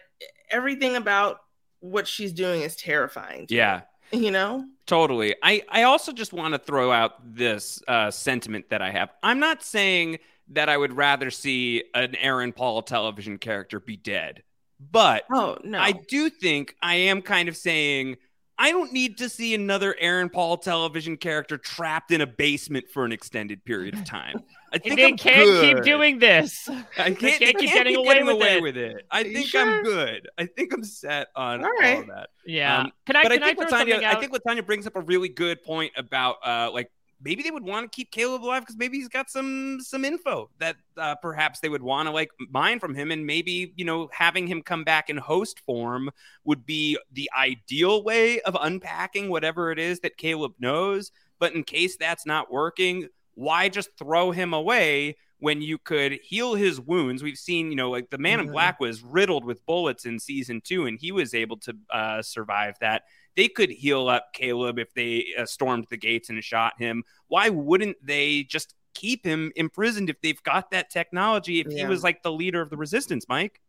everything 0.49 0.95
about 0.95 1.41
what 1.79 2.07
she's 2.07 2.33
doing 2.33 2.61
is 2.61 2.75
terrifying. 2.75 3.47
yeah. 3.49 3.81
Me, 4.11 4.25
you 4.25 4.31
know? 4.31 4.65
Totally. 4.85 5.35
I, 5.41 5.63
I 5.69 5.83
also 5.83 6.11
just 6.11 6.33
want 6.33 6.53
to 6.53 6.59
throw 6.59 6.91
out 6.91 7.35
this 7.35 7.81
uh, 7.87 8.11
sentiment 8.11 8.69
that 8.69 8.81
I 8.81 8.91
have. 8.91 9.09
I'm 9.23 9.39
not 9.39 9.63
saying 9.63 10.19
that 10.49 10.67
I 10.67 10.75
would 10.75 10.93
rather 10.93 11.31
see 11.31 11.85
an 11.93 12.15
Aaron 12.15 12.51
Paul 12.51 12.81
television 12.81 13.37
character 13.37 13.79
be 13.79 13.95
dead, 13.95 14.43
but 14.91 15.23
oh, 15.31 15.57
no. 15.63 15.79
I 15.79 15.93
do 15.93 16.29
think 16.29 16.75
I 16.81 16.95
am 16.95 17.21
kind 17.21 17.47
of 17.47 17.55
saying– 17.55 18.17
I 18.61 18.69
don't 18.69 18.93
need 18.93 19.17
to 19.17 19.27
see 19.27 19.55
another 19.55 19.95
Aaron 19.99 20.29
Paul 20.29 20.55
television 20.55 21.17
character 21.17 21.57
trapped 21.57 22.11
in 22.11 22.21
a 22.21 22.27
basement 22.27 22.87
for 22.87 23.05
an 23.05 23.11
extended 23.11 23.65
period 23.65 23.95
of 23.95 24.05
time. 24.05 24.43
I 24.71 24.77
think 24.77 24.97
they 24.97 25.13
can't 25.13 25.45
good. 25.45 25.77
keep 25.77 25.83
doing 25.83 26.19
this. 26.19 26.69
I 26.69 27.09
can't, 27.09 27.19
they 27.19 27.37
can't 27.39 27.57
keep 27.57 27.73
getting, 27.73 27.95
away, 27.95 28.21
with, 28.21 28.35
away 28.35 28.61
with, 28.61 28.77
it. 28.77 29.07
I 29.09 29.23
think 29.23 29.47
sure? 29.47 29.67
I'm 29.67 29.83
good. 29.83 30.29
I 30.37 30.45
think 30.45 30.73
I'm 30.73 30.83
set 30.83 31.29
on 31.35 31.65
all, 31.65 31.71
right. 31.71 31.95
all 31.95 32.01
of 32.01 32.07
that. 32.09 32.29
Yeah. 32.45 32.81
Um, 32.81 32.91
can 33.07 33.15
I? 33.15 33.23
But 33.23 33.31
can 33.31 33.43
I 33.43 33.47
think 33.47 33.59
I, 33.59 33.65
Latanya, 33.65 34.03
I 34.03 34.15
think 34.19 34.31
Latanya 34.31 34.63
brings 34.63 34.85
up 34.85 34.95
a 34.95 35.01
really 35.01 35.29
good 35.29 35.63
point 35.63 35.93
about 35.97 36.35
uh, 36.45 36.69
like 36.71 36.91
maybe 37.23 37.43
they 37.43 37.51
would 37.51 37.63
want 37.63 37.89
to 37.89 37.95
keep 37.95 38.11
Caleb 38.11 38.43
alive 38.43 38.63
because 38.63 38.77
maybe 38.77 38.97
he's 38.97 39.07
got 39.07 39.29
some 39.29 39.79
some 39.81 40.03
info 40.05 40.49
that 40.59 40.75
uh, 40.97 41.15
perhaps 41.15 41.59
they 41.59 41.69
would 41.69 41.81
want 41.81 42.07
to 42.07 42.11
like 42.11 42.29
mine 42.49 42.79
from 42.79 42.95
him, 42.95 43.11
and 43.11 43.25
maybe 43.25 43.73
you 43.75 43.85
know 43.85 44.09
having 44.11 44.47
him 44.47 44.61
come 44.61 44.83
back 44.83 45.09
in 45.09 45.17
host 45.17 45.59
form 45.61 46.09
would 46.43 46.65
be 46.65 46.97
the 47.11 47.29
ideal 47.37 48.03
way 48.03 48.41
of 48.41 48.57
unpacking 48.59 49.29
whatever 49.29 49.71
it 49.71 49.79
is 49.79 49.99
that 50.01 50.17
Caleb 50.17 50.53
knows. 50.59 51.11
But 51.39 51.53
in 51.53 51.63
case 51.63 51.97
that's 51.97 52.25
not 52.25 52.51
working, 52.51 53.07
why 53.33 53.69
just 53.69 53.89
throw 53.97 54.31
him 54.31 54.53
away? 54.53 55.17
When 55.39 55.59
you 55.59 55.79
could 55.79 56.19
heal 56.21 56.53
his 56.53 56.79
wounds, 56.79 57.23
we've 57.23 57.35
seen, 57.35 57.71
you 57.71 57.75
know, 57.75 57.89
like 57.89 58.11
the 58.11 58.19
man 58.19 58.37
mm-hmm. 58.37 58.49
in 58.49 58.53
black 58.53 58.79
was 58.79 59.01
riddled 59.01 59.43
with 59.43 59.65
bullets 59.65 60.05
in 60.05 60.19
season 60.19 60.61
two, 60.63 60.85
and 60.85 60.99
he 60.99 61.11
was 61.11 61.33
able 61.33 61.57
to 61.61 61.75
uh, 61.89 62.21
survive 62.21 62.75
that 62.79 63.05
they 63.35 63.47
could 63.47 63.69
heal 63.69 64.07
up 64.07 64.33
Caleb 64.33 64.79
if 64.79 64.93
they 64.93 65.27
uh, 65.37 65.45
stormed 65.45 65.87
the 65.89 65.97
gates 65.97 66.29
and 66.29 66.43
shot 66.43 66.73
him. 66.77 67.03
Why 67.27 67.49
wouldn't 67.49 67.97
they 68.05 68.43
just 68.43 68.75
keep 68.93 69.25
him 69.25 69.51
imprisoned 69.55 70.09
if 70.09 70.19
they've 70.21 70.41
got 70.43 70.71
that 70.71 70.89
technology? 70.89 71.59
If 71.59 71.67
yeah. 71.69 71.79
he 71.79 71.85
was 71.85 72.03
like 72.03 72.23
the 72.23 72.31
leader 72.31 72.61
of 72.61 72.69
the 72.69 72.77
resistance, 72.77 73.25
Mike. 73.29 73.61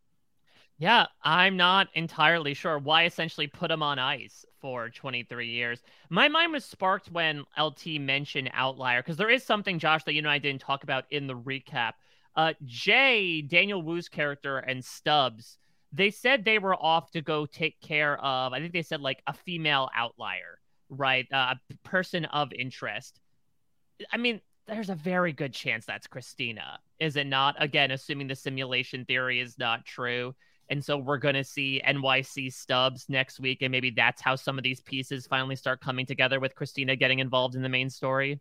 Yeah, 0.79 1.05
I'm 1.21 1.55
not 1.55 1.87
entirely 1.93 2.53
sure 2.53 2.79
why 2.79 3.05
essentially 3.05 3.47
put 3.47 3.71
him 3.71 3.83
on 3.83 3.99
ice 3.99 4.45
for 4.59 4.89
23 4.89 5.47
years. 5.47 5.83
My 6.09 6.27
mind 6.27 6.51
was 6.51 6.65
sparked 6.65 7.11
when 7.11 7.45
LT 7.57 7.99
mentioned 7.99 8.49
Outlier 8.53 9.01
because 9.01 9.17
there 9.17 9.29
is 9.29 9.43
something, 9.43 9.77
Josh, 9.77 10.03
that 10.03 10.13
you 10.13 10.19
and 10.19 10.27
I 10.27 10.39
didn't 10.39 10.61
talk 10.61 10.83
about 10.83 11.05
in 11.11 11.27
the 11.27 11.35
recap. 11.35 11.93
Uh, 12.35 12.53
Jay, 12.65 13.41
Daniel 13.41 13.81
Wu's 13.81 14.09
character, 14.09 14.57
and 14.57 14.83
Stubbs 14.83 15.57
they 15.93 16.09
said 16.09 16.43
they 16.43 16.59
were 16.59 16.75
off 16.75 17.11
to 17.11 17.21
go 17.21 17.45
take 17.45 17.79
care 17.79 18.17
of, 18.23 18.51
I 18.51 18.59
think 18.59 18.73
they 18.73 18.81
said 18.81 18.99
like 18.99 19.21
a 19.27 19.33
female 19.33 19.89
outlier 19.95 20.59
right? 20.97 21.27
Uh, 21.31 21.55
a 21.71 21.87
person 21.87 22.25
of 22.25 22.51
interest. 22.53 23.19
I 24.11 24.17
mean, 24.17 24.41
there's 24.67 24.89
a 24.89 24.95
very 24.95 25.33
good 25.33 25.53
chance 25.53 25.85
that's 25.85 26.07
Christina, 26.07 26.79
is 26.99 27.15
it 27.15 27.27
not? 27.27 27.55
Again, 27.59 27.91
assuming 27.91 28.27
the 28.27 28.35
simulation 28.35 29.05
theory 29.05 29.39
is 29.39 29.57
not 29.57 29.85
true. 29.85 30.33
And 30.69 30.83
so 30.83 30.97
we're 30.97 31.17
going 31.17 31.35
to 31.35 31.43
see 31.43 31.81
NYC 31.85 32.53
Stubbs 32.53 33.05
next 33.09 33.39
week. 33.39 33.61
And 33.61 33.71
maybe 33.71 33.91
that's 33.91 34.21
how 34.21 34.35
some 34.35 34.57
of 34.57 34.63
these 34.63 34.79
pieces 34.79 35.27
finally 35.27 35.57
start 35.57 35.81
coming 35.81 36.05
together 36.05 36.39
with 36.39 36.55
Christina 36.55 36.95
getting 36.95 37.19
involved 37.19 37.55
in 37.55 37.61
the 37.61 37.69
main 37.69 37.89
story. 37.89 38.39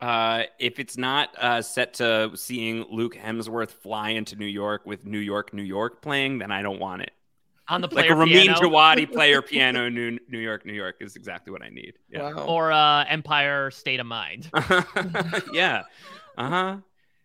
Uh, 0.00 0.44
if 0.58 0.78
it's 0.78 0.98
not 0.98 1.30
uh, 1.38 1.62
set 1.62 1.94
to 1.94 2.32
seeing 2.34 2.84
Luke 2.90 3.14
Hemsworth 3.16 3.70
fly 3.70 4.10
into 4.10 4.36
New 4.36 4.46
York 4.46 4.84
with 4.84 5.06
New 5.06 5.18
York, 5.18 5.54
New 5.54 5.62
York 5.62 6.02
playing, 6.02 6.38
then 6.38 6.50
I 6.50 6.62
don't 6.62 6.78
want 6.78 7.02
it. 7.02 7.12
On 7.68 7.80
the 7.80 7.88
like 7.88 8.10
a 8.10 8.14
Ramin 8.14 8.48
Djawadi 8.48 9.10
player 9.12 9.40
piano, 9.40 9.88
New 9.88 10.18
New 10.28 10.38
York, 10.38 10.66
New 10.66 10.74
York 10.74 10.96
is 11.00 11.16
exactly 11.16 11.50
what 11.50 11.62
I 11.62 11.70
need. 11.70 11.94
Yeah. 12.10 12.34
Wow. 12.34 12.44
Or 12.44 12.72
uh, 12.72 13.04
Empire 13.04 13.70
State 13.70 14.00
of 14.00 14.06
Mind. 14.06 14.50
yeah. 15.52 15.84
Uh 16.36 16.48
huh. 16.48 16.76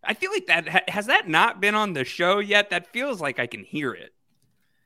I 0.02 0.14
feel 0.14 0.32
like 0.32 0.46
that 0.48 0.90
has 0.90 1.08
that 1.08 1.28
not 1.28 1.60
been 1.60 1.76
on 1.76 1.92
the 1.92 2.06
show 2.06 2.40
yet. 2.40 2.70
That 2.70 2.88
feels 2.94 3.20
like 3.20 3.38
I 3.38 3.48
can 3.48 3.66
hear 3.66 3.92
it. 3.92 4.14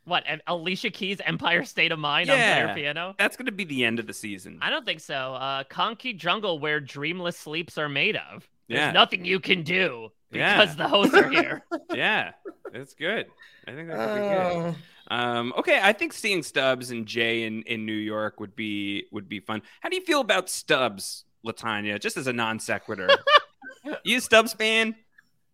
What 0.06 0.26
Alicia 0.48 0.90
Keys' 0.90 1.20
Empire 1.24 1.64
State 1.64 1.94
of 1.94 2.00
Mind 2.00 2.28
yeah, 2.28 2.34
on 2.34 2.40
player 2.40 2.76
piano? 2.76 3.16
That's 3.18 3.38
going 3.38 3.46
to 3.46 3.54
be 3.54 3.64
the 3.64 3.86
end 3.86 4.00
of 4.00 4.08
the 4.08 4.14
season. 4.14 4.60
I 4.62 4.70
don't 4.70 4.86
think 4.86 5.00
so. 5.00 5.36
Uh, 5.36 5.64
Conky 5.64 6.14
Jungle, 6.14 6.60
where 6.60 6.82
dreamless 6.82 7.38
sleeps 7.38 7.78
are 7.78 7.88
made 7.88 8.18
of. 8.18 8.48
There's 8.68 8.80
yeah. 8.80 8.92
nothing 8.92 9.24
you 9.24 9.40
can 9.40 9.64
do 9.64 10.12
because 10.32 10.70
yeah. 10.70 10.76
the 10.76 10.88
hosts 10.88 11.16
are 11.16 11.30
here. 11.30 11.64
yeah, 11.94 12.32
that's 12.72 12.94
good. 12.94 13.28
I 13.68 13.72
think 13.72 13.88
that's 13.88 14.02
uh... 14.02 14.72
good. 14.72 14.76
Um, 15.10 15.54
okay, 15.58 15.80
I 15.82 15.94
think 15.94 16.14
seeing 16.14 16.44
Stubbs 16.44 16.92
and 16.92 17.06
Jay 17.06 17.44
in, 17.44 17.62
in 17.64 17.86
New 17.86 17.94
York 17.94 18.40
would 18.40 18.56
be 18.56 19.06
would 19.12 19.30
be 19.30 19.40
fun. 19.40 19.62
How 19.82 19.90
do 19.90 19.96
you 19.96 20.02
feel 20.02 20.22
about 20.22 20.50
Stubbs, 20.50 21.26
Latanya? 21.46 22.00
Just 22.00 22.18
as 22.18 22.28
a 22.28 22.34
non 22.34 22.60
sequitur, 22.60 23.10
you 24.04 24.20
Stubbs 24.20 24.54
fan? 24.54 24.96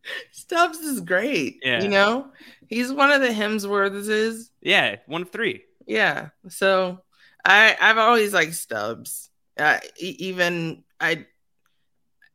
Stubbs 0.32 0.80
is 0.80 1.02
great. 1.02 1.60
Yeah. 1.64 1.82
You 1.82 1.90
know, 1.90 2.32
he's 2.68 2.92
one 2.92 3.12
of 3.12 3.22
the 3.22 3.30
Hemsworths. 3.30 4.50
Yeah, 4.62 4.98
one 5.06 5.24
of 5.24 5.32
three. 5.32 5.64
Yeah. 5.86 6.30
So 6.48 7.02
I 7.46 7.76
I've 7.80 7.98
always 7.98 8.34
liked 8.34 8.56
Stubbs. 8.56 9.30
Uh, 9.58 9.80
even 9.98 10.84
I 11.00 11.26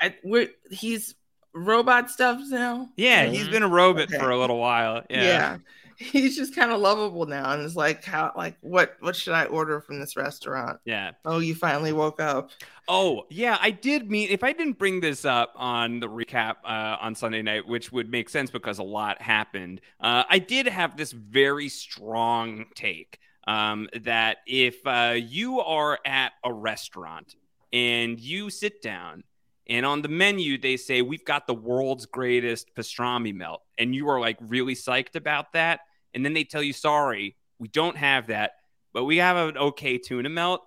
I 0.01 0.15
we're 0.25 0.49
he's 0.71 1.15
robot 1.55 2.11
Stubbs 2.11 2.51
now. 2.51 2.89
Yeah, 2.97 3.25
mm-hmm. 3.25 3.35
he's 3.35 3.49
been 3.49 3.63
a 3.63 3.69
robot 3.69 4.05
okay. 4.05 4.19
for 4.19 4.31
a 4.31 4.39
little 4.39 4.59
while. 4.59 5.05
Yeah. 5.09 5.23
yeah 5.23 5.57
he's 5.99 6.37
just 6.37 6.55
kind 6.55 6.71
of 6.71 6.81
lovable 6.81 7.27
now 7.27 7.53
and 7.53 7.63
it's 7.63 7.77
like 7.77 8.05
how 8.05 8.33
like 8.37 8.57
what 8.61 8.97
what 9.01 9.15
should 9.17 9.33
i 9.35 9.45
order 9.47 9.81
from 9.81 10.01
this 10.01 10.17
restaurant? 10.17 10.81
Yeah. 10.85 11.13
Oh 11.25 11.39
you 11.39 11.55
finally 11.55 11.93
woke 11.93 12.21
up. 12.21 12.51
Oh 12.89 13.25
yeah 13.31 13.57
i 13.61 13.71
did 13.71 14.11
mean 14.11 14.29
if 14.31 14.45
i 14.45 14.53
didn't 14.53 14.79
bring 14.79 15.01
this 15.01 15.25
up 15.25 15.53
on 15.57 16.01
the 16.01 16.09
recap 16.09 16.57
uh, 16.65 16.97
on 17.01 17.15
sunday 17.15 17.41
night 17.43 17.67
which 17.67 17.91
would 17.93 18.11
make 18.11 18.29
sense 18.29 18.51
because 18.51 18.79
a 18.79 18.83
lot 18.83 19.23
happened 19.23 19.81
uh, 20.01 20.25
i 20.29 20.39
did 20.39 20.67
have 20.67 20.97
this 20.97 21.13
very 21.13 21.69
strong 21.69 22.67
take 22.75 23.19
um, 23.47 23.89
that 24.03 24.39
if 24.47 24.87
uh, 24.87 25.15
you 25.17 25.61
are 25.61 25.99
at 26.05 26.33
a 26.45 26.53
restaurant 26.53 27.37
and 27.73 28.21
you 28.21 28.51
sit 28.51 28.81
down 28.83 29.25
and 29.67 29.87
on 29.87 30.03
the 30.03 30.09
menu, 30.09 30.59
they 30.59 30.77
say, 30.77 31.03
We've 31.03 31.25
got 31.25 31.47
the 31.47 31.55
world's 31.55 32.07
greatest 32.07 32.75
pastrami 32.75 33.35
melt. 33.35 33.63
And 33.79 33.95
you 33.95 34.09
are 34.09 34.21
like 34.21 34.37
really 34.41 34.75
psyched 34.75 35.17
about 35.17 35.53
that. 35.53 35.81
And 36.13 36.25
then 36.25 36.35
they 36.35 36.45
tell 36.45 36.63
you, 36.63 36.73
Sorry, 36.73 37.37
we 37.59 37.69
don't 37.69 37.97
have 37.97 38.27
that, 38.29 38.53
but 38.93 39.05
we 39.05 39.19
have 39.19 39.37
an 39.37 39.57
okay 39.57 39.99
tuna 39.99 40.29
melt. 40.29 40.63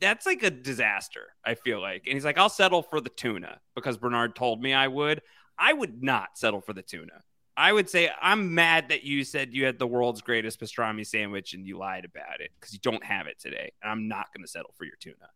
That's 0.00 0.26
like 0.26 0.42
a 0.42 0.50
disaster, 0.50 1.28
I 1.44 1.54
feel 1.54 1.80
like. 1.80 2.02
And 2.06 2.14
he's 2.14 2.24
like, 2.24 2.38
I'll 2.38 2.48
settle 2.48 2.82
for 2.82 3.00
the 3.00 3.08
tuna 3.08 3.60
because 3.74 3.96
Bernard 3.96 4.36
told 4.36 4.62
me 4.62 4.74
I 4.74 4.88
would. 4.88 5.22
I 5.58 5.72
would 5.72 6.02
not 6.02 6.36
settle 6.36 6.60
for 6.60 6.72
the 6.72 6.82
tuna. 6.82 7.22
I 7.56 7.72
would 7.72 7.88
say 7.88 8.10
I'm 8.20 8.54
mad 8.54 8.88
that 8.88 9.04
you 9.04 9.22
said 9.24 9.54
you 9.54 9.64
had 9.64 9.78
the 9.78 9.86
world's 9.86 10.20
greatest 10.20 10.60
pastrami 10.60 11.06
sandwich 11.06 11.54
and 11.54 11.64
you 11.64 11.78
lied 11.78 12.04
about 12.04 12.40
it 12.40 12.50
because 12.58 12.72
you 12.72 12.80
don't 12.82 13.04
have 13.04 13.28
it 13.28 13.38
today. 13.38 13.72
And 13.80 13.90
I'm 13.90 14.08
not 14.08 14.26
going 14.34 14.44
to 14.44 14.50
settle 14.50 14.74
for 14.76 14.84
your 14.84 14.96
tuna. 14.98 15.30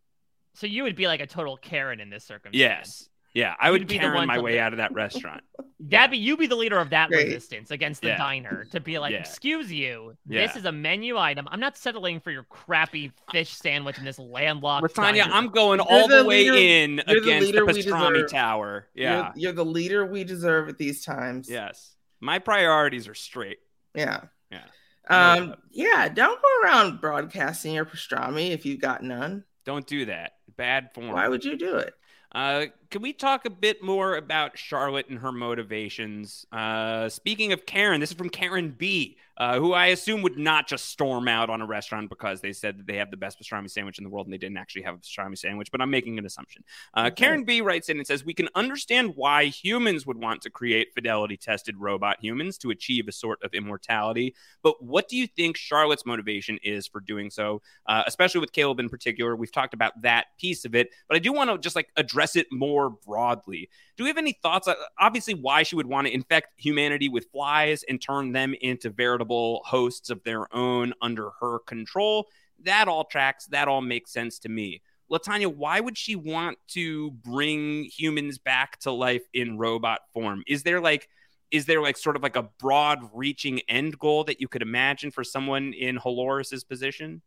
So 0.58 0.66
you 0.66 0.82
would 0.82 0.96
be 0.96 1.06
like 1.06 1.20
a 1.20 1.26
total 1.26 1.56
Karen 1.56 2.00
in 2.00 2.10
this 2.10 2.24
circumstance. 2.24 2.56
Yes. 2.56 3.08
Yeah, 3.32 3.54
I 3.60 3.70
would 3.70 3.86
be 3.86 3.96
Karen 3.96 4.26
my 4.26 4.40
way 4.40 4.54
to... 4.54 4.58
out 4.58 4.72
of 4.72 4.78
that 4.78 4.92
restaurant. 4.92 5.42
Gabby, 5.88 6.18
you 6.18 6.36
be 6.36 6.48
the 6.48 6.56
leader 6.56 6.78
of 6.78 6.90
that 6.90 7.10
Great. 7.10 7.26
resistance 7.26 7.70
against 7.70 8.00
the 8.00 8.08
yeah. 8.08 8.18
diner 8.18 8.66
to 8.72 8.80
be 8.80 8.98
like, 8.98 9.12
yeah. 9.12 9.20
excuse 9.20 9.70
you, 9.70 10.16
yeah. 10.26 10.44
this 10.44 10.56
is 10.56 10.64
a 10.64 10.72
menu 10.72 11.16
item. 11.16 11.46
I'm 11.52 11.60
not 11.60 11.76
settling 11.76 12.18
for 12.18 12.32
your 12.32 12.42
crappy 12.42 13.12
fish 13.30 13.54
sandwich 13.54 13.98
in 13.98 14.04
this 14.04 14.18
landlocked. 14.18 14.92
Latanya, 14.92 15.28
I'm 15.30 15.50
going 15.50 15.78
all 15.78 16.08
the, 16.08 16.16
the 16.16 16.24
leader, 16.24 16.52
way 16.52 16.82
in 16.82 16.98
against 17.06 17.52
the, 17.52 17.60
the 17.60 17.72
pastrami 17.72 18.26
tower. 18.26 18.88
Yeah, 18.96 19.16
you're, 19.16 19.32
you're, 19.36 19.52
the 19.52 19.64
leader 19.64 20.04
we 20.06 20.24
deserve 20.24 20.68
at 20.68 20.76
these 20.76 21.04
times. 21.04 21.48
Yes, 21.48 21.94
my 22.18 22.40
priorities 22.40 23.06
are 23.06 23.14
straight. 23.14 23.58
Yeah, 23.94 24.22
yeah, 24.50 24.64
um, 25.08 25.54
yeah. 25.70 26.08
Don't 26.08 26.42
go 26.42 26.48
around 26.64 27.00
broadcasting 27.00 27.74
your 27.74 27.84
pastrami 27.84 28.50
if 28.50 28.66
you've 28.66 28.80
got 28.80 29.04
none. 29.04 29.44
Don't 29.68 29.86
do 29.86 30.06
that. 30.06 30.36
Bad 30.56 30.94
form. 30.94 31.12
Why 31.12 31.28
would 31.28 31.44
you 31.44 31.54
do 31.54 31.76
it? 31.76 31.92
Uh, 32.32 32.64
can 32.90 33.02
we 33.02 33.12
talk 33.12 33.44
a 33.44 33.50
bit 33.50 33.82
more 33.82 34.16
about 34.16 34.56
Charlotte 34.56 35.08
and 35.10 35.18
her 35.18 35.32
motivations? 35.32 36.46
Uh, 36.50 37.08
speaking 37.08 37.52
of 37.52 37.66
Karen, 37.66 38.00
this 38.00 38.10
is 38.10 38.16
from 38.16 38.30
Karen 38.30 38.74
B, 38.76 39.18
uh, 39.36 39.58
who 39.58 39.74
I 39.74 39.86
assume 39.86 40.22
would 40.22 40.38
not 40.38 40.66
just 40.66 40.86
storm 40.86 41.28
out 41.28 41.50
on 41.50 41.60
a 41.60 41.66
restaurant 41.66 42.08
because 42.08 42.40
they 42.40 42.52
said 42.52 42.78
that 42.78 42.86
they 42.86 42.96
have 42.96 43.10
the 43.10 43.16
best 43.16 43.38
pastrami 43.38 43.70
sandwich 43.70 43.98
in 43.98 44.04
the 44.04 44.10
world 44.10 44.26
and 44.26 44.32
they 44.32 44.38
didn't 44.38 44.56
actually 44.56 44.82
have 44.82 44.94
a 44.94 44.98
pastrami 44.98 45.36
sandwich, 45.36 45.70
but 45.70 45.82
I'm 45.82 45.90
making 45.90 46.18
an 46.18 46.24
assumption. 46.24 46.64
Uh, 46.94 47.08
okay. 47.08 47.24
Karen 47.24 47.44
B 47.44 47.60
writes 47.60 47.90
in 47.90 47.98
and 47.98 48.06
says, 48.06 48.24
We 48.24 48.34
can 48.34 48.48
understand 48.54 49.12
why 49.16 49.44
humans 49.44 50.06
would 50.06 50.16
want 50.16 50.40
to 50.42 50.50
create 50.50 50.94
fidelity 50.94 51.36
tested 51.36 51.76
robot 51.76 52.16
humans 52.20 52.56
to 52.58 52.70
achieve 52.70 53.06
a 53.06 53.12
sort 53.12 53.42
of 53.42 53.52
immortality, 53.52 54.34
but 54.62 54.82
what 54.82 55.08
do 55.08 55.16
you 55.16 55.26
think 55.26 55.56
Charlotte's 55.58 56.06
motivation 56.06 56.58
is 56.62 56.86
for 56.86 57.00
doing 57.00 57.30
so, 57.30 57.60
uh, 57.86 58.02
especially 58.06 58.40
with 58.40 58.52
Caleb 58.52 58.80
in 58.80 58.88
particular? 58.88 59.36
We've 59.36 59.52
talked 59.52 59.74
about 59.74 60.00
that 60.02 60.26
piece 60.38 60.64
of 60.64 60.74
it, 60.74 60.90
but 61.06 61.16
I 61.16 61.20
do 61.20 61.32
want 61.32 61.50
to 61.50 61.58
just 61.58 61.76
like 61.76 61.90
address 61.96 62.34
it 62.34 62.46
more 62.50 62.77
broadly. 62.88 63.68
Do 63.96 64.04
we 64.04 64.10
have 64.10 64.18
any 64.18 64.38
thoughts? 64.42 64.68
Uh, 64.68 64.74
obviously, 64.98 65.34
why 65.34 65.62
she 65.62 65.76
would 65.76 65.86
want 65.86 66.06
to 66.06 66.14
infect 66.14 66.48
humanity 66.56 67.08
with 67.08 67.26
flies 67.32 67.84
and 67.88 68.00
turn 68.00 68.32
them 68.32 68.54
into 68.60 68.90
veritable 68.90 69.62
hosts 69.64 70.10
of 70.10 70.22
their 70.24 70.54
own 70.54 70.94
under 71.02 71.30
her 71.40 71.58
control? 71.60 72.28
That 72.64 72.88
all 72.88 73.04
tracks. 73.04 73.46
That 73.46 73.68
all 73.68 73.80
makes 73.80 74.12
sense 74.12 74.38
to 74.40 74.48
me. 74.48 74.82
Latanya, 75.10 75.46
why 75.54 75.80
would 75.80 75.96
she 75.96 76.16
want 76.16 76.58
to 76.68 77.10
bring 77.10 77.84
humans 77.84 78.38
back 78.38 78.78
to 78.80 78.90
life 78.90 79.22
in 79.32 79.58
robot 79.58 80.00
form? 80.12 80.42
Is 80.46 80.62
there 80.62 80.80
like 80.80 81.08
is 81.50 81.64
there 81.64 81.80
like 81.80 81.96
sort 81.96 82.16
of 82.16 82.22
like 82.22 82.36
a 82.36 82.42
broad 82.42 83.00
reaching 83.14 83.60
end 83.68 83.98
goal 83.98 84.24
that 84.24 84.40
you 84.40 84.48
could 84.48 84.62
imagine 84.62 85.10
for 85.10 85.24
someone 85.24 85.72
in 85.72 85.96
Halores's 85.96 86.64
position? 86.64 87.22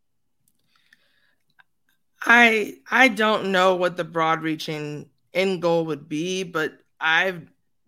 I 2.24 2.76
I 2.90 3.08
don't 3.08 3.50
know 3.50 3.74
what 3.74 3.96
the 3.96 4.04
broad 4.04 4.42
reaching 4.42 5.08
end 5.34 5.62
goal 5.62 5.86
would 5.86 6.08
be, 6.08 6.42
but 6.42 6.72
I 7.00 7.38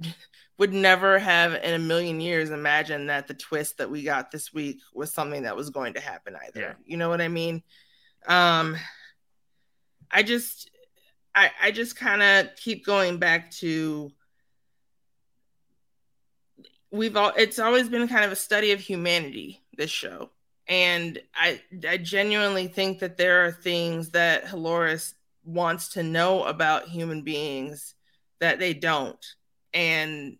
would 0.58 0.72
never 0.72 1.18
have 1.18 1.54
in 1.54 1.74
a 1.74 1.78
million 1.78 2.20
years 2.20 2.50
imagined 2.50 3.10
that 3.10 3.26
the 3.26 3.34
twist 3.34 3.78
that 3.78 3.90
we 3.90 4.02
got 4.02 4.30
this 4.30 4.52
week 4.52 4.80
was 4.92 5.12
something 5.12 5.42
that 5.42 5.56
was 5.56 5.70
going 5.70 5.94
to 5.94 6.00
happen 6.00 6.36
either. 6.46 6.60
Yeah. 6.60 6.74
You 6.84 6.96
know 6.96 7.08
what 7.08 7.20
I 7.20 7.28
mean? 7.28 7.62
Um 8.26 8.76
I 10.10 10.22
just 10.22 10.70
I 11.34 11.50
I 11.60 11.70
just 11.70 11.96
kind 11.96 12.22
of 12.22 12.54
keep 12.56 12.86
going 12.86 13.18
back 13.18 13.50
to 13.52 14.12
we've 16.94 17.16
all 17.16 17.32
it's 17.36 17.58
always 17.58 17.88
been 17.88 18.06
kind 18.06 18.24
of 18.24 18.30
a 18.30 18.36
study 18.36 18.70
of 18.70 18.78
humanity 18.78 19.60
this 19.76 19.90
show 19.90 20.30
and 20.68 21.18
i 21.34 21.60
i 21.88 21.96
genuinely 21.96 22.68
think 22.68 23.00
that 23.00 23.16
there 23.16 23.44
are 23.44 23.50
things 23.50 24.10
that 24.10 24.44
Halores 24.44 25.14
wants 25.44 25.90
to 25.90 26.02
know 26.02 26.44
about 26.44 26.88
human 26.88 27.22
beings 27.22 27.94
that 28.40 28.58
they 28.58 28.74
don't. 28.74 29.24
And 29.72 30.38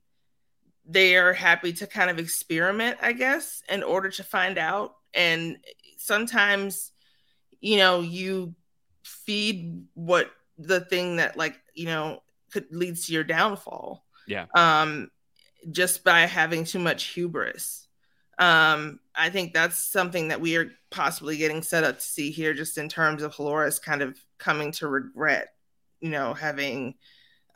they 0.87 1.17
are 1.17 1.33
happy 1.33 1.73
to 1.73 1.87
kind 1.87 2.11
of 2.11 2.19
experiment 2.19 2.99
i 3.01 3.13
guess 3.13 3.63
in 3.71 3.83
order 3.83 4.11
to 4.11 4.23
find 4.23 4.59
out. 4.59 4.95
And 5.15 5.59
sometimes 5.97 6.93
you 7.61 7.79
know 7.79 8.01
you 8.01 8.55
feed 9.03 9.85
what 9.95 10.31
the 10.59 10.81
thing 10.81 11.17
that 11.17 11.37
like 11.37 11.59
you 11.75 11.87
know 11.87 12.23
could 12.53 12.67
leads 12.71 13.07
to 13.07 13.13
your 13.13 13.25
downfall. 13.25 14.05
Yeah. 14.27 14.47
Um 14.55 15.11
just 15.71 16.05
by 16.05 16.21
having 16.21 16.65
too 16.65 16.79
much 16.79 17.05
hubris. 17.05 17.89
Um 18.39 19.01
i 19.15 19.31
think 19.31 19.55
that's 19.55 19.79
something 19.79 20.29
that 20.29 20.41
we 20.41 20.57
are 20.57 20.71
possibly 20.91 21.37
getting 21.37 21.63
set 21.63 21.85
up 21.85 21.99
to 21.99 22.05
see 22.05 22.31
here 22.31 22.55
just 22.55 22.79
in 22.79 22.89
terms 22.89 23.23
of 23.23 23.35
Halores 23.35 23.81
kind 23.83 24.03
of 24.03 24.19
coming 24.39 24.73
to 24.73 24.89
regret, 24.89 25.49
you 26.01 26.11
know, 26.11 26.35
having 26.35 26.95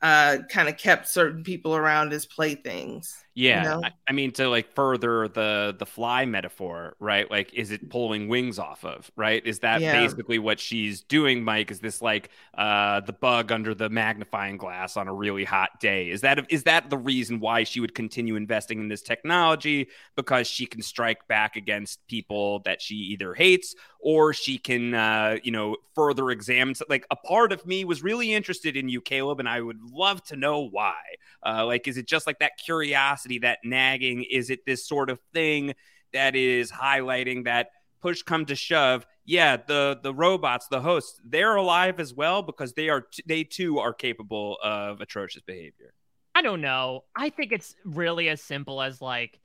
uh, 0.03 0.39
kind 0.51 0.69
of 0.69 0.77
kept 0.77 1.09
certain 1.09 1.43
people 1.43 1.75
around 1.75 2.13
as 2.13 2.27
playthings. 2.27 3.15
Yeah, 3.41 3.61
you 3.61 3.61
know? 3.61 3.85
I, 3.85 3.91
I 4.09 4.13
mean 4.13 4.33
to 4.33 4.49
like 4.49 4.75
further 4.75 5.29
the 5.29 5.77
the 5.79 5.87
fly 5.87 6.25
metaphor, 6.25 6.97
right? 6.99 7.31
Like, 7.31 7.55
is 7.55 7.71
it 7.71 7.89
pulling 7.89 8.27
wings 8.27 8.59
off 8.59 8.85
of? 8.85 9.13
Right? 9.17 9.47
Is 9.47 9.61
that 9.61 9.83
Yeah. 9.83 9.93
basically 9.93 10.41
what 10.41 10.59
she's 10.59 11.03
doing, 11.03 11.45
Mike? 11.45 11.71
Is 11.71 11.79
this 11.79 12.03
like 12.03 12.31
uh 12.55 13.01
the 13.03 13.13
bug 13.13 13.53
under 13.53 13.75
the 13.75 13.91
magnifying 13.91 14.57
glass 14.57 14.97
on 14.97 15.07
a 15.07 15.15
really 15.15 15.45
hot 15.45 15.79
day? 15.79 16.11
Is 16.11 16.23
that 16.23 16.51
is 16.51 16.65
that 16.65 16.91
the 16.91 16.99
reason 16.99 17.39
why 17.39 17.63
she 17.63 17.79
would 17.81 17.95
continue 17.95 18.35
investing 18.35 18.81
in 18.81 18.89
this 18.89 19.03
technology 19.03 19.89
because 20.17 20.49
she 20.49 20.67
can 20.67 20.83
strike 20.83 21.29
back 21.29 21.55
against 21.55 22.05
people 22.09 22.61
that 22.65 22.83
she 22.83 22.95
either 22.97 23.35
hates 23.35 23.75
or 24.01 24.33
she 24.33 24.59
can 24.59 24.95
uh 24.95 25.37
you 25.43 25.51
know 25.53 25.77
further 25.95 26.31
examine 26.31 26.75
like 26.89 27.07
a 27.11 27.17
part 27.17 27.53
of 27.53 27.65
me 27.67 27.85
was 27.85 28.03
really 28.03 28.33
interested 28.33 28.77
in 28.77 28.89
you 28.89 29.01
caleb 29.01 29.41
and 29.41 29.49
i 29.49 29.61
would 29.61 29.83
love 29.83 30.23
to 30.23 30.37
know 30.37 30.61
why 30.69 30.95
uh 31.45 31.65
like 31.67 31.89
is 31.89 31.97
it 31.97 32.07
just 32.07 32.27
like 32.27 32.39
that 32.39 32.53
curiosity 32.65 33.28
that 33.37 33.59
nagging 33.63 34.25
is 34.31 34.49
it 34.49 34.61
this 34.65 34.89
sort 34.89 35.11
of 35.11 35.21
thing 35.35 35.75
that 36.15 36.35
is 36.35 36.73
highlighting 36.73 37.45
that 37.45 37.69
push 38.01 38.23
come 38.23 38.47
to 38.47 38.55
shove 38.55 39.05
yeah 39.27 39.59
the 39.59 39.99
the 40.03 40.15
robots 40.15 40.67
the 40.71 40.81
hosts 40.81 41.21
they're 41.27 41.57
alive 41.57 42.01
as 42.01 42.15
well 42.15 42.41
because 42.41 42.73
they 42.73 42.89
are 42.89 43.05
they 43.27 43.45
too 43.45 43.79
are 43.79 43.93
capable 43.93 44.57
of 44.63 45.03
atrocious 45.03 45.43
behavior 45.43 45.93
I 46.39 46.43
don't 46.43 46.61
know. 46.61 47.03
I 47.17 47.31
think 47.31 47.51
it's 47.51 47.75
really 47.85 48.29
as 48.29 48.41
simple 48.41 48.81
as 48.81 49.03
like 49.03 49.41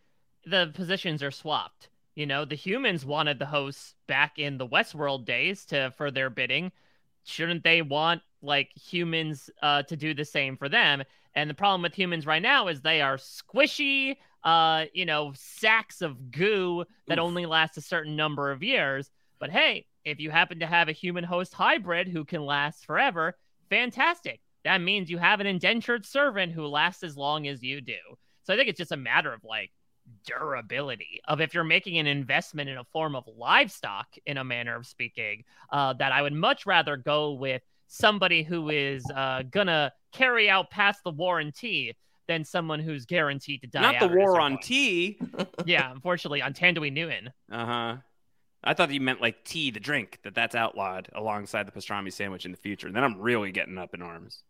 the 0.46 0.72
positions 0.76 1.24
are 1.24 1.32
swapped. 1.32 1.90
You 2.14 2.28
know, 2.28 2.46
the 2.46 2.54
humans 2.54 3.04
wanted 3.04 3.40
the 3.40 3.48
hosts 3.48 3.96
back 4.08 4.38
in 4.38 4.60
the 4.60 4.68
Westworld 4.68 5.26
days 5.26 5.66
to 5.66 5.92
for 5.98 6.12
their 6.12 6.30
bidding. 6.30 6.72
Shouldn't 7.24 7.64
they 7.64 7.82
want 7.82 8.22
like 8.44 8.70
humans 8.76 9.50
uh, 9.64 9.82
to 9.82 9.98
do 9.98 10.14
the 10.14 10.24
same 10.24 10.56
for 10.56 10.70
them? 10.70 11.02
And 11.36 11.50
the 11.50 11.56
problem 11.56 11.82
with 11.82 11.96
humans 11.96 12.26
right 12.26 12.42
now 12.42 12.68
is 12.68 12.82
they 12.82 13.02
are 13.02 13.18
squishy, 13.18 14.18
uh, 14.44 14.86
you 14.94 15.06
know, 15.06 15.34
sacks 15.36 16.02
of 16.02 16.32
goo 16.32 16.86
that 17.08 17.20
only 17.20 17.46
last 17.46 17.78
a 17.78 17.82
certain 17.82 18.16
number 18.16 18.52
of 18.52 18.62
years. 18.62 19.10
But 19.40 19.50
hey, 19.50 19.86
if 20.06 20.20
you 20.20 20.30
happen 20.30 20.60
to 20.60 20.68
have 20.68 20.90
a 20.90 20.94
human 20.94 21.24
host 21.24 21.54
hybrid 21.54 22.08
who 22.08 22.26
can 22.26 22.46
last 22.46 22.86
forever, 22.86 23.36
fantastic. 23.70 24.42
That 24.64 24.82
means 24.82 25.10
you 25.10 25.18
have 25.18 25.40
an 25.40 25.48
indentured 25.48 26.06
servant 26.06 26.54
who 26.54 26.68
lasts 26.68 27.04
as 27.04 27.18
long 27.18 27.48
as 27.48 27.64
you 27.64 27.82
do. 27.82 27.98
So 28.44 28.54
I 28.54 28.58
think 28.58 28.70
it's 28.70 28.78
just 28.78 28.92
a 28.92 28.98
matter 28.98 29.34
of 29.34 29.44
like 29.44 29.72
durability 30.26 31.22
of 31.28 31.42
if 31.42 31.54
you're 31.54 31.64
making 31.64 31.98
an 31.98 32.08
investment 32.08 32.70
in 32.70 32.78
a 32.78 32.84
form 32.86 33.16
of 33.16 33.28
livestock 33.38 34.08
in 34.26 34.38
a 34.38 34.44
manner 34.44 34.76
of 34.76 34.86
speaking 34.86 35.44
uh, 35.72 35.94
that 35.94 36.12
i 36.12 36.22
would 36.22 36.34
much 36.34 36.66
rather 36.66 36.98
go 36.98 37.32
with 37.32 37.62
somebody 37.94 38.42
who 38.42 38.70
is 38.70 39.06
uh, 39.16 39.44
gonna 39.52 39.92
carry 40.12 40.50
out 40.50 40.72
past 40.72 41.00
the 41.06 41.12
warranty 41.12 41.96
than 42.28 42.44
someone 42.44 42.80
who's 42.80 43.06
guaranteed 43.06 43.62
to 43.62 43.68
die 43.68 43.82
not 43.82 44.00
the 44.00 44.06
out 44.06 44.12
at 44.12 44.18
a 44.18 44.20
war 44.20 44.40
on 44.42 44.58
tea 44.60 45.20
yeah 45.66 45.92
unfortunately 45.92 46.42
on 46.42 46.54
Thandiwe 46.54 46.92
Newton 46.92 47.32
Uh-huh. 47.52 47.98
I 48.64 48.74
thought 48.74 48.92
you 48.94 49.02
meant 49.02 49.22
like 49.22 49.44
tea, 49.44 49.72
the 49.72 49.82
drink, 49.82 50.20
that 50.24 50.34
that's 50.34 50.56
outlawed 50.56 51.10
alongside 51.14 51.68
the 51.68 51.72
pastrami 51.74 52.14
sandwich 52.14 52.46
in 52.46 52.52
the 52.52 52.58
future. 52.58 52.88
And 52.88 52.96
then 52.96 53.04
I'm 53.04 53.20
really 53.20 53.52
getting 53.52 53.78
up 53.78 53.94
in 53.94 54.02
arms. 54.02 54.42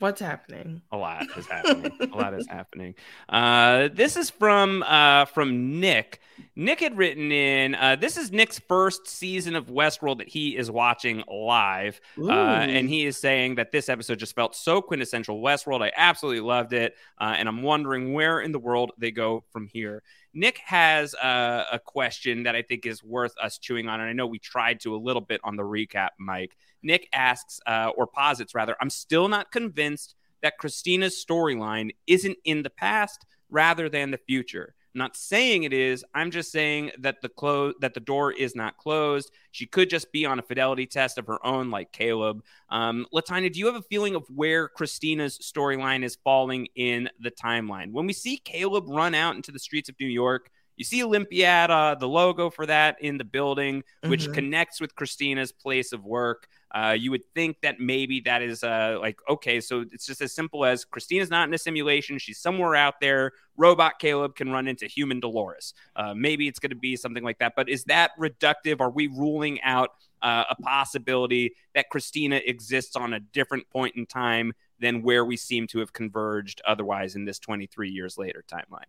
What's 0.00 0.20
happening? 0.20 0.82
A 0.90 0.96
lot 0.96 1.26
is 1.36 1.46
happening. 1.50 1.92
a 2.00 2.16
lot 2.16 2.34
is 2.34 2.46
happening. 2.48 2.94
Uh, 3.28 3.88
this 3.92 4.16
is 4.16 4.28
from 4.30 4.82
uh, 4.82 5.26
from 5.26 5.78
Nick. 5.80 6.20
Nick 6.56 6.80
had 6.80 6.96
written 6.96 7.30
in. 7.30 7.74
Uh, 7.74 7.96
this 7.96 8.16
is 8.16 8.32
Nick's 8.32 8.58
first 8.58 9.06
season 9.06 9.54
of 9.54 9.66
Westworld 9.66 10.18
that 10.18 10.28
he 10.28 10.56
is 10.56 10.70
watching 10.70 11.22
live, 11.28 12.00
uh, 12.18 12.30
and 12.30 12.88
he 12.88 13.06
is 13.06 13.16
saying 13.16 13.56
that 13.56 13.70
this 13.70 13.88
episode 13.88 14.18
just 14.18 14.34
felt 14.34 14.56
so 14.56 14.82
quintessential 14.82 15.40
Westworld. 15.40 15.82
I 15.82 15.92
absolutely 15.96 16.40
loved 16.40 16.72
it, 16.72 16.94
uh, 17.20 17.34
and 17.36 17.48
I'm 17.48 17.62
wondering 17.62 18.12
where 18.12 18.40
in 18.40 18.50
the 18.52 18.58
world 18.58 18.92
they 18.98 19.10
go 19.12 19.44
from 19.52 19.68
here. 19.68 20.02
Nick 20.38 20.58
has 20.58 21.16
uh, 21.16 21.64
a 21.72 21.80
question 21.80 22.44
that 22.44 22.54
I 22.54 22.62
think 22.62 22.86
is 22.86 23.02
worth 23.02 23.34
us 23.42 23.58
chewing 23.58 23.88
on, 23.88 24.00
and 24.00 24.08
I 24.08 24.12
know 24.12 24.28
we 24.28 24.38
tried 24.38 24.78
to 24.80 24.94
a 24.94 24.96
little 24.96 25.20
bit 25.20 25.40
on 25.42 25.56
the 25.56 25.64
recap, 25.64 26.10
Mike. 26.16 26.56
Nick 26.80 27.08
asks, 27.12 27.58
uh, 27.66 27.90
or 27.96 28.06
posits 28.06 28.54
rather, 28.54 28.76
I'm 28.80 28.88
still 28.88 29.26
not 29.28 29.50
convinced 29.50 30.14
that 30.42 30.56
Christina's 30.56 31.24
storyline 31.28 31.90
isn't 32.06 32.38
in 32.44 32.62
the 32.62 32.70
past 32.70 33.26
rather 33.50 33.88
than 33.88 34.12
the 34.12 34.18
future. 34.18 34.76
I'm 34.94 34.98
not 34.98 35.16
saying 35.16 35.64
it 35.64 35.72
is. 35.72 36.04
I'm 36.14 36.30
just 36.30 36.50
saying 36.50 36.92
that 36.98 37.20
the 37.20 37.28
close 37.28 37.74
that 37.80 37.94
the 37.94 38.00
door 38.00 38.32
is 38.32 38.56
not 38.56 38.76
closed. 38.78 39.30
She 39.50 39.66
could 39.66 39.90
just 39.90 40.10
be 40.12 40.24
on 40.24 40.38
a 40.38 40.42
fidelity 40.42 40.86
test 40.86 41.18
of 41.18 41.26
her 41.26 41.44
own, 41.46 41.70
like 41.70 41.92
Caleb. 41.92 42.42
Um, 42.70 43.06
Latanya, 43.12 43.52
do 43.52 43.58
you 43.58 43.66
have 43.66 43.74
a 43.76 43.82
feeling 43.82 44.14
of 44.14 44.24
where 44.34 44.68
Christina's 44.68 45.38
storyline 45.38 46.02
is 46.04 46.16
falling 46.24 46.68
in 46.74 47.08
the 47.20 47.30
timeline? 47.30 47.92
When 47.92 48.06
we 48.06 48.12
see 48.12 48.38
Caleb 48.38 48.84
run 48.88 49.14
out 49.14 49.36
into 49.36 49.52
the 49.52 49.58
streets 49.58 49.88
of 49.88 49.94
New 50.00 50.06
York, 50.06 50.50
you 50.76 50.84
see 50.84 51.02
Olympiada, 51.02 51.98
the 51.98 52.08
logo 52.08 52.50
for 52.50 52.64
that 52.66 52.96
in 53.02 53.18
the 53.18 53.24
building, 53.24 53.82
which 54.06 54.28
Mhm. 54.28 54.34
connects 54.34 54.80
with 54.80 54.94
Christina's 54.94 55.52
place 55.52 55.92
of 55.92 56.04
work. 56.04 56.48
Uh, 56.70 56.94
you 56.98 57.10
would 57.10 57.24
think 57.34 57.60
that 57.62 57.80
maybe 57.80 58.20
that 58.20 58.42
is 58.42 58.62
uh, 58.62 58.98
like, 59.00 59.18
okay, 59.28 59.60
so 59.60 59.84
it's 59.90 60.04
just 60.06 60.20
as 60.20 60.32
simple 60.32 60.64
as 60.64 60.84
Christina's 60.84 61.30
not 61.30 61.48
in 61.48 61.54
a 61.54 61.58
simulation. 61.58 62.18
She's 62.18 62.38
somewhere 62.38 62.74
out 62.74 63.00
there. 63.00 63.32
Robot 63.56 63.98
Caleb 63.98 64.34
can 64.34 64.50
run 64.50 64.68
into 64.68 64.86
human 64.86 65.18
Dolores. 65.18 65.72
Uh, 65.96 66.12
maybe 66.14 66.46
it's 66.46 66.58
going 66.58 66.70
to 66.70 66.76
be 66.76 66.94
something 66.94 67.24
like 67.24 67.38
that. 67.38 67.54
But 67.56 67.68
is 67.68 67.84
that 67.84 68.10
reductive? 68.18 68.80
Are 68.80 68.90
we 68.90 69.06
ruling 69.06 69.60
out 69.62 69.90
uh, 70.22 70.44
a 70.50 70.56
possibility 70.56 71.54
that 71.74 71.88
Christina 71.88 72.40
exists 72.44 72.96
on 72.96 73.14
a 73.14 73.20
different 73.20 73.68
point 73.70 73.96
in 73.96 74.04
time 74.04 74.52
than 74.78 75.02
where 75.02 75.24
we 75.24 75.36
seem 75.36 75.66
to 75.68 75.78
have 75.78 75.92
converged 75.92 76.60
otherwise 76.66 77.16
in 77.16 77.24
this 77.24 77.38
23 77.38 77.90
years 77.90 78.18
later 78.18 78.44
timeline? 78.46 78.84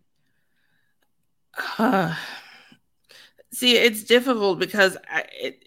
See, 3.52 3.76
it's 3.76 4.04
difficult 4.04 4.58
because 4.60 4.96
I, 5.08 5.24
it, 5.32 5.64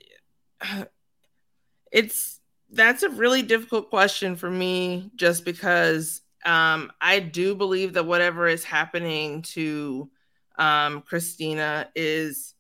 it's 1.94 2.40
that's 2.72 3.04
a 3.04 3.10
really 3.10 3.44
difficult 3.44 3.90
question 3.90 4.36
for 4.36 4.50
me 4.50 5.12
just 5.16 5.46
because 5.46 6.22
um, 6.44 6.92
I 7.00 7.20
do 7.20 7.56
believe 7.56 7.94
that 7.94 8.06
whatever 8.06 8.48
is 8.48 8.64
happening 8.64 9.44
to 9.44 10.10
um, 10.58 11.02
Christina 11.02 11.88
is 11.96 12.56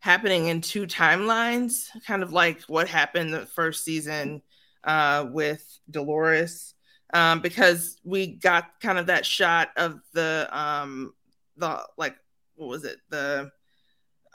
happening 0.00 0.48
in 0.48 0.60
two 0.60 0.86
timelines, 0.86 1.88
kind 2.06 2.22
of 2.22 2.32
like 2.32 2.60
what 2.64 2.88
happened 2.88 3.32
the 3.32 3.46
first 3.46 3.84
season 3.84 4.42
uh, 4.84 5.26
with 5.30 5.66
Dolores, 5.90 6.74
um, 7.14 7.40
because 7.40 7.96
we 8.04 8.26
got 8.26 8.80
kind 8.80 8.98
of 8.98 9.06
that 9.06 9.24
shot 9.24 9.70
of 9.78 9.98
the 10.12 10.46
um, 10.52 11.14
the 11.56 11.80
like 11.96 12.16
what 12.56 12.68
was 12.68 12.84
it? 12.84 12.98
The 13.08 13.50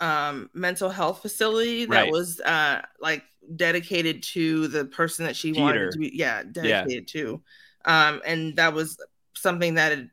um 0.02 0.50
mental 0.54 0.90
health 0.90 1.22
facility 1.22 1.86
that 1.86 2.04
Right. 2.04 2.12
was 2.12 2.40
uh 2.42 2.82
like 3.00 3.24
dedicated 3.56 4.24
to 4.24 4.68
the 4.68 4.86
person 4.86 5.26
that 5.26 5.36
she 5.36 5.52
Peter. 5.52 5.62
wanted 5.62 5.92
to 5.92 5.98
be 5.98 6.12
yeah 6.14 6.44
dedicated 6.44 7.08
to 7.10 7.42
um 7.86 8.22
and 8.26 8.56
that 8.56 8.74
was 8.74 8.98
something 9.36 9.74
that 9.76 9.92
had 9.92 10.10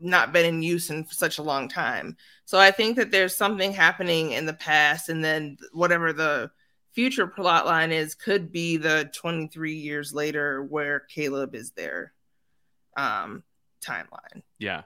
not 0.00 0.32
been 0.32 0.44
in 0.46 0.62
use 0.62 0.90
in 0.90 1.06
such 1.06 1.38
a 1.38 1.42
long 1.42 1.68
time 1.68 2.16
so 2.44 2.58
i 2.58 2.70
think 2.70 2.96
that 2.96 3.10
there's 3.10 3.36
something 3.36 3.72
happening 3.72 4.32
in 4.32 4.46
the 4.46 4.52
past 4.54 5.08
and 5.08 5.24
then 5.24 5.56
whatever 5.72 6.12
the 6.12 6.50
future 6.92 7.26
plot 7.26 7.64
line 7.66 7.90
is 7.90 8.14
could 8.14 8.52
be 8.52 8.76
the 8.76 9.10
23 9.14 9.74
years 9.74 10.12
later 10.12 10.62
where 10.64 11.00
caleb 11.00 11.54
is 11.54 11.70
there 11.72 12.12
um 12.96 13.42
timeline 13.80 14.42
Yeah. 14.58 14.82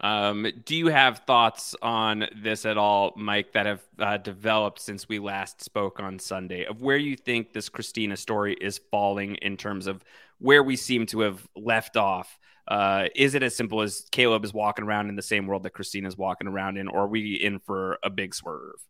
Um, 0.00 0.46
do 0.64 0.74
you 0.74 0.86
have 0.86 1.18
thoughts 1.26 1.74
on 1.82 2.26
this 2.34 2.64
at 2.64 2.78
all, 2.78 3.12
Mike, 3.16 3.52
that 3.52 3.66
have 3.66 3.82
uh, 3.98 4.16
developed 4.16 4.80
since 4.80 5.08
we 5.08 5.18
last 5.18 5.62
spoke 5.62 6.00
on 6.00 6.18
Sunday 6.18 6.64
of 6.64 6.80
where 6.80 6.96
you 6.96 7.16
think 7.16 7.52
this 7.52 7.68
Christina 7.68 8.16
story 8.16 8.54
is 8.54 8.80
falling 8.90 9.34
in 9.36 9.56
terms 9.56 9.86
of 9.86 10.02
where 10.38 10.62
we 10.62 10.76
seem 10.76 11.04
to 11.06 11.20
have 11.20 11.46
left 11.54 11.96
off? 11.96 12.38
Uh, 12.66 13.08
is 13.14 13.34
it 13.34 13.42
as 13.42 13.54
simple 13.54 13.82
as 13.82 14.06
Caleb 14.10 14.44
is 14.44 14.54
walking 14.54 14.84
around 14.84 15.08
in 15.08 15.16
the 15.16 15.22
same 15.22 15.46
world 15.46 15.64
that 15.64 15.74
Christina 15.74 16.08
is 16.08 16.16
walking 16.16 16.48
around 16.48 16.78
in, 16.78 16.88
or 16.88 17.00
are 17.00 17.08
we 17.08 17.34
in 17.34 17.58
for 17.58 17.98
a 18.02 18.08
big 18.08 18.34
swerve? 18.34 18.80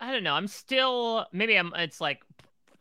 I 0.00 0.12
don't 0.12 0.22
know. 0.22 0.34
I'm 0.34 0.46
still 0.46 1.26
maybe 1.32 1.56
I'm 1.56 1.72
it's 1.74 2.00
like 2.00 2.22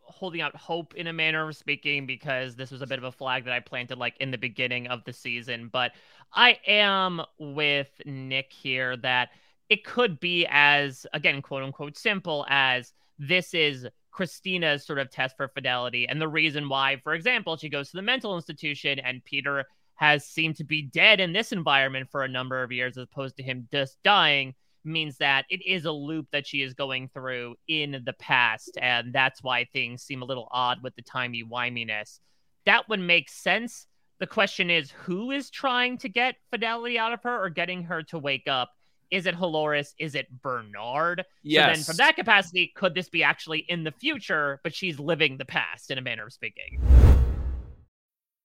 holding 0.05 0.41
out 0.41 0.55
hope 0.55 0.93
in 0.95 1.07
a 1.07 1.13
manner 1.13 1.47
of 1.47 1.55
speaking 1.55 2.05
because 2.05 2.55
this 2.55 2.71
was 2.71 2.81
a 2.81 2.87
bit 2.87 2.97
of 2.97 3.03
a 3.03 3.11
flag 3.11 3.45
that 3.45 3.53
I 3.53 3.59
planted 3.59 3.97
like 3.97 4.15
in 4.19 4.31
the 4.31 4.37
beginning 4.37 4.87
of 4.87 5.03
the 5.03 5.13
season, 5.13 5.69
but 5.71 5.91
I 6.33 6.59
am 6.67 7.21
with 7.39 7.89
Nick 8.05 8.51
here 8.51 8.97
that 8.97 9.29
it 9.69 9.83
could 9.83 10.19
be 10.19 10.47
as 10.49 11.07
again 11.13 11.41
quote 11.41 11.63
unquote 11.63 11.97
simple 11.97 12.45
as 12.49 12.93
this 13.17 13.53
is 13.53 13.87
Christina's 14.11 14.85
sort 14.85 14.99
of 14.99 15.09
test 15.09 15.35
for 15.35 15.47
fidelity 15.47 16.07
and 16.07 16.21
the 16.21 16.27
reason 16.27 16.69
why 16.69 17.01
for 17.03 17.13
example 17.13 17.57
she 17.57 17.69
goes 17.69 17.89
to 17.89 17.97
the 17.97 18.01
mental 18.01 18.35
institution 18.35 18.99
and 18.99 19.23
Peter 19.25 19.65
has 19.95 20.25
seemed 20.25 20.55
to 20.57 20.63
be 20.63 20.81
dead 20.81 21.19
in 21.19 21.33
this 21.33 21.51
environment 21.51 22.09
for 22.09 22.23
a 22.23 22.27
number 22.27 22.61
of 22.61 22.71
years 22.71 22.97
as 22.97 23.03
opposed 23.03 23.37
to 23.37 23.43
him 23.43 23.67
just 23.71 23.97
dying 24.03 24.53
means 24.85 25.17
that 25.17 25.45
it 25.49 25.65
is 25.65 25.85
a 25.85 25.91
loop 25.91 26.27
that 26.31 26.45
she 26.45 26.61
is 26.61 26.73
going 26.73 27.09
through 27.09 27.55
in 27.67 28.01
the 28.05 28.13
past 28.13 28.77
and 28.81 29.13
that's 29.13 29.43
why 29.43 29.65
things 29.65 30.03
seem 30.03 30.21
a 30.21 30.25
little 30.25 30.47
odd 30.51 30.81
with 30.83 30.95
the 30.95 31.01
timey 31.01 31.43
wiminess 31.43 32.19
that 32.65 32.89
would 32.89 32.99
make 32.99 33.29
sense. 33.29 33.87
The 34.19 34.27
question 34.27 34.69
is 34.69 34.91
who 34.91 35.31
is 35.31 35.49
trying 35.49 35.97
to 35.99 36.09
get 36.09 36.35
fidelity 36.49 36.99
out 36.99 37.13
of 37.13 37.21
her 37.23 37.43
or 37.43 37.49
getting 37.49 37.83
her 37.83 38.03
to 38.03 38.19
wake 38.19 38.47
up? 38.47 38.71
Is 39.11 39.27
it 39.27 39.35
Halores? 39.35 39.93
Is 39.99 40.15
it 40.15 40.27
Bernard? 40.41 41.23
Yes. 41.43 41.65
So 41.65 41.73
then, 41.73 41.83
from 41.83 41.97
that 41.97 42.15
capacity, 42.15 42.71
could 42.75 42.95
this 42.95 43.07
be 43.07 43.23
actually 43.23 43.59
in 43.69 43.83
the 43.83 43.91
future, 43.91 44.59
but 44.63 44.73
she's 44.73 44.99
living 44.99 45.37
the 45.37 45.45
past 45.45 45.91
in 45.91 45.97
a 45.97 46.01
manner 46.01 46.25
of 46.25 46.33
speaking? 46.33 46.79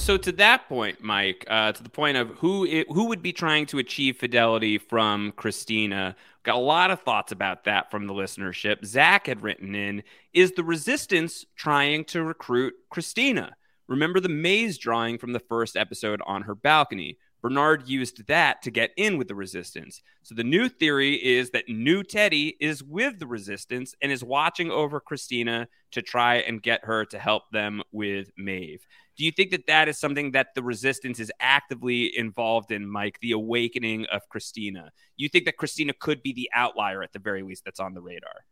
So 0.00 0.16
to 0.16 0.32
that 0.32 0.66
point, 0.66 1.02
Mike, 1.02 1.44
uh, 1.46 1.72
to 1.72 1.82
the 1.82 1.90
point 1.90 2.16
of 2.16 2.30
who 2.30 2.64
it, 2.64 2.86
who 2.90 3.04
would 3.04 3.22
be 3.22 3.34
trying 3.34 3.66
to 3.66 3.78
achieve 3.78 4.16
fidelity 4.16 4.78
from 4.78 5.30
Christina, 5.32 6.16
got 6.42 6.56
a 6.56 6.58
lot 6.58 6.90
of 6.90 7.02
thoughts 7.02 7.32
about 7.32 7.64
that 7.64 7.90
from 7.90 8.06
the 8.06 8.14
listenership. 8.14 8.84
Zach 8.84 9.26
had 9.26 9.42
written 9.42 9.74
in: 9.74 10.02
Is 10.32 10.52
the 10.52 10.64
resistance 10.64 11.44
trying 11.54 12.06
to 12.06 12.24
recruit 12.24 12.74
Christina? 12.88 13.54
Remember 13.88 14.20
the 14.20 14.30
maze 14.30 14.78
drawing 14.78 15.18
from 15.18 15.32
the 15.32 15.38
first 15.38 15.76
episode 15.76 16.22
on 16.26 16.42
her 16.42 16.54
balcony. 16.54 17.18
Bernard 17.42 17.88
used 17.88 18.26
that 18.26 18.62
to 18.62 18.70
get 18.70 18.90
in 18.96 19.16
with 19.16 19.28
the 19.28 19.34
resistance. 19.34 20.02
So 20.22 20.34
the 20.34 20.44
new 20.44 20.68
theory 20.68 21.14
is 21.14 21.50
that 21.50 21.68
new 21.68 22.02
Teddy 22.02 22.56
is 22.60 22.82
with 22.82 23.18
the 23.18 23.26
resistance 23.26 23.94
and 24.02 24.12
is 24.12 24.22
watching 24.22 24.70
over 24.70 25.00
Christina 25.00 25.68
to 25.92 26.02
try 26.02 26.36
and 26.36 26.62
get 26.62 26.84
her 26.84 27.04
to 27.06 27.18
help 27.18 27.44
them 27.50 27.82
with 27.92 28.30
Maeve. 28.36 28.86
Do 29.16 29.24
you 29.24 29.32
think 29.32 29.50
that 29.50 29.66
that 29.66 29.88
is 29.88 29.98
something 29.98 30.32
that 30.32 30.54
the 30.54 30.62
resistance 30.62 31.20
is 31.20 31.32
actively 31.40 32.16
involved 32.16 32.72
in, 32.72 32.88
Mike? 32.88 33.18
The 33.20 33.32
awakening 33.32 34.06
of 34.06 34.28
Christina. 34.28 34.92
You 35.16 35.28
think 35.28 35.44
that 35.46 35.56
Christina 35.56 35.92
could 35.98 36.22
be 36.22 36.32
the 36.32 36.50
outlier 36.54 37.02
at 37.02 37.12
the 37.12 37.18
very 37.18 37.42
least 37.42 37.64
that's 37.64 37.80
on 37.80 37.94
the 37.94 38.00
radar? 38.00 38.44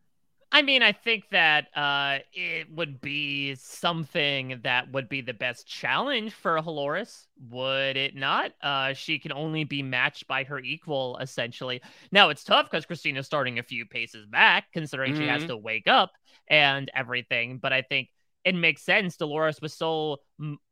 I 0.50 0.62
mean, 0.62 0.82
I 0.82 0.92
think 0.92 1.24
that 1.30 1.66
uh, 1.76 2.20
it 2.32 2.72
would 2.72 3.02
be 3.02 3.54
something 3.56 4.60
that 4.62 4.90
would 4.92 5.08
be 5.08 5.20
the 5.20 5.34
best 5.34 5.66
challenge 5.66 6.32
for 6.32 6.58
Halores, 6.58 7.26
would 7.50 7.98
it 7.98 8.16
not? 8.16 8.52
Uh, 8.62 8.94
she 8.94 9.18
can 9.18 9.32
only 9.32 9.64
be 9.64 9.82
matched 9.82 10.26
by 10.26 10.44
her 10.44 10.58
equal, 10.58 11.18
essentially. 11.18 11.82
Now, 12.12 12.30
it's 12.30 12.44
tough 12.44 12.70
because 12.70 12.86
Christina's 12.86 13.26
starting 13.26 13.58
a 13.58 13.62
few 13.62 13.84
paces 13.84 14.24
back, 14.24 14.72
considering 14.72 15.12
mm-hmm. 15.12 15.22
she 15.22 15.28
has 15.28 15.42
mm-hmm. 15.42 15.50
to 15.50 15.56
wake 15.58 15.86
up 15.86 16.12
and 16.48 16.90
everything. 16.94 17.58
But 17.58 17.74
I 17.74 17.82
think 17.82 18.08
it 18.42 18.54
makes 18.54 18.82
sense. 18.82 19.18
Dolores 19.18 19.60
was 19.60 19.74
so 19.74 20.16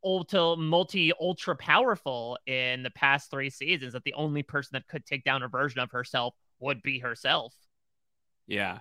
ultra, 0.03 0.57
multi, 0.57 1.12
ultra 1.20 1.55
powerful 1.55 2.39
in 2.47 2.83
the 2.83 2.91
past 2.91 3.31
three 3.31 3.51
seasons 3.51 3.93
that 3.93 4.05
the 4.05 4.14
only 4.14 4.43
person 4.43 4.70
that 4.72 4.89
could 4.89 5.05
take 5.05 5.22
down 5.22 5.43
a 5.43 5.49
version 5.49 5.81
of 5.81 5.91
herself 5.91 6.35
would 6.61 6.81
be 6.81 6.99
herself. 6.99 7.55
Yeah. 8.47 8.79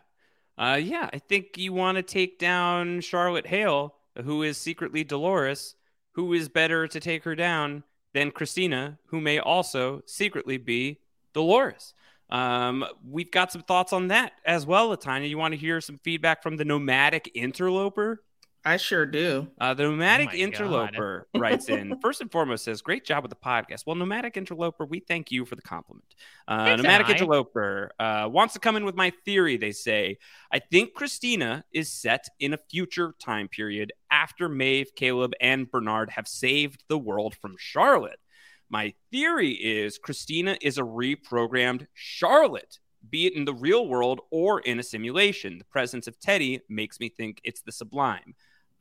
Uh, 0.57 0.79
yeah, 0.81 1.09
I 1.11 1.19
think 1.19 1.57
you 1.57 1.73
want 1.73 1.97
to 1.97 2.01
take 2.01 2.39
down 2.39 3.01
Charlotte 3.01 3.47
Hale, 3.47 3.95
who 4.23 4.43
is 4.43 4.57
secretly 4.57 5.03
Dolores. 5.03 5.75
Who 6.13 6.31
is 6.31 6.47
better 6.47 6.87
to 6.87 6.99
take 7.01 7.25
her 7.25 7.35
down 7.35 7.83
than 8.13 8.31
Christina, 8.31 8.99
who 9.07 9.19
may 9.19 9.39
also 9.39 10.01
secretly 10.05 10.57
be 10.57 10.99
Dolores? 11.33 11.93
Um, 12.29 12.85
we've 13.05 13.31
got 13.31 13.51
some 13.51 13.63
thoughts 13.63 13.91
on 13.91 14.07
that 14.07 14.31
as 14.45 14.65
well, 14.65 14.95
Latanya. 14.95 15.29
You 15.29 15.37
want 15.37 15.53
to 15.53 15.59
hear 15.59 15.81
some 15.81 15.97
feedback 15.97 16.41
from 16.41 16.55
the 16.55 16.63
nomadic 16.63 17.29
interloper? 17.35 18.23
I 18.65 18.77
sure 18.77 19.05
do. 19.05 19.47
Uh, 19.61 19.75
the 19.75 19.83
nomadic 19.83 20.29
oh 20.33 20.37
interloper 20.37 21.27
writes 21.35 21.69
in 21.69 21.99
first 22.01 22.19
and 22.21 22.31
foremost 22.31 22.63
says, 22.63 22.81
"Great 22.81 23.05
job 23.05 23.23
with 23.23 23.29
the 23.29 23.35
podcast." 23.35 23.85
Well, 23.85 23.95
nomadic 23.95 24.37
interloper, 24.37 24.85
we 24.85 24.99
thank 24.99 25.31
you 25.31 25.45
for 25.45 25.55
the 25.55 25.61
compliment. 25.61 26.15
Uh, 26.47 26.75
nomadic 26.75 27.09
interloper 27.09 27.91
uh, 27.99 28.27
wants 28.31 28.55
to 28.55 28.59
come 28.59 28.75
in 28.75 28.83
with 28.83 28.95
my 28.95 29.13
theory. 29.23 29.57
They 29.57 29.71
say, 29.71 30.17
"I 30.51 30.57
think 30.57 30.95
Christina 30.95 31.63
is 31.71 31.91
set 31.91 32.27
in 32.39 32.53
a 32.53 32.57
future 32.57 33.13
time 33.19 33.47
period 33.47 33.93
after 34.09 34.49
Maeve, 34.49 34.95
Caleb, 34.95 35.33
and 35.39 35.69
Bernard 35.69 36.09
have 36.09 36.27
saved 36.27 36.83
the 36.87 36.97
world 36.97 37.35
from 37.35 37.55
Charlotte." 37.59 38.19
My 38.67 38.95
theory 39.11 39.51
is 39.51 39.99
Christina 39.99 40.57
is 40.59 40.79
a 40.79 40.83
reprogrammed 40.83 41.85
Charlotte 41.93 42.79
be 43.09 43.27
it 43.27 43.33
in 43.33 43.45
the 43.45 43.53
real 43.53 43.87
world 43.87 44.21
or 44.31 44.61
in 44.61 44.79
a 44.79 44.83
simulation. 44.83 45.59
The 45.59 45.65
presence 45.65 46.07
of 46.07 46.19
Teddy 46.19 46.61
makes 46.69 46.99
me 46.99 47.09
think 47.09 47.39
it's 47.43 47.61
the 47.61 47.71
sublime. 47.71 48.33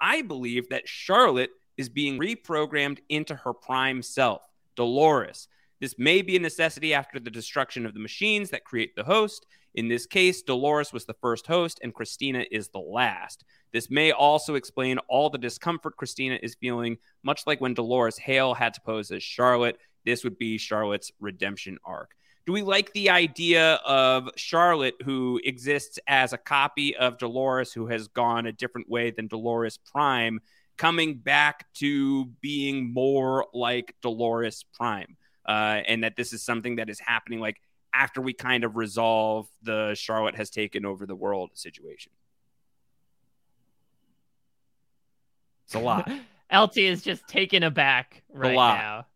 I 0.04 0.20
believe 0.20 0.68
that 0.68 0.86
Charlotte 0.86 1.48
is 1.78 1.88
being 1.88 2.18
reprogrammed 2.18 2.98
into 3.08 3.34
her 3.36 3.54
prime 3.54 4.02
self, 4.02 4.42
Dolores. 4.76 5.48
This 5.80 5.94
may 5.98 6.20
be 6.20 6.36
a 6.36 6.40
necessity 6.40 6.92
after 6.92 7.18
the 7.18 7.30
destruction 7.30 7.86
of 7.86 7.94
the 7.94 8.00
machines 8.00 8.50
that 8.50 8.66
create 8.66 8.94
the 8.94 9.04
host. 9.04 9.46
In 9.74 9.88
this 9.88 10.04
case, 10.04 10.42
Dolores 10.42 10.92
was 10.92 11.06
the 11.06 11.16
first 11.22 11.46
host 11.46 11.80
and 11.82 11.94
Christina 11.94 12.44
is 12.50 12.68
the 12.68 12.80
last. 12.80 13.44
This 13.72 13.90
may 13.90 14.12
also 14.12 14.56
explain 14.56 14.98
all 15.08 15.30
the 15.30 15.38
discomfort 15.38 15.96
Christina 15.96 16.38
is 16.42 16.54
feeling, 16.54 16.98
much 17.22 17.46
like 17.46 17.62
when 17.62 17.72
Dolores 17.72 18.18
Hale 18.18 18.52
had 18.52 18.74
to 18.74 18.82
pose 18.82 19.10
as 19.10 19.22
Charlotte. 19.22 19.78
This 20.04 20.22
would 20.22 20.36
be 20.36 20.58
Charlotte's 20.58 21.12
redemption 21.18 21.78
arc 21.82 22.14
do 22.46 22.52
we 22.52 22.62
like 22.62 22.92
the 22.92 23.10
idea 23.10 23.74
of 23.86 24.28
Charlotte, 24.36 24.96
who 25.04 25.40
exists 25.44 25.98
as 26.06 26.32
a 26.32 26.38
copy 26.38 26.94
of 26.96 27.18
Dolores, 27.18 27.72
who 27.72 27.86
has 27.86 28.08
gone 28.08 28.46
a 28.46 28.52
different 28.52 28.88
way 28.88 29.10
than 29.10 29.28
Dolores 29.28 29.78
Prime, 29.78 30.40
coming 30.76 31.16
back 31.16 31.66
to 31.74 32.26
being 32.42 32.92
more 32.92 33.46
like 33.54 33.94
Dolores 34.02 34.64
Prime? 34.74 35.16
Uh, 35.46 35.80
and 35.86 36.04
that 36.04 36.16
this 36.16 36.32
is 36.32 36.42
something 36.42 36.76
that 36.76 36.88
is 36.88 36.98
happening 36.98 37.38
like 37.38 37.60
after 37.94 38.20
we 38.20 38.32
kind 38.32 38.64
of 38.64 38.76
resolve 38.76 39.46
the 39.62 39.94
Charlotte 39.94 40.34
has 40.34 40.50
taken 40.50 40.84
over 40.84 41.06
the 41.06 41.14
world 41.14 41.50
situation. 41.54 42.12
It's 45.66 45.74
a 45.74 45.78
lot. 45.78 46.10
LT 46.52 46.78
is 46.78 47.02
just 47.02 47.26
taken 47.26 47.62
aback 47.62 48.22
right 48.32 48.54
now. 48.54 49.06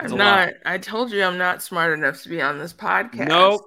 I'm 0.00 0.10
not. 0.10 0.48
Lot. 0.48 0.54
I 0.64 0.78
told 0.78 1.12
you 1.12 1.22
I'm 1.22 1.38
not 1.38 1.62
smart 1.62 1.92
enough 1.98 2.22
to 2.22 2.28
be 2.28 2.42
on 2.42 2.58
this 2.58 2.72
podcast. 2.72 3.28
Nope. 3.28 3.62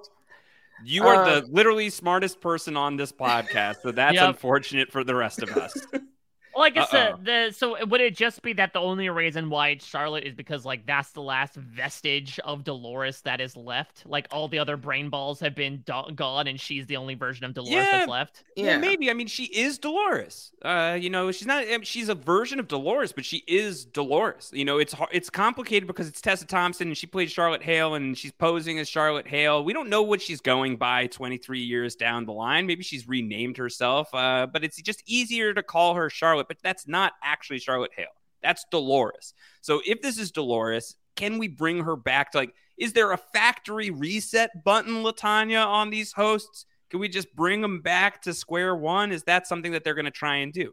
You 0.84 1.04
are 1.04 1.16
uh, 1.16 1.40
the 1.40 1.46
literally 1.48 1.90
smartest 1.90 2.40
person 2.40 2.76
on 2.76 2.96
this 2.96 3.12
podcast, 3.12 3.82
so 3.82 3.92
that's 3.92 4.14
yep. 4.14 4.28
unfortunate 4.28 4.90
for 4.90 5.04
the 5.04 5.14
rest 5.14 5.42
of 5.42 5.50
us. 5.50 5.86
Well, 6.54 6.64
I 6.64 6.70
guess 6.70 6.90
the, 6.90 7.18
the 7.22 7.52
so 7.56 7.84
would 7.86 8.00
it 8.00 8.16
just 8.16 8.42
be 8.42 8.52
that 8.54 8.72
the 8.72 8.80
only 8.80 9.08
reason 9.08 9.50
why 9.50 9.68
it's 9.68 9.84
Charlotte 9.84 10.24
is 10.24 10.34
because 10.34 10.64
like 10.64 10.84
that's 10.86 11.10
the 11.10 11.22
last 11.22 11.54
vestige 11.54 12.38
of 12.40 12.64
Dolores 12.64 13.20
that 13.22 13.40
is 13.40 13.56
left? 13.56 14.04
Like 14.04 14.26
all 14.32 14.48
the 14.48 14.58
other 14.58 14.76
brain 14.76 15.10
balls 15.10 15.40
have 15.40 15.54
been 15.54 15.82
do- 15.86 16.12
gone, 16.14 16.48
and 16.48 16.58
she's 16.58 16.86
the 16.86 16.96
only 16.96 17.14
version 17.14 17.44
of 17.44 17.54
Dolores 17.54 17.74
yeah, 17.74 17.90
that's 17.90 18.08
left. 18.08 18.44
Yeah, 18.56 18.78
maybe. 18.78 19.10
I 19.10 19.14
mean, 19.14 19.28
she 19.28 19.44
is 19.44 19.78
Dolores. 19.78 20.52
Uh, 20.62 20.98
you 21.00 21.08
know, 21.08 21.30
she's 21.30 21.46
not. 21.46 21.64
She's 21.86 22.08
a 22.08 22.14
version 22.14 22.58
of 22.58 22.68
Dolores, 22.68 23.12
but 23.12 23.24
she 23.24 23.44
is 23.46 23.84
Dolores. 23.84 24.50
You 24.52 24.64
know, 24.64 24.78
it's 24.78 24.94
it's 25.12 25.30
complicated 25.30 25.86
because 25.86 26.08
it's 26.08 26.20
Tessa 26.20 26.46
Thompson, 26.46 26.88
and 26.88 26.96
she 26.96 27.06
played 27.06 27.30
Charlotte 27.30 27.62
Hale, 27.62 27.94
and 27.94 28.18
she's 28.18 28.32
posing 28.32 28.78
as 28.78 28.88
Charlotte 28.88 29.28
Hale. 29.28 29.62
We 29.64 29.72
don't 29.72 29.88
know 29.88 30.02
what 30.02 30.20
she's 30.20 30.40
going 30.40 30.76
by 30.76 31.06
23 31.06 31.60
years 31.60 31.94
down 31.94 32.24
the 32.24 32.32
line. 32.32 32.66
Maybe 32.66 32.82
she's 32.82 33.08
renamed 33.08 33.56
herself, 33.56 34.12
uh, 34.14 34.46
but 34.52 34.64
it's 34.64 34.80
just 34.82 35.02
easier 35.06 35.54
to 35.54 35.62
call 35.62 35.94
her 35.94 36.10
Charlotte 36.10 36.39
Charlotte, 36.40 36.48
but 36.48 36.62
that's 36.62 36.88
not 36.88 37.12
actually 37.22 37.58
Charlotte 37.58 37.92
Hale. 37.96 38.06
That's 38.42 38.64
Dolores. 38.70 39.34
So 39.60 39.80
if 39.86 40.00
this 40.00 40.18
is 40.18 40.30
Dolores, 40.30 40.96
can 41.16 41.38
we 41.38 41.48
bring 41.48 41.84
her 41.84 41.96
back 41.96 42.32
to 42.32 42.38
like, 42.38 42.54
is 42.78 42.92
there 42.94 43.12
a 43.12 43.18
factory 43.18 43.90
reset 43.90 44.64
button, 44.64 45.02
Latanya, 45.02 45.66
on 45.66 45.90
these 45.90 46.12
hosts? 46.12 46.64
Can 46.88 47.00
we 47.00 47.08
just 47.08 47.34
bring 47.36 47.60
them 47.60 47.82
back 47.82 48.22
to 48.22 48.32
square 48.32 48.74
one? 48.74 49.12
Is 49.12 49.24
that 49.24 49.46
something 49.46 49.72
that 49.72 49.84
they're 49.84 49.94
going 49.94 50.06
to 50.06 50.10
try 50.10 50.36
and 50.36 50.52
do? 50.52 50.72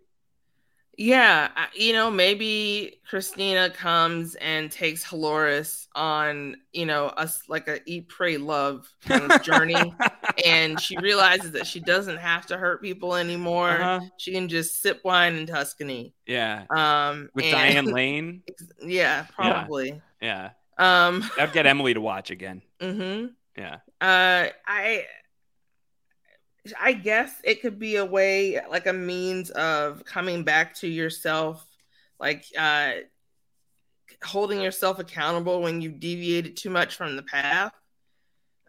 Yeah, 0.99 1.49
you 1.75 1.93
know, 1.93 2.09
maybe 2.09 2.99
Christina 3.07 3.69
comes 3.69 4.33
and 4.35 4.71
takes 4.71 5.05
Halores 5.05 5.85
on, 5.93 6.57
you 6.73 6.87
know, 6.87 7.05
us 7.09 7.43
like 7.47 7.67
a 7.67 7.79
eat, 7.85 8.09
pray, 8.09 8.37
love 8.37 8.91
kind 9.01 9.31
of 9.31 9.43
journey, 9.43 9.93
and 10.45 10.79
she 10.81 10.97
realizes 10.97 11.51
that 11.51 11.67
she 11.67 11.79
doesn't 11.79 12.17
have 12.17 12.47
to 12.47 12.57
hurt 12.57 12.81
people 12.81 13.13
anymore. 13.13 13.79
Uh-huh. 13.79 14.05
She 14.17 14.31
can 14.31 14.47
just 14.47 14.81
sip 14.81 15.01
wine 15.03 15.35
in 15.35 15.45
Tuscany. 15.45 16.15
Yeah. 16.25 16.65
Um, 16.71 17.29
with 17.35 17.45
and, 17.45 17.53
Diane 17.53 17.85
Lane. 17.85 18.41
Yeah, 18.83 19.27
probably. 19.35 20.01
Yeah. 20.19 20.49
yeah. 20.79 21.07
Um, 21.07 21.29
I'd 21.37 21.53
get 21.53 21.67
Emily 21.67 21.93
to 21.93 22.01
watch 22.01 22.31
again. 22.31 22.61
Mm-hmm. 22.79 23.27
Yeah. 23.57 23.77
Uh, 23.99 24.49
I 24.67 25.05
I 26.79 26.93
guess 26.93 27.33
it 27.43 27.61
could 27.61 27.79
be 27.79 27.97
a 27.97 28.05
way, 28.05 28.59
like 28.69 28.87
a 28.87 28.93
means 28.93 29.49
of 29.51 30.03
coming 30.05 30.43
back 30.43 30.75
to 30.75 30.87
yourself, 30.87 31.65
like 32.19 32.45
uh, 32.57 32.91
holding 34.23 34.61
yourself 34.61 34.99
accountable 34.99 35.61
when 35.61 35.81
you 35.81 35.91
deviated 35.91 36.57
too 36.57 36.69
much 36.69 36.95
from 36.95 37.15
the 37.15 37.23
path, 37.23 37.73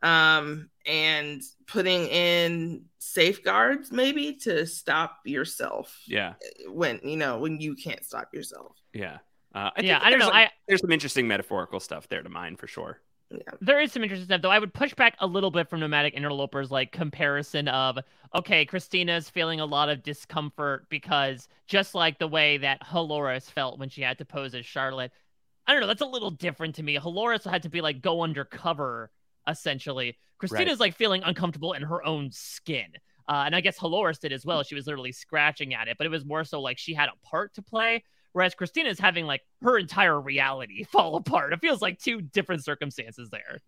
um, 0.02 0.70
and 0.86 1.42
putting 1.66 2.06
in 2.06 2.84
safeguards 2.98 3.90
maybe 3.90 4.34
to 4.34 4.66
stop 4.66 5.18
yourself. 5.24 6.00
Yeah. 6.06 6.34
When 6.68 7.00
you 7.02 7.16
know 7.16 7.38
when 7.38 7.60
you 7.60 7.74
can't 7.74 8.04
stop 8.04 8.34
yourself. 8.34 8.76
Yeah. 8.92 9.18
Uh, 9.54 9.70
I 9.76 9.80
yeah, 9.80 9.98
I 10.02 10.10
don't 10.10 10.18
know. 10.18 10.30
I, 10.30 10.50
there's 10.66 10.80
some 10.80 10.92
interesting 10.92 11.26
metaphorical 11.26 11.80
stuff 11.80 12.08
there 12.08 12.22
to 12.22 12.28
mine 12.28 12.56
for 12.56 12.66
sure. 12.66 13.00
Yeah. 13.30 13.40
There 13.60 13.80
is 13.80 13.92
some 13.92 14.02
interesting 14.02 14.26
stuff, 14.26 14.40
though. 14.40 14.50
I 14.50 14.58
would 14.58 14.72
push 14.72 14.94
back 14.94 15.16
a 15.18 15.26
little 15.26 15.50
bit 15.50 15.68
from 15.68 15.80
Nomadic 15.80 16.14
Interlopers, 16.14 16.70
like 16.70 16.92
comparison 16.92 17.68
of, 17.68 17.98
okay, 18.34 18.64
Christina's 18.64 19.28
feeling 19.28 19.60
a 19.60 19.66
lot 19.66 19.90
of 19.90 20.02
discomfort 20.02 20.86
because 20.88 21.46
just 21.66 21.94
like 21.94 22.18
the 22.18 22.28
way 22.28 22.56
that 22.58 22.82
Halores 22.82 23.50
felt 23.50 23.78
when 23.78 23.90
she 23.90 24.00
had 24.00 24.16
to 24.18 24.24
pose 24.24 24.54
as 24.54 24.64
Charlotte, 24.64 25.12
I 25.66 25.72
don't 25.72 25.82
know, 25.82 25.86
that's 25.86 26.00
a 26.00 26.06
little 26.06 26.30
different 26.30 26.76
to 26.76 26.82
me. 26.82 26.96
Halores 26.96 27.48
had 27.48 27.64
to 27.64 27.68
be 27.68 27.82
like 27.82 28.00
go 28.00 28.22
undercover, 28.22 29.10
essentially. 29.46 30.16
Christina's 30.38 30.78
right. 30.78 30.86
like 30.86 30.94
feeling 30.94 31.22
uncomfortable 31.22 31.74
in 31.74 31.82
her 31.82 32.02
own 32.06 32.30
skin. 32.30 32.86
Uh, 33.28 33.42
and 33.44 33.54
I 33.54 33.60
guess 33.60 33.78
Halores 33.78 34.18
did 34.18 34.32
as 34.32 34.46
well. 34.46 34.62
She 34.62 34.74
was 34.74 34.86
literally 34.86 35.12
scratching 35.12 35.74
at 35.74 35.86
it, 35.88 35.98
but 35.98 36.06
it 36.06 36.10
was 36.10 36.24
more 36.24 36.44
so 36.44 36.62
like 36.62 36.78
she 36.78 36.94
had 36.94 37.10
a 37.10 37.26
part 37.26 37.54
to 37.54 37.62
play. 37.62 38.02
Whereas 38.38 38.54
Christina 38.54 38.88
is 38.88 39.00
having 39.00 39.26
like 39.26 39.42
her 39.62 39.76
entire 39.76 40.20
reality 40.20 40.84
fall 40.92 41.16
apart. 41.16 41.52
It 41.52 41.60
feels 41.60 41.82
like 41.82 41.98
two 41.98 42.20
different 42.20 42.62
circumstances 42.62 43.30
there. 43.30 43.58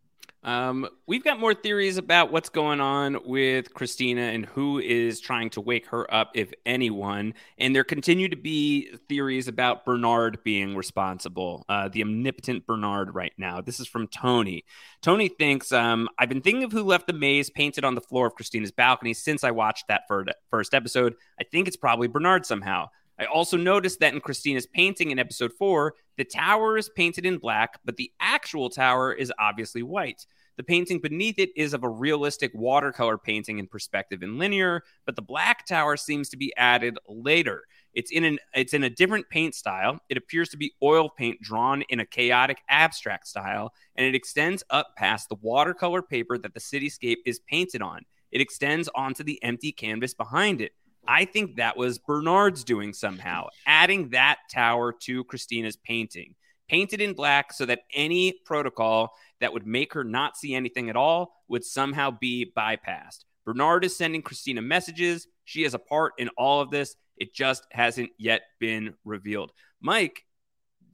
Um, 0.44 0.88
we've 1.08 1.24
got 1.24 1.40
more 1.40 1.54
theories 1.54 1.98
about 1.98 2.30
what's 2.30 2.48
going 2.48 2.80
on 2.80 3.18
with 3.24 3.74
Christina 3.74 4.20
and 4.20 4.46
who 4.46 4.78
is 4.78 5.20
trying 5.20 5.50
to 5.50 5.60
wake 5.60 5.86
her 5.86 6.12
up, 6.14 6.30
if 6.34 6.52
anyone. 6.64 7.34
And 7.58 7.74
there 7.74 7.82
continue 7.82 8.28
to 8.28 8.36
be 8.36 8.90
theories 9.08 9.48
about 9.48 9.84
Bernard 9.84 10.38
being 10.44 10.76
responsible, 10.76 11.66
uh, 11.68 11.88
the 11.88 12.02
omnipotent 12.02 12.64
Bernard 12.64 13.12
right 13.12 13.32
now. 13.36 13.60
This 13.60 13.80
is 13.80 13.88
from 13.88 14.06
Tony. 14.06 14.64
Tony 15.02 15.28
thinks, 15.28 15.72
um, 15.72 16.08
I've 16.16 16.28
been 16.28 16.42
thinking 16.42 16.62
of 16.62 16.70
who 16.70 16.84
left 16.84 17.08
the 17.08 17.12
maze 17.12 17.50
painted 17.50 17.84
on 17.84 17.96
the 17.96 18.00
floor 18.00 18.28
of 18.28 18.36
Christina's 18.36 18.70
balcony 18.70 19.14
since 19.14 19.42
I 19.42 19.50
watched 19.50 19.88
that 19.88 20.02
first 20.48 20.74
episode. 20.74 21.16
I 21.40 21.44
think 21.44 21.66
it's 21.66 21.76
probably 21.76 22.06
Bernard 22.06 22.46
somehow. 22.46 22.86
I 23.20 23.26
also 23.26 23.58
noticed 23.58 24.00
that 24.00 24.14
in 24.14 24.20
Christina's 24.22 24.66
painting 24.66 25.10
in 25.10 25.18
episode 25.18 25.52
four, 25.52 25.94
the 26.16 26.24
tower 26.24 26.78
is 26.78 26.88
painted 26.88 27.26
in 27.26 27.36
black, 27.36 27.78
but 27.84 27.98
the 27.98 28.10
actual 28.18 28.70
tower 28.70 29.12
is 29.12 29.30
obviously 29.38 29.82
white. 29.82 30.24
The 30.56 30.64
painting 30.64 31.00
beneath 31.00 31.38
it 31.38 31.50
is 31.54 31.74
of 31.74 31.84
a 31.84 31.88
realistic 31.88 32.50
watercolor 32.54 33.18
painting 33.18 33.58
in 33.58 33.66
perspective 33.66 34.22
and 34.22 34.38
linear, 34.38 34.84
but 35.04 35.16
the 35.16 35.22
black 35.22 35.66
tower 35.66 35.98
seems 35.98 36.30
to 36.30 36.38
be 36.38 36.54
added 36.56 36.98
later. 37.08 37.64
It's 37.92 38.10
in 38.10 38.24
an 38.24 38.38
it's 38.54 38.72
in 38.72 38.84
a 38.84 38.90
different 38.90 39.28
paint 39.28 39.54
style. 39.54 40.00
It 40.08 40.16
appears 40.16 40.48
to 40.50 40.56
be 40.56 40.72
oil 40.82 41.10
paint 41.10 41.42
drawn 41.42 41.82
in 41.90 42.00
a 42.00 42.06
chaotic 42.06 42.62
abstract 42.70 43.26
style, 43.26 43.74
and 43.96 44.06
it 44.06 44.14
extends 44.14 44.62
up 44.70 44.96
past 44.96 45.28
the 45.28 45.36
watercolor 45.42 46.00
paper 46.00 46.38
that 46.38 46.54
the 46.54 46.60
cityscape 46.60 47.18
is 47.26 47.38
painted 47.38 47.82
on. 47.82 48.06
It 48.30 48.40
extends 48.40 48.88
onto 48.94 49.24
the 49.24 49.42
empty 49.42 49.72
canvas 49.72 50.14
behind 50.14 50.60
it. 50.60 50.72
I 51.06 51.24
think 51.24 51.56
that 51.56 51.76
was 51.76 51.98
Bernard's 51.98 52.64
doing 52.64 52.92
somehow, 52.92 53.48
adding 53.66 54.10
that 54.10 54.38
tower 54.52 54.92
to 55.02 55.24
Christina's 55.24 55.76
painting, 55.76 56.34
painted 56.68 57.00
in 57.00 57.14
black 57.14 57.52
so 57.52 57.66
that 57.66 57.80
any 57.94 58.34
protocol 58.44 59.12
that 59.40 59.52
would 59.52 59.66
make 59.66 59.94
her 59.94 60.04
not 60.04 60.36
see 60.36 60.54
anything 60.54 60.90
at 60.90 60.96
all 60.96 61.32
would 61.48 61.64
somehow 61.64 62.10
be 62.10 62.50
bypassed. 62.56 63.24
Bernard 63.44 63.84
is 63.84 63.96
sending 63.96 64.22
Christina 64.22 64.62
messages. 64.62 65.26
She 65.44 65.62
has 65.62 65.74
a 65.74 65.78
part 65.78 66.12
in 66.18 66.28
all 66.36 66.60
of 66.60 66.70
this. 66.70 66.94
It 67.16 67.34
just 67.34 67.66
hasn't 67.72 68.10
yet 68.18 68.42
been 68.60 68.94
revealed. 69.04 69.52
Mike, 69.80 70.24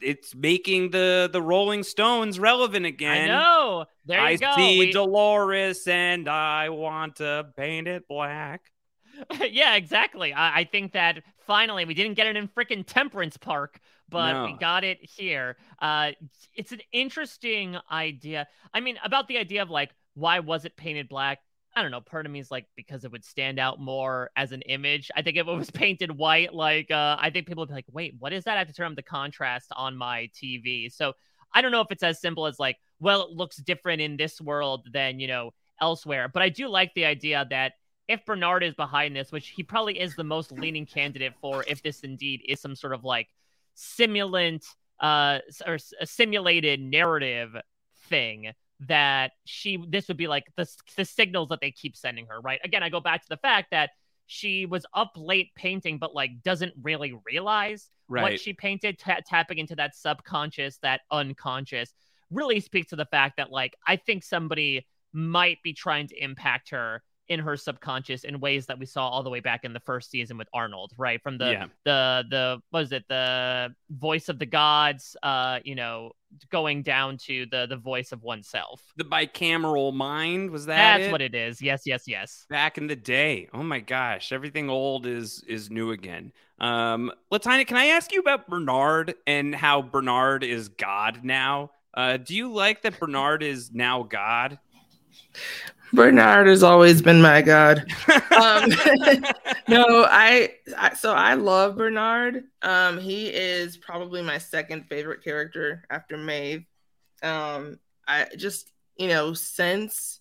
it's 0.01 0.35
making 0.35 0.91
the 0.91 1.29
the 1.33 1.43
Rolling 1.43 1.83
Stones 1.83 2.39
relevant 2.39 2.87
again. 2.87 3.31
I 3.31 3.35
know. 3.35 3.87
There 4.05 4.19
you 4.19 4.27
I 4.27 4.37
go. 4.37 4.53
see 4.57 4.79
we... 4.79 4.93
Dolores 4.93 5.87
and 5.87 6.29
I 6.29 6.69
want 6.71 7.17
to 7.17 7.47
paint 7.57 7.89
it 7.89 8.07
black. 8.09 8.63
yeah, 9.51 9.77
exactly. 9.77 10.33
I, 10.33 10.61
I, 10.61 10.65
think 10.65 10.93
that 10.93 11.23
finally 11.47 11.85
we 11.85 11.95
didn't 11.95 12.15
get 12.15 12.27
it 12.27 12.37
in 12.37 12.49
freaking 12.49 12.85
Temperance 12.87 13.37
Park, 13.37 13.81
but 14.09 14.33
no. 14.33 14.45
we 14.45 14.53
got 14.59 14.85
it 14.85 14.99
here. 15.03 15.57
Uh, 15.81 16.13
it's 16.55 16.73
an 16.73 16.81
interesting 16.93 17.77
idea. 17.91 18.47
I 18.73 18.81
mean, 18.81 18.99
about 19.05 19.29
the 19.29 19.39
idea 19.39 19.63
of 19.63 19.71
like, 19.71 19.91
why 20.15 20.41
was 20.41 20.65
it 20.65 20.77
painted 20.77 21.09
black? 21.09 21.39
I 21.75 21.83
don't 21.83 21.91
know. 21.91 22.01
Part 22.01 22.25
of 22.25 22.33
me 22.33 22.41
is 22.41 22.51
like 22.51 22.67
because 22.75 23.05
it 23.05 23.13
would 23.13 23.25
stand 23.25 23.59
out 23.59 23.79
more 23.79 24.31
as 24.35 24.53
an 24.53 24.63
image. 24.63 25.11
I 25.15 25.21
think 25.21 25.37
if 25.37 25.47
it 25.47 25.53
was 25.53 25.71
painted 25.73 26.11
white, 26.11 26.55
like 26.55 26.91
uh, 26.91 27.17
I 27.21 27.29
think 27.29 27.47
people 27.47 27.63
would 27.63 27.69
be 27.69 27.75
like, 27.75 27.85
"Wait, 27.93 28.15
what 28.19 28.33
is 28.33 28.45
that?" 28.45 28.57
I 28.57 28.61
have 28.61 28.69
to 28.69 28.73
turn 28.73 28.87
on 28.87 28.95
the 28.95 29.03
contrast 29.03 29.73
on 29.77 29.95
my 29.95 30.31
TV. 30.35 30.91
So 30.91 31.13
I 31.53 31.61
don't 31.61 31.73
know 31.73 31.83
if 31.83 31.91
it's 31.91 32.03
as 32.03 32.19
simple 32.19 32.47
as 32.47 32.59
like, 32.59 32.79
well, 32.99 33.23
it 33.25 33.31
looks 33.31 33.57
different 33.57 34.01
in 34.01 34.17
this 34.17 34.41
world 34.41 34.89
than 34.91 35.21
you 35.21 35.27
know 35.29 35.51
elsewhere. 35.81 36.31
But 36.33 36.43
I 36.43 36.49
do 36.49 36.69
like 36.69 36.95
the 36.95 37.05
idea 37.05 37.47
that 37.51 37.75
if 38.09 38.25
Bernard 38.25 38.63
is 38.63 38.75
behind 38.75 39.17
this, 39.17 39.33
which 39.33 39.49
he 39.49 39.63
probably 39.63 39.99
is 39.99 40.15
the 40.15 40.25
most 40.25 40.53
leaning 40.53 40.87
candidate 40.87 41.35
for, 41.41 41.65
if 41.67 41.83
this 41.83 42.01
indeed 42.01 42.43
is 42.47 42.61
some 42.61 42.77
sort 42.77 42.93
of 42.93 43.05
like 43.05 43.29
simulant 43.77 44.65
uh 45.01 45.39
or 45.67 45.77
a 46.01 46.07
simulated 46.07 46.81
narrative 46.81 47.55
thing 48.09 48.53
that 48.81 49.33
she 49.45 49.83
this 49.89 50.09
would 50.09 50.17
be 50.17 50.27
like 50.27 50.45
the 50.57 50.67
the 50.97 51.05
signals 51.05 51.49
that 51.49 51.61
they 51.61 51.71
keep 51.71 51.95
sending 51.95 52.27
her 52.27 52.41
right 52.41 52.61
again 52.65 52.83
i 52.83 52.89
go 52.89 53.01
back 53.01 53.21
to 53.21 53.29
the 53.29 53.37
fact 53.37 53.71
that 53.71 53.91
she 54.27 54.65
was 54.65 54.87
up 54.95 55.13
late 55.17 55.51
painting 55.55 55.99
but 55.99 56.15
like 56.15 56.43
doesn't 56.43 56.73
really 56.83 57.15
realize 57.27 57.91
right. 58.09 58.23
what 58.23 58.41
she 58.41 58.53
painted 58.53 58.99
t- 58.99 59.13
tapping 59.27 59.59
into 59.59 59.77
that 59.77 59.95
subconscious 59.95 60.79
that 60.79 61.03
unconscious 61.11 61.93
really 62.31 62.59
speaks 62.61 62.89
to 62.89 62.97
the 62.97 63.07
fact 63.07 63.37
that 63.37 63.51
like 63.51 63.75
i 63.87 63.97
think 63.97 64.25
somebody 64.25 64.87
might 65.13 65.59
be 65.63 65.73
trying 65.73 66.07
to 66.07 66.23
impact 66.23 66.71
her 66.71 67.03
in 67.29 67.41
her 67.41 67.57
subconscious 67.57 68.25
in 68.25 68.41
ways 68.41 68.67
that 68.67 68.79
we 68.79 68.87
saw 68.87 69.09
all 69.09 69.23
the 69.23 69.31
way 69.31 69.41
back 69.41 69.65
in 69.65 69.73
the 69.73 69.81
first 69.81 70.11
season 70.11 70.39
with 70.39 70.49
Arnold, 70.53 70.93
right? 70.97 71.23
From 71.23 71.39
the 71.39 71.51
yeah. 71.51 71.67
the 71.85 72.25
the 72.31 72.61
was 72.73 72.93
it 72.93 73.05
the 73.09 73.75
voice 73.91 74.29
of 74.29 74.39
the 74.39 74.47
gods, 74.47 75.17
uh, 75.23 75.61
you 75.65 75.75
know, 75.75 76.13
going 76.51 76.83
down 76.83 77.17
to 77.27 77.47
the 77.51 77.67
the 77.67 77.77
voice 77.77 78.13
of 78.13 78.23
oneself. 78.23 78.83
The 78.97 79.05
bicameral 79.05 79.93
mind 79.95 80.51
was 80.51 80.67
that? 80.67 80.99
That's 80.99 81.09
it? 81.09 81.13
what 81.13 81.23
it 81.23 81.35
is. 81.35 81.61
Yes, 81.61 81.83
yes, 81.87 82.05
yes. 82.07 82.47
Back 82.49 82.79
in 82.79 82.87
the 82.87 82.97
day. 82.97 83.49
Oh 83.53 83.63
my 83.63 83.81
gosh, 83.81 84.33
everything 84.33 84.71
old 84.71 85.07
is 85.07 85.43
is 85.49 85.71
new 85.71 85.91
again. 85.91 86.33
Um, 86.59 87.13
Latanya, 87.33 87.67
can 87.67 87.77
I 87.77 87.87
ask 87.87 88.13
you 88.13 88.21
about 88.21 88.49
Bernard 88.49 89.15
and 89.27 89.55
how 89.55 89.83
Bernard 89.83 90.43
is 90.43 90.69
God 90.69 91.21
now? 91.23 91.71
Uh, 91.93 92.19
do 92.19 92.35
you 92.35 92.53
like 92.53 92.83
that 92.83 92.99
Bernard 93.01 93.43
is 93.43 93.73
now 93.73 94.03
God? 94.03 94.59
Bernard 95.93 96.47
has 96.47 96.63
always 96.63 97.03
been 97.03 97.21
my 97.21 97.43
god. 97.43 97.87
Um, 98.37 98.69
no, 99.69 100.05
I, 100.11 100.51
I, 100.77 100.93
so 100.93 101.15
I 101.15 101.35
love 101.35 101.79
Bernard. 101.79 102.45
Um, 102.61 102.99
he 102.99 103.29
is 103.29 103.79
probably 103.79 104.21
my 104.21 104.37
second 104.37 104.89
favorite 104.91 105.25
character 105.25 105.85
after 105.89 106.19
Maeve. 106.19 106.67
Um, 107.23 107.79
I 108.07 108.27
just 108.37 108.71
you 108.99 109.09
know 109.09 109.33
since 109.33 110.21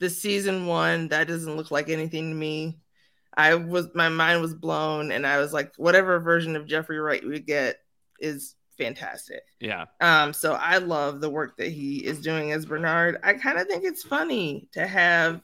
the 0.00 0.10
season 0.10 0.66
one, 0.66 1.08
that 1.08 1.28
doesn't 1.28 1.56
look 1.56 1.70
like 1.70 1.88
anything 1.88 2.28
to 2.28 2.36
me. 2.36 2.78
I 3.34 3.54
was 3.54 3.88
my 3.94 4.10
mind 4.10 4.42
was 4.42 4.54
blown, 4.54 5.10
and 5.12 5.26
I 5.26 5.38
was 5.38 5.52
like, 5.52 5.72
whatever 5.76 6.20
version 6.20 6.56
of 6.56 6.66
Jeffrey 6.66 6.98
Wright 6.98 7.26
we 7.26 7.40
get 7.40 7.78
is 8.20 8.54
fantastic. 8.78 9.42
Yeah. 9.60 9.86
Um, 10.00 10.32
so 10.32 10.54
I 10.54 10.78
love 10.78 11.20
the 11.20 11.30
work 11.30 11.56
that 11.58 11.68
he 11.68 12.04
is 12.04 12.20
doing 12.20 12.52
as 12.52 12.66
Bernard. 12.66 13.18
I 13.22 13.34
kind 13.34 13.58
of 13.58 13.66
think 13.66 13.84
it's 13.84 14.02
funny 14.02 14.68
to 14.72 14.86
have 14.86 15.40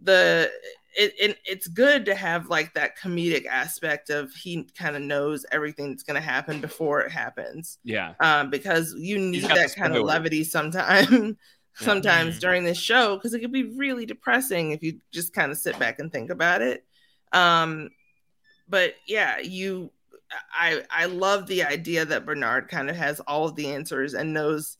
the 0.00 0.50
it, 0.98 1.12
it, 1.18 1.38
it's 1.44 1.68
good 1.68 2.06
to 2.06 2.14
have 2.14 2.48
like 2.48 2.72
that 2.74 2.98
comedic 2.98 3.46
aspect 3.46 4.08
of 4.08 4.32
he 4.32 4.66
kind 4.76 4.96
of 4.96 5.02
knows 5.02 5.44
everything 5.52 5.90
that's 5.90 6.02
going 6.02 6.20
to 6.20 6.26
happen 6.26 6.60
before 6.60 7.00
it 7.00 7.12
happens. 7.12 7.78
Yeah. 7.84 8.14
Um, 8.20 8.48
because 8.48 8.94
you 8.96 9.18
need 9.18 9.44
that 9.44 9.74
kind 9.76 9.94
of 9.94 10.04
levity 10.04 10.42
sometime 10.42 11.36
sometimes 11.74 12.36
yeah. 12.36 12.40
during 12.40 12.64
this 12.64 12.78
show 12.78 13.16
because 13.16 13.34
it 13.34 13.40
could 13.40 13.52
be 13.52 13.74
really 13.76 14.06
depressing 14.06 14.70
if 14.70 14.82
you 14.82 14.98
just 15.12 15.34
kind 15.34 15.52
of 15.52 15.58
sit 15.58 15.78
back 15.78 15.98
and 15.98 16.10
think 16.10 16.30
about 16.30 16.62
it. 16.62 16.84
Um, 17.32 17.90
but 18.68 18.94
yeah, 19.06 19.38
you 19.40 19.92
I 20.52 20.82
I 20.90 21.06
love 21.06 21.46
the 21.46 21.64
idea 21.64 22.04
that 22.04 22.26
Bernard 22.26 22.68
kind 22.68 22.90
of 22.90 22.96
has 22.96 23.20
all 23.20 23.46
of 23.46 23.54
the 23.54 23.68
answers 23.68 24.14
and 24.14 24.32
knows 24.32 24.76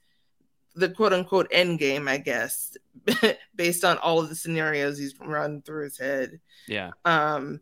the 0.74 0.90
quote 0.90 1.12
unquote 1.12 1.48
end 1.50 1.78
game, 1.78 2.06
I 2.06 2.18
guess, 2.18 2.76
based 3.54 3.84
on 3.84 3.98
all 3.98 4.20
of 4.20 4.28
the 4.28 4.34
scenarios 4.34 4.98
he's 4.98 5.14
run 5.18 5.62
through 5.62 5.84
his 5.84 5.98
head. 5.98 6.40
Yeah. 6.68 6.90
Um, 7.04 7.60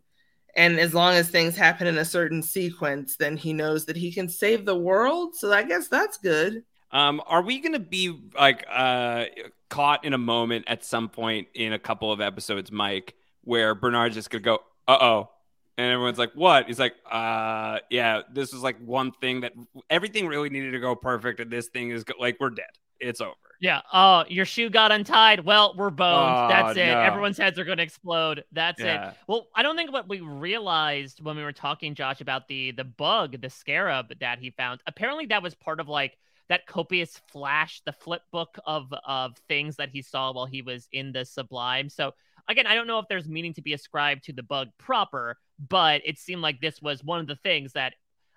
and 0.55 0.79
as 0.79 0.93
long 0.93 1.13
as 1.15 1.29
things 1.29 1.55
happen 1.55 1.87
in 1.87 1.97
a 1.97 2.05
certain 2.05 2.41
sequence, 2.41 3.17
then 3.17 3.35
he 3.35 3.51
knows 3.53 3.85
that 3.85 3.97
he 3.97 4.11
can 4.11 4.29
save 4.29 4.65
the 4.65 4.75
world. 4.75 5.35
So 5.35 5.51
I 5.51 5.63
guess 5.63 5.87
that's 5.87 6.17
good. 6.17 6.63
Um, 6.91 7.21
are 7.25 7.41
we 7.41 7.59
going 7.59 7.73
to 7.73 7.79
be 7.79 8.17
like 8.37 8.65
uh, 8.71 9.25
caught 9.69 10.05
in 10.05 10.13
a 10.13 10.17
moment 10.17 10.65
at 10.67 10.85
some 10.85 11.09
point 11.09 11.47
in 11.53 11.73
a 11.73 11.79
couple 11.79 12.11
of 12.11 12.21
episodes, 12.21 12.71
Mike, 12.71 13.15
where 13.43 13.75
Bernard's 13.75 14.15
just 14.15 14.29
going 14.29 14.43
to 14.43 14.45
go, 14.45 14.59
uh 14.87 14.97
oh, 15.01 15.29
and 15.77 15.91
everyone's 15.91 16.17
like, 16.17 16.33
"What?" 16.33 16.67
He's 16.67 16.79
like, 16.79 16.95
"Uh, 17.09 17.79
yeah, 17.89 18.21
this 18.31 18.53
is 18.53 18.61
like 18.61 18.77
one 18.79 19.11
thing 19.11 19.41
that 19.41 19.53
everything 19.89 20.27
really 20.27 20.49
needed 20.49 20.71
to 20.71 20.79
go 20.79 20.95
perfect, 20.95 21.39
and 21.39 21.51
this 21.51 21.67
thing 21.67 21.89
is 21.91 22.03
go- 22.03 22.13
like 22.19 22.37
we're 22.39 22.49
dead. 22.51 22.65
It's 22.99 23.21
over." 23.21 23.33
Yeah. 23.61 23.81
Oh, 23.93 24.25
your 24.27 24.43
shoe 24.45 24.69
got 24.69 24.91
untied. 24.91 25.39
Well, 25.45 25.73
we're 25.77 25.89
boned. 25.89 26.35
Oh, 26.35 26.47
That's 26.49 26.77
it. 26.77 26.85
no. 26.87 26.99
Everyone's 26.99 27.37
heads 27.37 27.57
are 27.57 27.63
going 27.63 27.77
to 27.77 27.83
explode. 27.83 28.43
That's 28.51 28.81
Yeah. 28.81 29.11
it. 29.11 29.17
Well, 29.27 29.47
I 29.55 29.63
don't 29.63 29.77
think 29.77 29.93
what 29.93 30.09
we 30.09 30.19
realized 30.19 31.23
when 31.23 31.37
we 31.37 31.43
were 31.43 31.53
talking, 31.53 31.95
Josh, 31.95 32.19
about 32.21 32.47
the 32.47 32.71
the 32.71 32.83
bug, 32.83 33.39
the 33.41 33.49
scarab 33.49 34.19
that 34.19 34.39
he 34.39 34.51
found. 34.51 34.81
Apparently, 34.87 35.25
that 35.27 35.41
was 35.41 35.55
part 35.55 35.79
of 35.79 35.87
like 35.87 36.17
that 36.49 36.67
copious 36.67 37.19
flash, 37.31 37.81
the 37.85 37.91
flip 37.93 38.21
book 38.31 38.57
of 38.65 38.93
of 39.05 39.35
things 39.47 39.77
that 39.77 39.89
he 39.89 40.01
saw 40.01 40.31
while 40.33 40.45
he 40.45 40.61
was 40.61 40.87
in 40.91 41.11
the 41.11 41.23
Sublime. 41.25 41.89
So 41.89 42.13
again, 42.47 42.67
I 42.67 42.75
don't 42.75 42.87
know 42.87 42.99
if 42.99 43.07
there's 43.09 43.27
meaning 43.27 43.53
to 43.55 43.61
be 43.61 43.73
ascribed 43.73 44.25
to 44.25 44.33
the 44.33 44.43
bug 44.43 44.67
proper, 44.77 45.37
but 45.59 46.01
it 46.05 46.17
seemed 46.17 46.41
like 46.41 46.59
this 46.61 46.81
was 46.81 47.03
one 47.03 47.19
of 47.19 47.27
the 47.27 47.35
things 47.37 47.73
that 47.73 47.93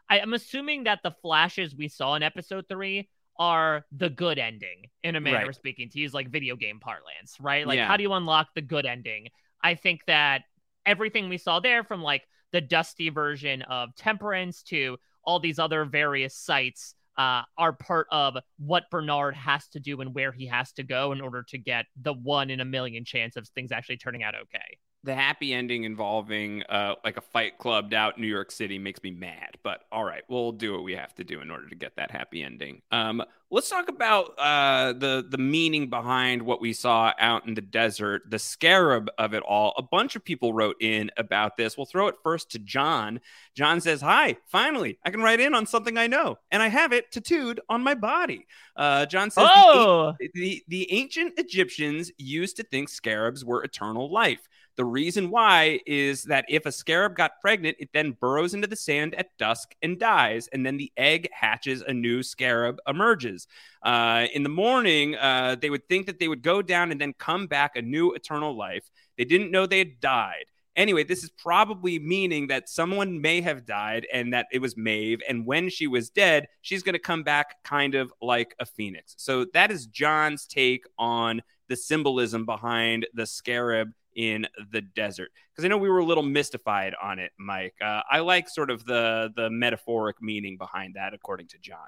I, 0.09 0.21
I'm 0.21 0.35
assuming 0.35 0.85
that 0.85 1.01
the 1.03 1.11
flashes 1.23 1.75
we 1.75 1.89
saw 1.89 2.15
in 2.15 2.23
episode 2.23 2.67
three 2.69 3.09
are 3.39 3.85
the 3.93 4.11
good 4.11 4.39
ending 4.39 4.87
in 5.05 5.15
a 5.17 5.21
manner 5.21 5.39
Right. 5.39 5.49
of 5.49 5.55
speaking, 5.55 5.89
to 5.91 5.99
use 5.99 6.13
like 6.15 6.29
video 6.31 6.57
game 6.57 6.81
parlance, 6.81 7.37
right? 7.41 7.67
Like, 7.67 7.77
Yeah. 7.77 7.87
how 7.87 7.97
do 7.97 8.03
you 8.03 8.13
unlock 8.13 8.49
the 8.55 8.63
good 8.63 8.85
ending? 8.87 9.29
I 9.63 9.75
think 9.75 10.01
that 10.07 10.43
everything 10.87 11.29
we 11.29 11.39
saw 11.39 11.61
there, 11.61 11.85
from 11.85 12.03
like 12.03 12.27
the 12.53 12.61
dusty 12.61 13.11
version 13.11 13.63
of 13.63 13.95
Temperance 13.97 14.63
to 14.65 14.99
all 15.23 15.39
these 15.39 15.59
other 15.59 15.85
various 15.85 16.35
sites, 16.35 16.95
uh, 17.17 17.43
are 17.57 17.73
part 17.73 18.07
of 18.13 18.37
what 18.59 18.89
Bernard 18.91 19.35
has 19.35 19.67
to 19.69 19.81
do 19.81 20.01
and 20.01 20.15
where 20.15 20.33
he 20.33 20.47
has 20.47 20.73
to 20.73 20.85
go 20.85 21.13
in 21.13 21.21
order 21.21 21.43
to 21.49 21.59
get 21.59 21.87
the 22.01 22.13
one 22.13 22.49
in 22.49 22.61
a 22.61 22.65
million 22.65 23.05
chance 23.05 23.37
of 23.37 23.47
things 23.49 23.73
actually 23.73 23.97
turning 23.97 24.23
out 24.23 24.35
okay. 24.37 24.79
The 25.05 25.15
happy 25.15 25.55
ending 25.55 25.85
involving 25.85 26.65
uh, 26.65 26.97
like 27.05 27.17
a 27.17 27.21
fight 27.21 27.57
clubbed 27.57 27.95
out 27.95 28.19
New 28.19 28.27
York 28.27 28.51
City 28.51 28.79
makes 28.81 29.01
me 29.03 29.13
mad. 29.13 29.57
But 29.63 29.83
all 29.93 30.05
right, 30.05 30.23
we'll 30.29 30.53
do 30.53 30.73
what 30.73 30.83
we 30.83 30.95
have 30.97 31.15
to 31.15 31.25
do 31.25 31.41
in 31.41 31.51
order 31.53 31.69
to 31.69 31.77
get 31.77 31.95
that 31.97 32.11
happy 32.11 32.43
ending. 32.43 32.83
Um, 32.91 33.23
let's 33.49 33.71
talk 33.71 33.89
about 33.89 34.35
uh, 34.39 34.93
the 34.95 35.25
the 35.29 35.39
meaning 35.39 35.89
behind 35.89 36.43
what 36.43 36.61
we 36.61 36.73
saw 36.73 37.13
out 37.21 37.47
in 37.47 37.55
the 37.55 37.61
desert, 37.61 38.23
the 38.29 38.41
scarab 38.41 39.09
of 39.19 39.35
it 39.35 39.43
all. 39.45 39.73
A 39.79 39.83
bunch 39.83 40.17
of 40.17 40.25
people 40.25 40.53
wrote 40.53 40.77
in 40.81 41.13
about 41.17 41.57
this. 41.57 41.77
We'll 41.77 41.87
throw 41.87 42.09
it 42.09 42.17
first 42.25 42.51
to 42.51 42.59
John. 42.59 43.21
John 43.55 43.81
says, 43.81 44.01
"Hi, 44.01 44.37
finally, 44.47 44.99
I 45.05 45.11
can 45.11 45.23
write 45.23 45.39
in 45.39 45.55
on 45.55 45.65
something 45.65 45.97
I 45.97 46.09
know, 46.09 46.39
and 46.51 46.61
I 46.61 46.69
have 46.69 46.93
it 46.93 47.13
tattooed 47.13 47.61
on 47.69 47.83
my 47.83 47.95
body." 47.95 48.47
Uh, 48.77 49.07
John 49.07 49.31
says, 49.31 49.45
the 49.45 49.53
Oh! 49.55 50.15
the, 50.35 50.63
the 50.69 50.93
ancient 50.93 51.35
Egyptians 51.39 52.11
used 52.19 52.57
to 52.57 52.63
think 52.65 52.89
scarabs 52.89 53.45
were 53.45 53.63
eternal 53.63 54.11
life. 54.13 54.49
The 54.79 54.85
reason 54.85 55.31
why 55.31 55.81
is 55.87 56.23
that 56.25 56.45
if 56.49 56.65
a 56.65 56.71
scarab 56.71 57.17
got 57.17 57.41
pregnant, 57.41 57.79
it 57.81 57.91
then 57.93 58.13
burrows 58.13 58.55
into 58.55 58.69
the 58.69 58.77
sand 58.77 59.13
at 59.17 59.37
dusk 59.37 59.75
and 59.83 59.99
dies, 59.99 60.47
and 60.53 60.65
then 60.65 60.77
the 60.77 60.93
egg 60.97 61.29
hatches, 61.33 61.83
a 61.83 61.93
new 61.93 62.23
scarab 62.23 62.79
emerges. 62.87 63.49
Uh, 63.83 64.27
in 64.33 64.45
the 64.45 64.49
morning, 64.49 65.17
uh, 65.17 65.57
they 65.61 65.69
would 65.69 65.89
think 65.89 66.07
that 66.07 66.21
they 66.21 66.29
would 66.29 66.43
go 66.43 66.63
down 66.63 66.93
and 66.93 67.01
then 67.01 67.13
come 67.19 67.49
back 67.49 67.75
a 67.75 67.83
new 67.83 68.13
eternal 68.13 68.57
life. 68.57 68.89
They 69.17 69.25
didn't 69.25 69.51
know 69.51 69.67
they 69.67 69.81
had 69.81 69.99
died. 69.99 70.45
Anyway, 70.77 71.03
this 71.03 71.25
is 71.25 71.31
probably 71.31 71.99
meaning 71.99 72.47
that 72.47 72.69
someone 72.69 73.21
may 73.21 73.41
have 73.41 73.67
died 73.67 74.07
and 74.13 74.33
that 74.33 74.47
it 74.53 74.61
was 74.61 74.77
Maeve. 74.77 75.21
And 75.29 75.45
when 75.45 75.71
she 75.71 75.89
was 75.89 76.09
dead, 76.09 76.47
she's 76.63 76.85
going 76.85 76.93
to 76.93 77.01
come 77.01 77.25
back 77.25 77.65
kind 77.65 77.97
of 77.97 78.13
like 78.23 78.55
a 78.61 78.65
phoenix. 78.65 79.17
So 79.19 79.45
that 79.55 79.73
is 79.73 79.89
John's 79.89 80.47
take 80.47 80.85
on 80.97 81.43
the 81.69 81.75
symbolism 81.75 82.47
behind 82.47 83.09
the 83.13 83.27
scarab 83.27 83.93
in 84.19 84.45
the 84.73 84.83
desert. 84.83 85.31
Because 85.51 85.65
I 85.65 85.69
know 85.69 85.79
we 85.79 85.89
were 85.89 86.01
a 86.01 86.05
little 86.05 86.25
mystified 86.25 86.95
on 87.01 87.21
it, 87.21 87.31
Mike. 87.39 87.75
Uh, 87.81 88.03
I 88.11 88.19
like 88.19 88.49
sort 88.49 88.71
of 88.71 88.85
the 88.85 89.33
the 89.35 89.49
metaphoric 89.49 90.21
meaning 90.21 90.59
behind 90.59 90.95
that, 90.97 91.15
according 91.15 91.47
to 91.49 91.59
John. 91.59 91.87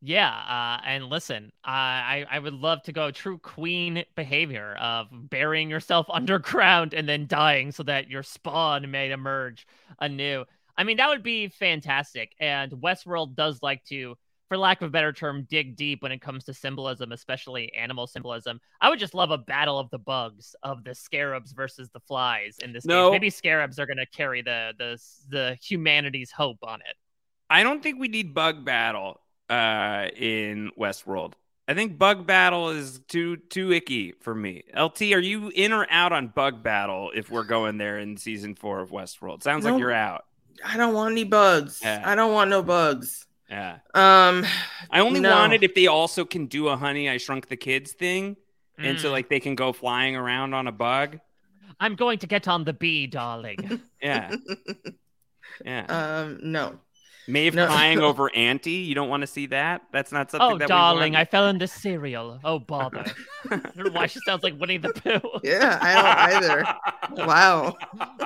Yeah, 0.00 0.30
uh, 0.30 0.80
and 0.86 1.06
listen, 1.06 1.50
I 1.64 2.24
I 2.30 2.38
would 2.38 2.54
love 2.54 2.82
to 2.84 2.92
go 2.92 3.10
true 3.10 3.38
queen 3.38 4.04
behavior 4.14 4.76
of 4.80 5.08
burying 5.10 5.68
yourself 5.68 6.06
underground 6.10 6.94
and 6.94 7.08
then 7.08 7.26
dying 7.26 7.72
so 7.72 7.82
that 7.82 8.08
your 8.08 8.22
spawn 8.22 8.90
may 8.90 9.10
emerge 9.10 9.66
anew. 9.98 10.44
I 10.76 10.84
mean, 10.84 10.96
that 10.98 11.08
would 11.08 11.22
be 11.22 11.48
fantastic. 11.48 12.34
And 12.38 12.72
Westworld 12.72 13.34
does 13.34 13.62
like 13.62 13.84
to, 13.86 14.16
for 14.54 14.58
lack 14.58 14.80
of 14.82 14.86
a 14.86 14.90
better 14.90 15.12
term, 15.12 15.46
dig 15.50 15.74
deep 15.74 16.00
when 16.02 16.12
it 16.12 16.20
comes 16.20 16.44
to 16.44 16.54
symbolism, 16.54 17.10
especially 17.10 17.72
animal 17.74 18.06
symbolism. 18.06 18.60
I 18.80 18.88
would 18.88 19.00
just 19.00 19.12
love 19.12 19.32
a 19.32 19.38
battle 19.38 19.80
of 19.80 19.90
the 19.90 19.98
bugs, 19.98 20.54
of 20.62 20.84
the 20.84 20.94
scarabs 20.94 21.50
versus 21.50 21.90
the 21.90 21.98
flies 21.98 22.58
in 22.62 22.72
this 22.72 22.84
No. 22.84 23.08
case. 23.10 23.14
Maybe 23.16 23.30
scarabs 23.30 23.80
are 23.80 23.86
going 23.86 23.96
to 23.96 24.06
carry 24.06 24.42
the 24.42 24.72
the 24.78 25.00
the 25.28 25.58
humanity's 25.60 26.30
hope 26.30 26.58
on 26.62 26.80
it. 26.82 26.96
I 27.50 27.64
don't 27.64 27.82
think 27.82 27.98
we 27.98 28.06
need 28.06 28.32
bug 28.32 28.64
battle 28.64 29.20
uh, 29.50 30.06
in 30.16 30.70
Westworld. 30.78 31.32
I 31.66 31.74
think 31.74 31.98
bug 31.98 32.26
battle 32.26 32.68
is 32.70 33.00
too 33.08 33.36
too 33.38 33.72
icky 33.72 34.12
for 34.20 34.34
me. 34.36 34.62
LT, 34.78 35.02
are 35.14 35.18
you 35.18 35.50
in 35.54 35.72
or 35.72 35.86
out 35.90 36.12
on 36.12 36.28
bug 36.28 36.62
battle 36.62 37.10
if 37.14 37.28
we're 37.28 37.42
going 37.44 37.78
there 37.78 37.98
in 37.98 38.16
season 38.18 38.54
four 38.54 38.80
of 38.80 38.90
Westworld? 38.90 39.42
Sounds 39.42 39.64
No. 39.64 39.72
like 39.72 39.80
you're 39.80 39.90
out. 39.92 40.26
I 40.64 40.76
don't 40.76 40.94
want 40.94 41.10
any 41.12 41.24
bugs. 41.24 41.80
Yeah. 41.82 42.02
I 42.04 42.14
don't 42.14 42.32
want 42.32 42.50
no 42.50 42.62
bugs. 42.62 43.26
Yeah. 43.50 43.78
Um, 43.94 44.44
I 44.90 45.00
only 45.00 45.20
no. 45.20 45.30
wanted 45.30 45.62
if 45.62 45.74
they 45.74 45.86
also 45.86 46.24
can 46.24 46.46
do 46.46 46.68
a 46.68 46.76
honey 46.76 47.08
I 47.08 47.18
shrunk 47.18 47.48
the 47.48 47.56
kids 47.56 47.92
thing. 47.92 48.36
And 48.78 48.98
so 48.98 49.08
Mm. 49.08 49.12
like 49.12 49.28
they 49.28 49.38
can 49.40 49.54
go 49.54 49.72
flying 49.72 50.16
around 50.16 50.52
on 50.54 50.66
a 50.66 50.72
bug. 50.72 51.20
I'm 51.78 51.94
going 51.94 52.18
to 52.18 52.26
get 52.26 52.48
on 52.48 52.64
the 52.64 52.72
bee, 52.72 53.06
darling. 53.06 53.80
Yeah. 54.02 54.34
Yeah. 55.64 55.84
um, 55.88 56.40
no. 56.42 56.80
Maeve 57.28 57.54
no. 57.54 57.66
crying 57.66 58.00
over 58.00 58.34
Auntie. 58.34 58.72
You 58.72 58.94
don't 58.94 59.08
want 59.08 59.20
to 59.20 59.26
see 59.26 59.46
that? 59.46 59.82
That's 59.92 60.10
not 60.10 60.30
something 60.30 60.52
oh, 60.56 60.58
that 60.58 60.68
darling, 60.68 61.12
we 61.12 61.18
I 61.18 61.24
fell 61.24 61.48
into 61.48 61.68
cereal. 61.68 62.40
Oh, 62.42 62.58
bother. 62.58 63.04
I 63.50 63.56
don't 63.56 63.76
know 63.76 63.90
why 63.92 64.06
she 64.06 64.18
sounds 64.26 64.42
like 64.42 64.58
Winnie 64.58 64.78
the 64.78 64.92
Pooh. 64.92 65.20
Yeah, 65.44 65.78
I 65.80 65.94
don't 65.94 66.44
either. 66.44 67.26
Wow. 67.26 67.76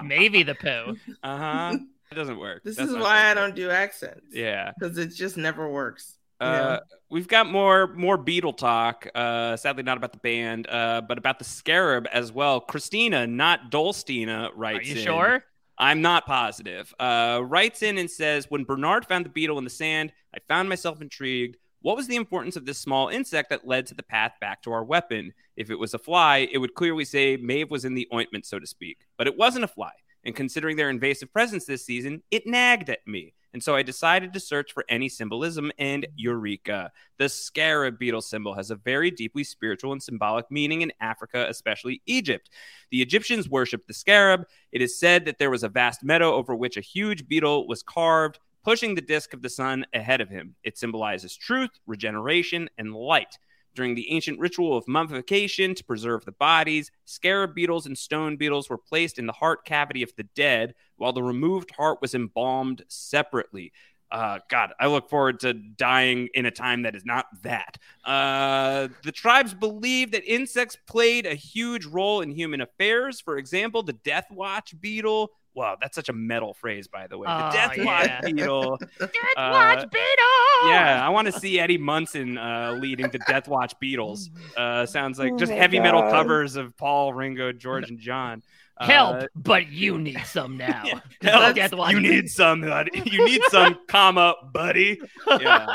Maybe 0.02 0.42
the 0.42 0.54
Pooh. 0.54 0.96
Uh-huh. 1.22 1.76
It 2.10 2.14
doesn't 2.14 2.38
work. 2.38 2.62
This 2.64 2.76
That's 2.76 2.90
is 2.90 2.96
why 2.96 3.30
I 3.30 3.34
don't 3.34 3.54
do 3.54 3.70
accents. 3.70 4.26
Yeah. 4.32 4.72
Because 4.78 4.96
it 4.98 5.08
just 5.08 5.36
never 5.36 5.70
works. 5.70 6.16
Uh, 6.40 6.46
know? 6.46 6.80
we've 7.10 7.26
got 7.26 7.50
more 7.50 7.88
more 7.94 8.16
Beetle 8.16 8.52
talk. 8.52 9.08
Uh, 9.14 9.56
sadly, 9.56 9.82
not 9.82 9.96
about 9.96 10.12
the 10.12 10.18
band, 10.18 10.68
uh, 10.68 11.02
but 11.06 11.18
about 11.18 11.38
the 11.38 11.44
Scarab 11.44 12.06
as 12.12 12.30
well. 12.32 12.60
Christina, 12.60 13.26
not 13.26 13.70
Dolstina, 13.70 14.50
writes. 14.54 14.88
Are 14.88 14.92
you 14.92 14.98
in. 14.98 15.04
sure? 15.04 15.44
I'm 15.78 16.02
not 16.02 16.26
positive. 16.26 16.92
Uh, 16.98 17.40
writes 17.44 17.82
in 17.82 17.98
and 17.98 18.10
says, 18.10 18.50
When 18.50 18.64
Bernard 18.64 19.06
found 19.06 19.24
the 19.24 19.30
beetle 19.30 19.58
in 19.58 19.64
the 19.64 19.70
sand, 19.70 20.12
I 20.34 20.38
found 20.48 20.68
myself 20.68 21.00
intrigued. 21.00 21.56
What 21.82 21.96
was 21.96 22.08
the 22.08 22.16
importance 22.16 22.56
of 22.56 22.66
this 22.66 22.78
small 22.78 23.08
insect 23.08 23.50
that 23.50 23.66
led 23.66 23.86
to 23.86 23.94
the 23.94 24.02
path 24.02 24.32
back 24.40 24.62
to 24.62 24.72
our 24.72 24.82
weapon? 24.82 25.32
If 25.56 25.70
it 25.70 25.78
was 25.78 25.94
a 25.94 25.98
fly, 25.98 26.48
it 26.50 26.58
would 26.58 26.74
clearly 26.74 27.04
say 27.04 27.36
Maeve 27.36 27.70
was 27.70 27.84
in 27.84 27.94
the 27.94 28.08
ointment, 28.12 28.46
so 28.46 28.58
to 28.58 28.66
speak. 28.66 28.98
But 29.16 29.28
it 29.28 29.38
wasn't 29.38 29.64
a 29.64 29.68
fly. 29.68 29.92
And 30.28 30.36
considering 30.36 30.76
their 30.76 30.90
invasive 30.90 31.32
presence 31.32 31.64
this 31.64 31.86
season, 31.86 32.22
it 32.30 32.46
nagged 32.46 32.90
at 32.90 32.98
me. 33.06 33.32
And 33.54 33.62
so 33.62 33.74
I 33.74 33.82
decided 33.82 34.34
to 34.34 34.40
search 34.40 34.74
for 34.74 34.84
any 34.86 35.08
symbolism, 35.08 35.72
and 35.78 36.06
eureka. 36.16 36.92
The 37.16 37.30
scarab 37.30 37.98
beetle 37.98 38.20
symbol 38.20 38.52
has 38.52 38.70
a 38.70 38.76
very 38.76 39.10
deeply 39.10 39.42
spiritual 39.42 39.92
and 39.92 40.02
symbolic 40.02 40.50
meaning 40.50 40.82
in 40.82 40.92
Africa, 41.00 41.46
especially 41.48 42.02
Egypt. 42.04 42.50
The 42.90 43.00
Egyptians 43.00 43.48
worshipped 43.48 43.88
the 43.88 43.94
scarab. 43.94 44.42
It 44.70 44.82
is 44.82 45.00
said 45.00 45.24
that 45.24 45.38
there 45.38 45.48
was 45.48 45.62
a 45.62 45.68
vast 45.70 46.04
meadow 46.04 46.34
over 46.34 46.54
which 46.54 46.76
a 46.76 46.82
huge 46.82 47.26
beetle 47.26 47.66
was 47.66 47.82
carved, 47.82 48.38
pushing 48.62 48.96
the 48.96 49.00
disk 49.00 49.32
of 49.32 49.40
the 49.40 49.48
sun 49.48 49.86
ahead 49.94 50.20
of 50.20 50.28
him. 50.28 50.56
It 50.62 50.76
symbolizes 50.76 51.38
truth, 51.38 51.70
regeneration, 51.86 52.68
and 52.76 52.92
light. 52.92 53.38
During 53.74 53.94
the 53.94 54.10
ancient 54.10 54.40
ritual 54.40 54.76
of 54.76 54.88
mummification 54.88 55.74
to 55.74 55.84
preserve 55.84 56.24
the 56.24 56.32
bodies, 56.32 56.90
scarab 57.04 57.54
beetles 57.54 57.86
and 57.86 57.96
stone 57.96 58.36
beetles 58.36 58.68
were 58.68 58.78
placed 58.78 59.18
in 59.18 59.26
the 59.26 59.32
heart 59.32 59.64
cavity 59.64 60.02
of 60.02 60.12
the 60.16 60.24
dead, 60.34 60.74
while 60.96 61.12
the 61.12 61.22
removed 61.22 61.70
heart 61.72 61.98
was 62.00 62.14
embalmed 62.14 62.82
separately. 62.88 63.72
Uh, 64.10 64.38
God, 64.48 64.72
I 64.80 64.86
look 64.86 65.10
forward 65.10 65.40
to 65.40 65.52
dying 65.52 66.28
in 66.32 66.46
a 66.46 66.50
time 66.50 66.82
that 66.82 66.96
is 66.96 67.04
not 67.04 67.26
that. 67.42 67.76
Uh, 68.04 68.88
the 69.04 69.12
tribes 69.12 69.52
believe 69.52 70.12
that 70.12 70.24
insects 70.24 70.76
played 70.86 71.26
a 71.26 71.34
huge 71.34 71.84
role 71.84 72.22
in 72.22 72.30
human 72.30 72.62
affairs. 72.62 73.20
For 73.20 73.36
example, 73.36 73.82
the 73.82 73.92
Death 73.92 74.26
Watch 74.30 74.80
beetle 74.80 75.32
Wow, 75.58 75.76
that's 75.80 75.94
such 75.94 76.08
a 76.08 76.12
metal 76.12 76.54
phrase, 76.54 76.86
by 76.88 77.06
the 77.08 77.18
way. 77.18 77.26
The 77.26 77.48
Oh, 77.48 77.52
Death 77.52 77.78
Watch 77.78 78.06
yeah. 78.06 78.20
Beetle. 78.22 78.76
Death 78.98 79.10
Uh, 79.36 79.50
Watch 79.52 79.90
Beetle. 79.90 80.70
Yeah, 80.70 81.00
I 81.04 81.08
want 81.10 81.26
to 81.26 81.32
see 81.32 81.58
Eddie 81.58 81.78
Munson 81.78 82.38
uh, 82.38 82.76
leading 82.80 83.08
the 83.10 83.18
Death 83.26 83.48
Watch 83.48 83.74
Beatles. 83.82 84.28
Uh, 84.56 84.86
sounds 84.86 85.18
like 85.18 85.32
Oh 85.32 85.36
just 85.36 85.50
my 85.52 85.58
heavy 85.58 85.80
metal 85.80 86.02
covers 86.02 86.56
of 86.56 86.76
Paul, 86.76 87.12
Ringo, 87.12 87.52
George, 87.52 87.90
and 87.90 87.98
John. 87.98 88.42
Uh, 88.76 88.86
Help, 88.86 89.26
but 89.34 89.68
you 89.68 89.98
need 89.98 90.20
some 90.24 90.56
now. 90.56 90.84
help, 91.22 91.54
Death 91.56 91.74
Watch 91.74 91.92
you 91.94 92.00
need 92.00 92.28
some, 92.30 92.60
buddy. 92.60 93.02
You 93.04 93.24
need 93.24 93.42
some, 93.48 93.76
comma, 93.88 94.34
buddy. 94.52 95.00
Yeah, 95.40 95.66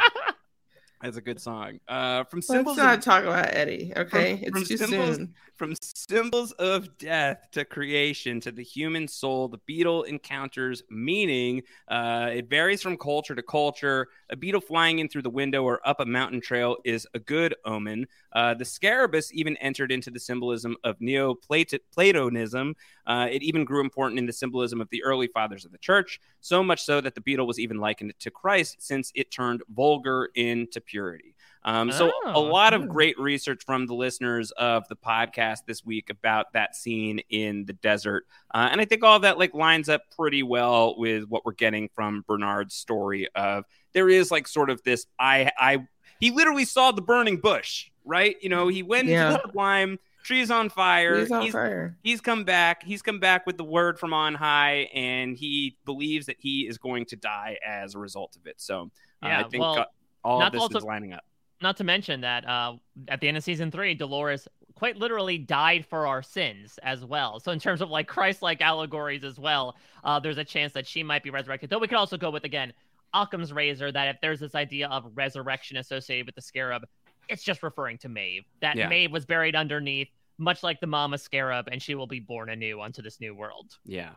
that's 1.01 1.17
a 1.17 1.21
good 1.21 1.41
song. 1.41 1.79
Uh, 1.87 2.23
from 2.23 2.37
Let's 2.37 2.47
symbols 2.47 2.77
not 2.77 2.99
of, 2.99 3.03
talk 3.03 3.23
about 3.23 3.49
Eddie. 3.53 3.91
Okay, 3.95 4.37
from- 4.37 4.43
it's 4.43 4.51
from 4.51 4.63
too 4.63 4.77
symbols- 4.77 5.15
soon. 5.17 5.33
From 5.63 5.75
symbols 5.81 6.51
of 6.51 6.97
death 6.97 7.47
to 7.53 7.63
creation 7.63 8.41
to 8.41 8.51
the 8.51 8.61
human 8.61 9.07
soul, 9.07 9.47
the 9.47 9.59
beetle 9.65 10.03
encounters 10.03 10.83
meaning. 10.89 11.63
Uh, 11.87 12.31
it 12.33 12.49
varies 12.49 12.81
from 12.81 12.97
culture 12.97 13.33
to 13.33 13.41
culture. 13.41 14.09
A 14.29 14.35
beetle 14.35 14.59
flying 14.59 14.99
in 14.99 15.07
through 15.07 15.21
the 15.21 15.29
window 15.29 15.63
or 15.63 15.79
up 15.87 16.01
a 16.01 16.05
mountain 16.05 16.41
trail 16.41 16.75
is 16.83 17.07
a 17.13 17.19
good 17.19 17.55
omen. 17.63 18.07
Uh, 18.33 18.53
the 18.55 18.65
scarabus 18.65 19.31
even 19.33 19.55
entered 19.55 19.89
into 19.89 20.11
the 20.11 20.19
symbolism 20.19 20.75
of 20.83 20.99
Neo-Platonism. 20.99 22.75
Uh, 23.07 23.27
it 23.31 23.41
even 23.41 23.63
grew 23.63 23.79
important 23.79 24.19
in 24.19 24.25
the 24.25 24.33
symbolism 24.33 24.81
of 24.81 24.89
the 24.89 25.01
early 25.01 25.27
fathers 25.27 25.63
of 25.63 25.71
the 25.71 25.77
church, 25.77 26.19
so 26.41 26.61
much 26.61 26.83
so 26.83 26.99
that 26.99 27.15
the 27.15 27.21
beetle 27.21 27.47
was 27.47 27.57
even 27.57 27.77
likened 27.77 28.13
to 28.19 28.29
Christ 28.29 28.81
since 28.81 29.13
it 29.15 29.31
turned 29.31 29.63
vulgar 29.73 30.29
into 30.35 30.81
purity. 30.81 31.35
Um, 31.65 31.91
so, 31.91 32.09
a 32.25 32.33
Oh, 32.33 32.41
lot 32.41 32.73
of 32.73 32.81
hmm. 32.83 32.87
great 32.89 33.17
research 33.19 33.63
from 33.65 33.85
the 33.87 33.93
listeners 33.93 34.51
of 34.51 34.87
the 34.89 34.95
podcast 34.95 35.59
this 35.65 35.85
week 35.85 36.09
about 36.09 36.51
that 36.53 36.75
scene 36.75 37.19
in 37.29 37.65
the 37.65 37.73
desert, 37.73 38.25
uh, 38.53 38.67
and 38.71 38.81
I 38.81 38.85
think 38.85 39.03
all 39.03 39.19
that 39.19 39.37
like 39.37 39.53
lines 39.53 39.87
up 39.89 40.01
pretty 40.15 40.43
well 40.43 40.95
with 40.97 41.23
what 41.29 41.45
we're 41.45 41.53
getting 41.53 41.89
from 41.95 42.23
Bernard's 42.27 42.75
story. 42.75 43.27
Of 43.35 43.63
there 43.93 44.09
is 44.09 44.29
like 44.31 44.47
sort 44.47 44.69
of 44.69 44.81
this 44.83 45.05
I 45.19 45.51
I 45.57 45.87
he 46.19 46.31
literally 46.31 46.65
saw 46.65 46.91
the 46.91 47.01
burning 47.01 47.37
bush, 47.37 47.89
right? 48.05 48.35
You 48.41 48.49
know, 48.49 48.67
he 48.67 48.83
went 48.83 49.07
Yeah. 49.07 49.27
into 49.27 49.37
the 49.37 49.47
sublime, 49.47 49.99
trees 50.23 50.51
on 50.51 50.69
fire. 50.69 51.19
He's 51.19 51.31
on 51.31 51.41
he's, 51.43 51.51
fire. 51.53 51.97
he's 52.03 52.21
come 52.21 52.43
back. 52.43 52.83
He's 52.83 53.01
come 53.01 53.19
back 53.19 53.45
with 53.45 53.57
the 53.57 53.63
word 53.65 53.99
from 53.99 54.13
on 54.13 54.33
high, 54.35 54.89
and 54.93 55.35
he 55.37 55.77
believes 55.85 56.25
that 56.27 56.37
he 56.39 56.67
is 56.67 56.77
going 56.77 57.05
to 57.07 57.15
die 57.15 57.57
as 57.65 57.95
a 57.95 57.99
result 57.99 58.35
of 58.35 58.47
it. 58.47 58.59
So 58.61 58.91
uh, 59.21 59.27
Yeah, 59.27 59.39
I 59.39 59.43
think 59.43 59.61
well, 59.61 59.79
uh, 59.79 59.85
all 60.23 60.41
of 60.41 60.51
this 60.51 60.63
is 60.77 60.83
lining 60.83 61.13
up. 61.13 61.23
Not 61.63 61.77
to 61.77 61.83
mention 61.85 62.21
that 62.21 62.47
uh, 62.47 62.73
at 63.07 63.21
the 63.21 63.27
end 63.29 63.37
of 63.37 63.43
season 63.43 63.71
three, 63.71 63.95
Dolores 63.95 64.47
quite 64.75 64.97
literally 64.97 65.37
died 65.37 65.85
for 65.85 66.05
our 66.05 66.21
sins 66.21 66.77
as 66.83 67.05
well. 67.05 67.39
So 67.39 67.53
in 67.53 67.59
terms 67.59 67.81
of 67.81 67.89
like 67.89 68.05
Christ-like 68.05 68.61
allegories 68.61 69.23
as 69.23 69.39
well, 69.39 69.77
uh, 70.03 70.19
there's 70.19 70.37
a 70.37 70.43
chance 70.43 70.73
that 70.73 70.85
she 70.85 71.03
might 71.03 71.23
be 71.23 71.29
resurrected. 71.29 71.69
Though 71.69 71.79
we 71.79 71.87
could 71.87 71.97
also 71.97 72.17
go 72.17 72.29
with 72.29 72.43
again 72.43 72.73
Occam's 73.13 73.53
razor 73.53 73.91
that 73.93 74.07
if 74.09 74.17
there's 74.21 74.41
this 74.41 74.55
idea 74.55 74.89
of 74.89 75.09
resurrection 75.15 75.77
associated 75.77 76.25
with 76.25 76.35
the 76.35 76.41
scarab, 76.41 76.83
it's 77.29 77.43
just 77.43 77.63
referring 77.63 77.97
to 77.99 78.09
Maeve. 78.09 78.43
That 78.59 78.75
Yeah. 78.75 78.89
Maeve 78.89 79.11
was 79.11 79.25
buried 79.25 79.55
underneath, 79.55 80.09
much 80.37 80.63
like 80.63 80.81
the 80.81 80.87
Mama 80.87 81.17
Scarab, 81.17 81.69
and 81.71 81.81
she 81.81 81.95
will 81.95 82.07
be 82.07 82.19
born 82.19 82.49
anew 82.49 82.81
onto 82.81 83.01
this 83.01 83.21
new 83.21 83.33
world. 83.33 83.77
Yeah. 83.85 84.15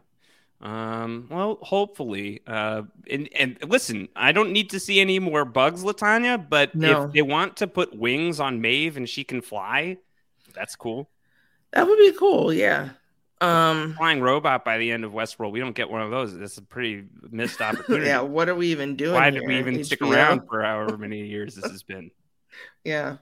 Um, 0.61 1.29
well, 1.31 1.59
hopefully. 1.61 2.41
Uh, 2.47 2.83
and, 3.11 3.29
and 3.35 3.59
listen, 3.67 4.09
I 4.17 4.33
don't 4.33 4.53
need 4.53 4.71
to 4.71 4.81
see 4.81 5.01
any 5.01 5.19
more 5.19 5.45
bugs, 5.45 5.85
Latanya, 5.85 6.49
but 6.49 6.75
No. 6.75 7.05
if 7.05 7.13
they 7.13 7.23
want 7.23 7.57
to 7.59 7.67
put 7.67 7.97
wings 7.97 8.41
on 8.41 8.61
Maeve 8.61 8.97
and 8.97 9.09
she 9.09 9.23
can 9.23 9.43
fly, 9.43 9.99
that's 10.55 10.75
cool. 10.75 11.11
That 11.73 11.87
would 11.87 11.99
be 11.99 12.13
cool. 12.19 12.53
Yeah. 12.53 12.91
Um. 13.43 13.95
Flying 13.99 14.23
robot 14.23 14.65
by 14.65 14.79
the 14.79 14.91
end 14.91 15.05
of 15.05 15.13
Westworld, 15.13 15.51
we 15.53 15.61
don't 15.61 15.77
get 15.77 15.91
one 15.91 16.01
of 16.01 16.11
those. 16.11 16.37
That's 16.39 16.57
a 16.57 16.63
pretty 16.63 17.05
missed 17.31 17.61
opportunity. 17.61 18.07
Yeah. 18.07 18.23
What 18.23 18.49
are 18.49 18.55
we 18.55 18.69
even 18.69 18.97
doing? 18.97 19.13
Why 19.13 19.29
did 19.29 19.43
we 19.47 19.53
here, 19.53 19.61
even 19.69 19.85
stick 19.85 20.01
around 20.01 20.47
for 20.49 20.63
however 20.63 20.97
many 20.97 21.27
years 21.27 21.55
this 21.55 21.71
has 21.71 21.83
been? 21.83 22.11
Yeah. 22.85 23.17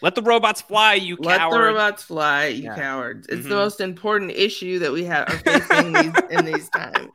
Let 0.00 0.14
the 0.14 0.22
robots 0.22 0.60
fly, 0.60 0.94
you 0.94 1.16
cowards. 1.16 1.26
Let 1.26 1.38
coward. 1.38 1.54
the 1.54 1.60
robots 1.74 2.02
fly, 2.04 2.46
you 2.46 2.64
Yeah. 2.64 2.74
cowards. 2.76 3.26
It's 3.28 3.46
Mhm. 3.46 3.48
the 3.48 3.54
most 3.56 3.80
important 3.80 4.30
issue 4.32 4.78
that 4.78 4.92
we 4.92 5.04
have 5.04 5.28
are 5.28 5.38
facing 5.38 5.92
these, 5.92 6.12
in 6.30 6.44
these 6.44 6.68
times. 6.76 7.08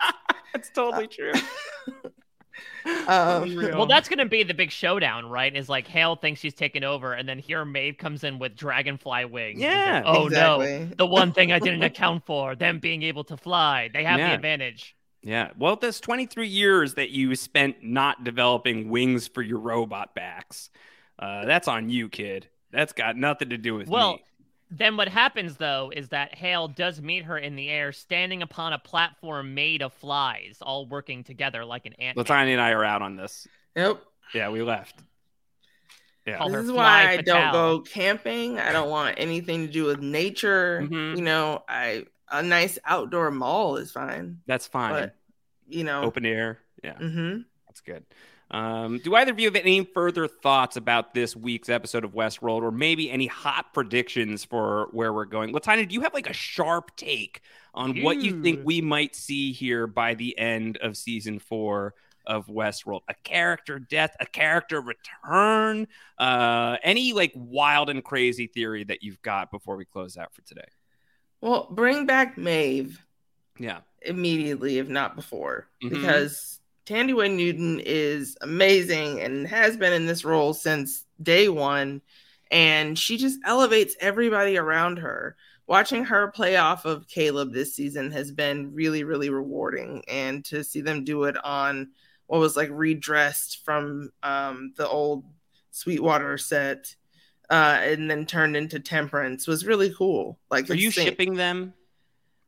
That's 0.54 0.70
totally 0.72 1.08
true. 1.08 1.32
Um, 3.08 3.56
Well, 3.56 3.86
that's 3.86 4.10
going 4.10 4.20
to 4.20 4.26
be 4.26 4.44
the 4.44 4.54
big 4.54 4.70
showdown, 4.70 5.28
right? 5.30 5.56
Is 5.56 5.70
like 5.70 5.88
Hale 5.88 6.18
thinks 6.18 6.42
she's 6.42 6.54
taken 6.54 6.84
over, 6.84 7.14
and 7.14 7.28
then 7.28 7.40
here 7.40 7.64
Maeve 7.64 7.98
comes 7.98 8.26
in 8.26 8.40
with 8.40 8.58
dragonfly 8.58 9.24
wings. 9.26 9.60
It's 9.62 9.64
like, 9.64 9.72
Yeah, 9.74 10.04
oh 10.06 10.28
exactly. 10.28 10.80
no, 10.80 10.86
the 10.98 11.06
one 11.06 11.32
thing 11.32 11.54
I 11.54 11.60
didn't 11.60 11.84
account 11.84 12.26
for, 12.26 12.56
them 12.56 12.80
being 12.80 13.02
able 13.04 13.24
to 13.26 13.38
fly. 13.38 13.90
They 13.94 14.04
have 14.04 14.20
Yeah. 14.20 14.30
the 14.30 14.36
advantage. 14.36 14.98
Yeah. 15.22 15.52
Well, 15.58 15.78
this 15.78 16.02
23 16.02 16.48
years 16.48 16.96
that 16.96 17.10
you 17.10 17.34
spent 17.36 17.78
not 17.82 18.26
developing 18.26 18.90
wings 18.90 19.30
for 19.30 19.42
your 19.42 19.60
robot 19.60 20.14
backs, 20.14 20.70
uh, 21.20 21.46
that's 21.46 21.70
on 21.70 21.90
you, 21.90 22.10
kid. 22.10 22.50
That's 22.74 22.92
got 22.92 23.16
nothing 23.16 23.50
to 23.52 23.58
do 23.58 23.76
with 23.76 23.88
Well, 23.88 24.14
me. 24.14 24.24
then 24.72 24.98
what 24.98 25.08
happens 25.08 25.58
though 25.58 25.92
is 25.96 26.10
that 26.10 26.34
Hale 26.36 26.68
does 26.68 27.02
meet 27.02 27.24
her 27.26 27.38
in 27.38 27.56
the 27.56 27.70
air, 27.70 27.92
standing 27.94 28.42
upon 28.42 28.74
a 28.74 28.80
platform 28.80 29.54
made 29.54 29.82
of 29.82 29.94
flies, 29.94 30.58
all 30.62 30.86
working 30.88 31.24
together 31.24 31.64
like 31.64 31.86
an 31.86 31.94
ant. 31.94 32.18
Latanya 32.18 32.54
and 32.54 32.62
I 32.62 32.72
are 32.72 32.84
out 32.84 33.02
on 33.02 33.16
this. 33.16 33.48
Yep. 33.76 34.02
Yeah, 34.34 34.50
we 34.50 34.62
left. 34.64 34.96
Yeah. 36.26 36.48
This 36.48 36.66
is 36.66 36.72
why 36.72 37.08
I 37.10 37.18
don't 37.18 37.52
go 37.52 37.82
camping. 37.82 38.58
I 38.58 38.72
don't 38.72 38.90
want 38.90 39.16
anything 39.20 39.68
to 39.68 39.72
do 39.72 39.84
with 39.86 40.00
nature. 40.02 40.82
Mhm. 40.82 41.18
You 41.18 41.22
know, 41.22 41.64
I 41.68 42.06
a 42.32 42.42
nice 42.42 42.80
outdoor 42.86 43.30
mall 43.30 43.76
is 43.78 43.92
fine. 43.92 44.40
That's 44.48 44.66
fine. 44.66 44.92
But 44.94 45.16
you 45.68 45.84
know, 45.84 46.02
Open 46.04 46.26
air. 46.26 46.60
Yeah. 46.84 46.98
hmm 46.98 47.40
That's 47.68 47.82
good. 47.82 48.06
Um, 48.54 49.00
do 49.00 49.16
either 49.16 49.32
of 49.32 49.40
you 49.40 49.48
have 49.48 49.56
any 49.56 49.84
further 49.84 50.28
thoughts 50.28 50.78
about 50.78 51.16
this 51.16 51.36
week's 51.36 51.70
episode 51.70 52.04
of 52.06 52.12
Westworld, 52.14 52.62
or 52.62 52.72
maybe 52.72 53.10
any 53.10 53.26
hot 53.26 53.74
predictions 53.74 54.46
for 54.46 54.90
where 54.92 55.12
we're 55.12 55.26
going? 55.26 55.52
Latanya, 55.52 55.88
do 55.88 55.96
you 55.96 56.02
have 56.02 56.14
like 56.14 56.30
a 56.30 56.34
sharp 56.34 56.96
take 56.96 57.42
on 57.74 58.00
what 58.04 58.18
you 58.18 58.44
think 58.44 58.62
we 58.64 58.80
might 58.80 59.16
see 59.16 59.52
here 59.52 59.88
by 59.88 60.14
the 60.14 60.38
end 60.38 60.78
of 60.78 60.96
season 60.96 61.40
four 61.40 61.96
of 62.28 62.46
Westworld? 62.46 63.02
A 63.08 63.16
character 63.24 63.80
death, 63.80 64.16
a 64.20 64.26
character 64.28 64.82
return, 64.82 65.88
uh, 66.20 66.78
any 66.84 67.12
like 67.14 67.32
wild 67.36 67.90
and 67.90 68.04
crazy 68.04 68.46
theory 68.46 68.84
that 68.84 69.02
you've 69.02 69.22
got 69.24 69.50
before 69.50 69.78
we 69.78 69.86
close 69.86 70.16
out 70.16 70.32
for 70.32 70.44
today? 70.44 70.68
Well, 71.42 71.68
bring 71.72 72.06
back 72.06 72.38
Maeve 72.38 73.04
Yeah. 73.58 73.80
immediately, 74.04 74.78
if 74.78 74.88
not 74.90 75.16
before, 75.16 75.70
Mhm. 75.84 75.90
because 75.90 76.60
Thandiwe 76.86 77.34
Newton 77.36 77.80
is 77.84 78.38
amazing 78.42 79.22
and 79.22 79.48
has 79.48 79.78
been 79.78 79.94
in 79.94 80.06
this 80.06 80.26
role 80.26 80.54
since 80.54 81.06
day 81.22 81.50
one. 81.50 82.02
And 82.52 82.98
she 83.00 83.18
just 83.18 83.40
elevates 83.46 83.96
everybody 84.00 84.58
around 84.58 85.00
her. 85.00 85.36
Watching 85.66 86.04
her 86.06 86.28
play 86.32 86.58
off 86.58 86.86
of 86.86 87.08
Caleb 87.08 87.54
this 87.54 87.74
season 87.74 88.12
has 88.12 88.32
been 88.32 88.74
really, 88.74 89.04
really 89.04 89.30
rewarding. 89.30 90.04
And 90.08 90.44
to 90.46 90.64
see 90.64 90.82
them 90.82 91.04
do 91.04 91.24
it 91.24 91.38
on 91.44 91.92
what 92.28 92.40
was 92.40 92.58
like 92.58 92.70
redressed 92.72 93.64
from 93.64 94.12
um, 94.22 94.74
the 94.76 94.88
old 94.88 95.24
Sweetwater 95.72 96.38
set 96.38 96.96
uh, 97.50 97.80
and 97.82 98.10
then 98.12 98.26
turned 98.26 98.56
into 98.58 98.80
Temperance 98.80 99.48
was 99.48 99.66
really 99.66 99.94
cool. 99.98 100.38
Like, 100.52 100.70
Are 100.70 100.76
you 100.76 100.90
it's- 100.90 101.06
shipping 101.06 101.36
them? 101.36 101.74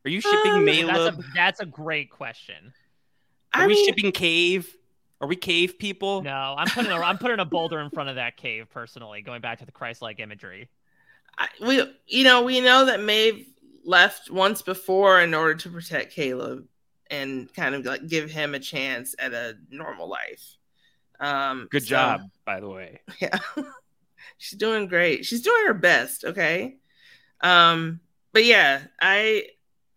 Are 0.04 0.08
you 0.08 0.20
shipping 0.20 0.52
Um, 0.52 0.66
That's 0.66 1.16
a, 1.18 1.24
that's 1.34 1.60
a 1.60 1.66
great 1.66 2.10
question. 2.10 2.72
Are 3.54 3.62
I 3.62 3.66
we 3.66 3.74
mean- 3.74 3.86
shipping 3.86 4.12
Cave? 4.12 4.72
Are 5.18 5.26
we 5.26 5.34
cave 5.34 5.78
people? 5.78 6.22
No, 6.22 6.54
I'm 6.58 6.66
putting 6.68 6.92
a, 6.92 6.96
I'm 6.96 7.16
putting 7.16 7.38
a 7.40 7.44
boulder 7.46 7.80
in 7.80 7.88
front 7.88 8.10
of 8.10 8.16
that 8.16 8.36
cave 8.36 8.68
personally. 8.70 9.22
Going 9.22 9.40
back 9.40 9.60
to 9.60 9.64
the 9.64 9.72
Christ-like 9.72 10.20
imagery. 10.20 10.68
I, 11.38 11.48
we 11.60 11.82
you 12.06 12.22
know 12.24 12.42
we 12.42 12.60
know 12.60 12.84
that 12.84 13.00
Maeve 13.00 13.46
left 13.82 14.30
once 14.30 14.60
before 14.60 15.22
in 15.22 15.32
order 15.32 15.54
to 15.54 15.70
protect 15.70 16.12
Caleb 16.12 16.66
and 17.10 17.52
kind 17.54 17.74
of 17.74 17.86
like 17.86 18.06
give 18.06 18.30
him 18.30 18.54
a 18.54 18.58
chance 18.58 19.14
at 19.18 19.32
a 19.32 19.56
normal 19.70 20.06
life. 20.06 20.58
Um, 21.18 21.66
Good 21.70 21.84
so, 21.84 21.88
job, 21.88 22.20
by 22.44 22.60
the 22.60 22.68
way. 22.68 23.00
Yeah, 23.18 23.38
she's 24.36 24.58
doing 24.58 24.86
great. 24.86 25.24
She's 25.24 25.40
doing 25.40 25.66
her 25.66 25.74
best. 25.74 26.26
Okay. 26.26 26.76
Um, 27.40 28.00
but 28.34 28.44
yeah, 28.44 28.82
I 29.00 29.44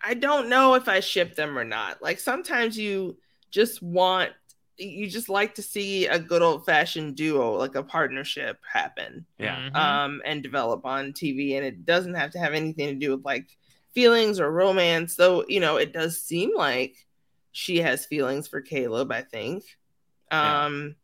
I 0.02 0.14
don't 0.14 0.47
know 0.47 0.76
if 0.76 0.88
I 0.88 1.02
ship 1.02 1.36
them 1.36 1.58
or 1.60 1.66
not. 1.66 2.02
Like 2.02 2.20
sometimes 2.20 2.78
you 2.78 3.18
just 3.52 3.82
want 3.82 4.32
you 4.78 5.10
just 5.10 5.28
like 5.28 5.54
to 5.56 5.62
see 5.62 6.08
a 6.08 6.18
good 6.18 6.41
old 6.41 6.66
fashioned 6.66 7.18
duo, 7.18 7.52
like 7.58 7.76
a 7.76 7.84
partnership 7.84 8.60
happen 8.66 9.26
Yeah. 9.38 9.70
Mhm. 9.70 9.76
um, 9.76 10.22
and 10.24 10.41
develop 10.41 10.86
on 10.86 11.12
TV. 11.12 11.58
And 11.58 11.66
it 11.66 11.86
doesn't 11.86 12.14
have 12.14 12.32
to 12.32 12.39
have 12.39 12.54
anything 12.54 12.88
to 12.88 12.95
do 12.95 13.12
with 13.14 13.26
like 13.26 13.58
feelings 13.93 14.39
or 14.39 14.50
romance, 14.50 15.18
though, 15.18 15.43
you 15.50 15.60
know, 15.60 15.76
it 15.76 15.91
does 15.91 16.22
seem 16.22 16.56
like 16.56 16.95
she 17.52 17.80
has 17.80 18.06
feelings 18.06 18.47
for 18.47 18.62
Caleb, 18.62 19.12
I 19.12 19.22
think. 19.22 19.66
Yeah. 20.32 20.66
Um, 20.66 20.95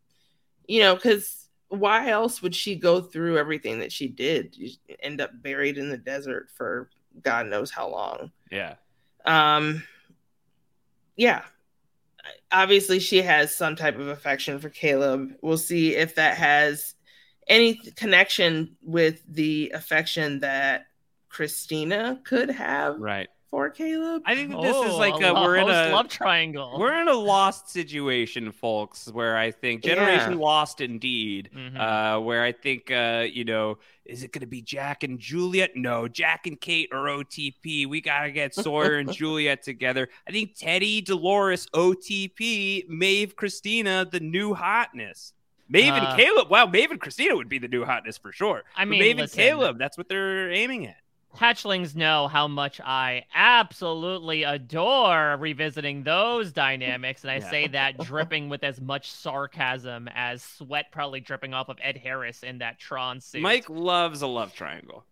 you 0.68 0.80
know, 0.80 0.96
because 0.96 1.50
why 1.68 2.10
else 2.12 2.42
would 2.42 2.56
she 2.56 2.76
go 2.78 3.02
through 3.02 3.38
everything 3.38 3.80
that 3.80 3.92
she 3.92 4.08
did? 4.08 4.56
You 4.56 4.72
end 5.02 5.20
up 5.20 5.32
buried 5.42 5.78
in 5.78 5.90
the 5.90 5.98
desert 5.98 6.50
for 6.56 6.90
God 7.22 7.48
knows 7.48 7.72
how 7.72 7.90
long. 7.90 8.32
Yeah. 8.50 8.76
Um, 9.26 9.84
yeah, 11.18 11.44
obviously 12.52 13.00
she 13.00 13.22
has 13.22 13.56
some 13.56 13.76
type 13.76 13.98
of 13.98 14.08
affection 14.08 14.60
for 14.60 14.70
Caleb. 14.70 15.34
We'll 15.42 15.58
see 15.58 15.96
if 15.96 16.16
that 16.16 16.38
has 16.38 16.94
any 17.48 17.76
connection 17.76 18.78
with 18.82 19.22
the 19.28 19.72
affection 19.74 20.40
that 20.40 20.86
Christina 21.30 22.22
could 22.24 22.50
have. 22.50 23.00
Right 23.00 23.30
for 23.56 23.70
Caleb. 23.70 24.24
I 24.26 24.36
think 24.36 24.50
this 24.50 24.76
oh, 24.76 24.86
is 24.86 24.96
like 24.96 25.24
a, 25.24 25.30
a 25.30 25.42
we're 25.42 25.56
in 25.56 25.70
a 25.70 25.90
love 25.90 26.10
triangle. 26.10 26.76
We're 26.78 27.00
in 27.00 27.08
a 27.08 27.14
lost 27.14 27.70
situation, 27.70 28.52
folks. 28.52 29.10
Where 29.10 29.38
I 29.38 29.52
think 29.52 29.82
generation 29.82 30.34
yeah. 30.34 30.40
lost 30.40 30.82
indeed. 30.82 31.52
Mm-hmm. 31.56 31.80
Uh, 31.80 32.20
where 32.20 32.44
I 32.44 32.52
think 32.52 32.92
uh, 32.92 33.26
you 33.32 33.46
know, 33.46 33.78
is 34.04 34.24
it 34.24 34.34
going 34.34 34.42
to 34.42 34.46
be 34.46 34.62
Jack 34.62 35.04
and 35.04 35.18
Juliet? 35.18 35.72
No, 35.74 36.10
Jack 36.10 36.48
and 36.48 36.60
Kate 36.60 36.90
are 36.92 37.06
OTP. 37.06 37.88
We 37.88 38.02
gotta 38.02 38.32
get 38.32 38.54
Sawyer 38.54 38.98
and 38.98 39.10
Juliet 39.20 39.64
together. 39.64 40.10
I 40.28 40.34
think 40.34 40.58
Teddy, 40.58 41.00
Dolores, 41.00 41.68
OTP, 41.74 42.90
Maeve, 42.90 43.38
Christina, 43.38 44.06
the 44.12 44.20
new 44.20 44.54
hotness. 44.54 45.32
Maeve 45.70 45.94
uh, 45.94 45.96
and 45.96 46.20
Caleb. 46.20 46.50
Wow, 46.50 46.66
Maeve 46.66 46.92
and 46.92 47.00
Christina 47.00 47.38
would 47.38 47.48
be 47.48 47.60
the 47.60 47.70
new 47.70 47.86
hotness 47.86 48.18
for 48.18 48.34
sure. 48.34 48.64
I 48.76 48.84
mean, 48.84 49.00
Maeve 49.00 49.18
listen, 49.18 49.40
and 49.40 49.50
Caleb. 49.50 49.80
That's 49.80 49.98
what 49.98 50.10
they're 50.10 50.52
aiming 50.52 50.88
at 50.88 50.98
hatchlings 51.36 51.96
know 51.96 52.28
how 52.28 52.48
much 52.48 52.82
I 52.82 53.26
absolutely 53.34 54.44
adore 54.44 55.38
revisiting 55.38 56.04
those 56.04 56.52
dynamics. 56.52 57.24
And 57.24 57.32
I 57.32 57.38
yeah. 57.38 57.50
say 57.50 57.68
that 57.70 57.98
dripping 58.00 58.50
with 58.50 58.64
as 58.64 58.82
much 58.82 59.12
sarcasm 59.12 60.10
as 60.14 60.44
sweat 60.44 60.92
probably 60.92 61.20
dripping 61.20 61.54
off 61.54 61.70
of 61.70 61.78
Ed 61.82 61.98
Harris 61.98 62.44
in 62.44 62.60
that 62.60 62.80
Tron 62.80 63.22
suit. 63.22 63.42
Mike 63.42 63.70
loves 63.70 64.22
a 64.22 64.28
love 64.28 64.54
triangle. 64.54 65.06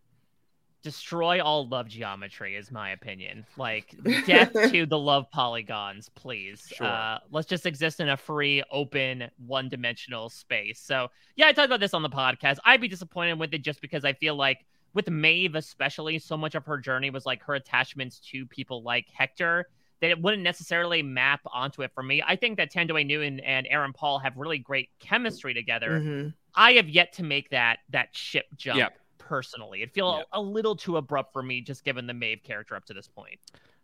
Destroy 0.81 1.41
all 1.41 1.65
love 1.69 1.87
geometry 1.87 2.57
is 2.57 2.69
my 2.69 2.89
opinion. 2.89 3.45
Like 3.55 3.95
death 4.25 4.51
to 4.51 4.85
the 4.85 4.99
love 4.99 5.31
polygons, 5.31 6.09
please. 6.09 6.67
Sure. 6.75 6.85
Uh, 6.85 7.19
let's 7.31 7.47
just 7.47 7.65
exist 7.65 8.01
in 8.01 8.09
a 8.09 8.17
free, 8.17 8.63
open, 8.69 9.29
one-dimensional 9.47 10.29
space. 10.29 10.81
So 10.81 11.09
yeah, 11.37 11.47
I 11.47 11.53
talked 11.53 11.67
about 11.67 11.79
this 11.79 11.93
on 11.93 12.01
the 12.01 12.09
podcast. 12.09 12.57
I'd 12.65 12.81
be 12.81 12.89
disappointed 12.89 13.39
with 13.39 13.53
it 13.53 13.63
just 13.63 13.81
because 13.81 14.03
I 14.03 14.11
feel 14.11 14.35
like 14.35 14.65
with 14.93 15.09
Maeve 15.09 15.55
especially, 15.55 16.19
so 16.19 16.37
much 16.37 16.55
of 16.55 16.65
her 16.65 16.77
journey 16.77 17.09
was 17.09 17.25
like 17.25 17.41
her 17.43 17.55
attachments 17.55 18.19
to 18.31 18.45
people 18.45 18.83
like 18.83 19.07
Hector 19.13 19.67
that 20.01 20.09
it 20.09 20.21
wouldn't 20.21 20.43
necessarily 20.43 21.01
map 21.01 21.39
onto 21.45 21.81
it 21.81 21.91
for 21.93 22.03
me. 22.03 22.21
I 22.27 22.35
think 22.35 22.57
that 22.57 22.73
Thandiwe 22.73 23.05
Newton 23.05 23.39
and 23.39 23.65
Aaron 23.69 23.93
Paul 23.93 24.19
have 24.19 24.35
really 24.35 24.57
great 24.57 24.89
chemistry 24.99 25.53
together. 25.53 25.91
Mm-hmm. 25.91 26.29
I 26.55 26.73
have 26.73 26.89
yet 26.89 27.13
to 27.13 27.23
make 27.23 27.49
that 27.51 27.79
that 27.91 28.09
ship 28.11 28.45
jump 28.57 28.79
yep. 28.79 28.97
personally. 29.17 29.81
It 29.81 29.93
feels 29.93 30.17
yep. 30.17 30.27
a, 30.33 30.39
a 30.39 30.41
little 30.41 30.75
too 30.75 30.97
abrupt 30.97 31.31
for 31.31 31.41
me, 31.41 31.61
just 31.61 31.85
given 31.85 32.05
the 32.05 32.13
Maeve 32.13 32.43
character 32.43 32.75
up 32.75 32.85
to 32.87 32.93
this 32.93 33.07
point. 33.07 33.39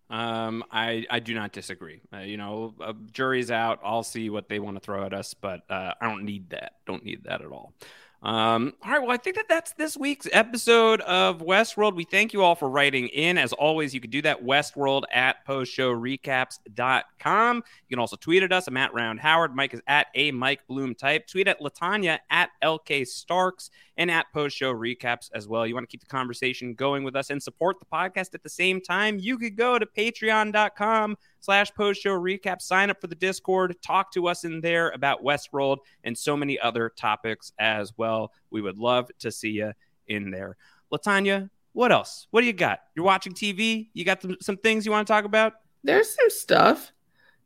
Um, 0.10 0.64
I 0.72 1.06
I 1.10 1.20
do 1.20 1.34
not 1.34 1.54
disagree. 1.54 2.02
Uh, 2.14 2.18
you 2.18 2.36
know, 2.36 2.74
uh, 2.82 2.94
jury's 3.12 3.50
out. 3.50 3.80
I'll 3.82 4.04
see 4.04 4.30
what 4.30 4.50
they 4.50 4.60
want 4.60 4.76
to 4.76 4.82
throw 4.82 5.06
at 5.06 5.14
us, 5.14 5.34
but 5.34 5.62
uh, 5.70 5.94
I 6.02 6.08
don't 6.08 6.26
need 6.26 6.50
that. 6.50 6.74
Don't 6.86 7.06
need 7.06 7.24
that 7.24 7.42
at 7.42 7.48
all. 7.48 7.74
Um, 8.22 8.74
all 8.84 8.92
right. 8.92 9.02
Well, 9.02 9.12
I 9.12 9.18
think 9.18 9.38
that 9.38 9.48
that's 9.48 9.72
this 9.74 9.96
week's 9.96 10.28
episode 10.34 11.00
of 11.02 11.40
Westworld. 11.40 11.96
We 11.96 12.04
thank 12.04 12.34
you 12.34 12.44
all 12.44 12.56
for 12.56 12.70
writing 12.70 13.08
in. 13.08 13.38
As 13.38 13.54
always, 13.54 13.94
you 13.94 14.02
can 14.02 14.12
do 14.12 14.22
that 14.24 14.44
Westworld 14.44 15.04
at 15.14 15.46
postshowrecaps.com. 15.48 17.56
You 17.56 17.64
can 17.90 18.00
also 18.00 18.18
tweet 18.18 18.44
at 18.44 18.52
us. 18.52 18.68
I'm 18.68 18.76
at 18.76 18.94
Round 18.94 19.22
Howard. 19.22 19.56
Mike 19.56 19.74
is 19.74 19.82
at 19.88 20.08
a 20.16 20.32
Mike 20.32 20.68
Bloom 20.68 20.96
type. 20.96 21.28
Tweet 21.28 21.48
at 21.48 21.62
Latanya 21.62 22.20
at 22.30 22.50
LK 22.62 23.08
Starks 23.08 23.70
and 23.96 24.12
at 24.12 24.26
Post 24.34 24.58
Show 24.58 24.74
Recaps 24.74 25.30
as 25.34 25.48
well. 25.48 25.66
You 25.66 25.74
want 25.74 25.88
to 25.88 25.92
keep 25.92 26.02
the 26.02 26.08
conversation 26.08 26.74
going 26.74 27.06
with 27.06 27.16
us 27.16 27.30
and 27.30 27.42
support 27.42 27.80
the 27.80 27.86
podcast 27.86 28.34
at 28.34 28.44
the 28.44 28.50
same 28.50 28.82
time? 28.82 29.18
You 29.18 29.38
could 29.38 29.56
go 29.56 29.80
to 29.80 29.86
patreon.com 29.86 31.16
slash 31.40 31.74
post 31.74 32.02
show 32.02 32.20
recap, 32.20 32.62
sign 32.62 32.90
up 32.90 33.00
for 33.02 33.08
the 33.08 33.16
Discord, 33.16 33.76
talk 33.82 34.12
to 34.14 34.28
us 34.28 34.44
in 34.44 34.62
there 34.62 34.90
about 34.90 35.24
Westworld 35.24 35.78
and 36.04 36.18
so 36.18 36.36
many 36.36 36.60
other 36.60 36.90
topics 36.96 37.52
as 37.60 37.94
well. 37.98 38.32
We 38.50 38.62
would 38.62 38.78
love 38.78 39.10
to 39.20 39.32
see 39.32 39.52
you 39.52 39.74
in 40.08 40.32
there. 40.32 40.58
Latanya, 40.92 41.50
what 41.74 41.92
else? 41.92 42.28
What 42.32 42.42
do 42.42 42.48
you 42.48 42.54
got? 42.54 42.80
You're 42.96 43.06
watching 43.06 43.34
TV? 43.34 43.90
You 43.94 44.06
got 44.06 44.24
some, 44.42 44.58
things 44.58 44.86
you 44.86 44.92
want 44.92 45.08
to 45.08 45.14
talk 45.14 45.26
about? 45.26 45.54
There's 45.84 46.14
some 46.14 46.30
stuff 46.30 46.92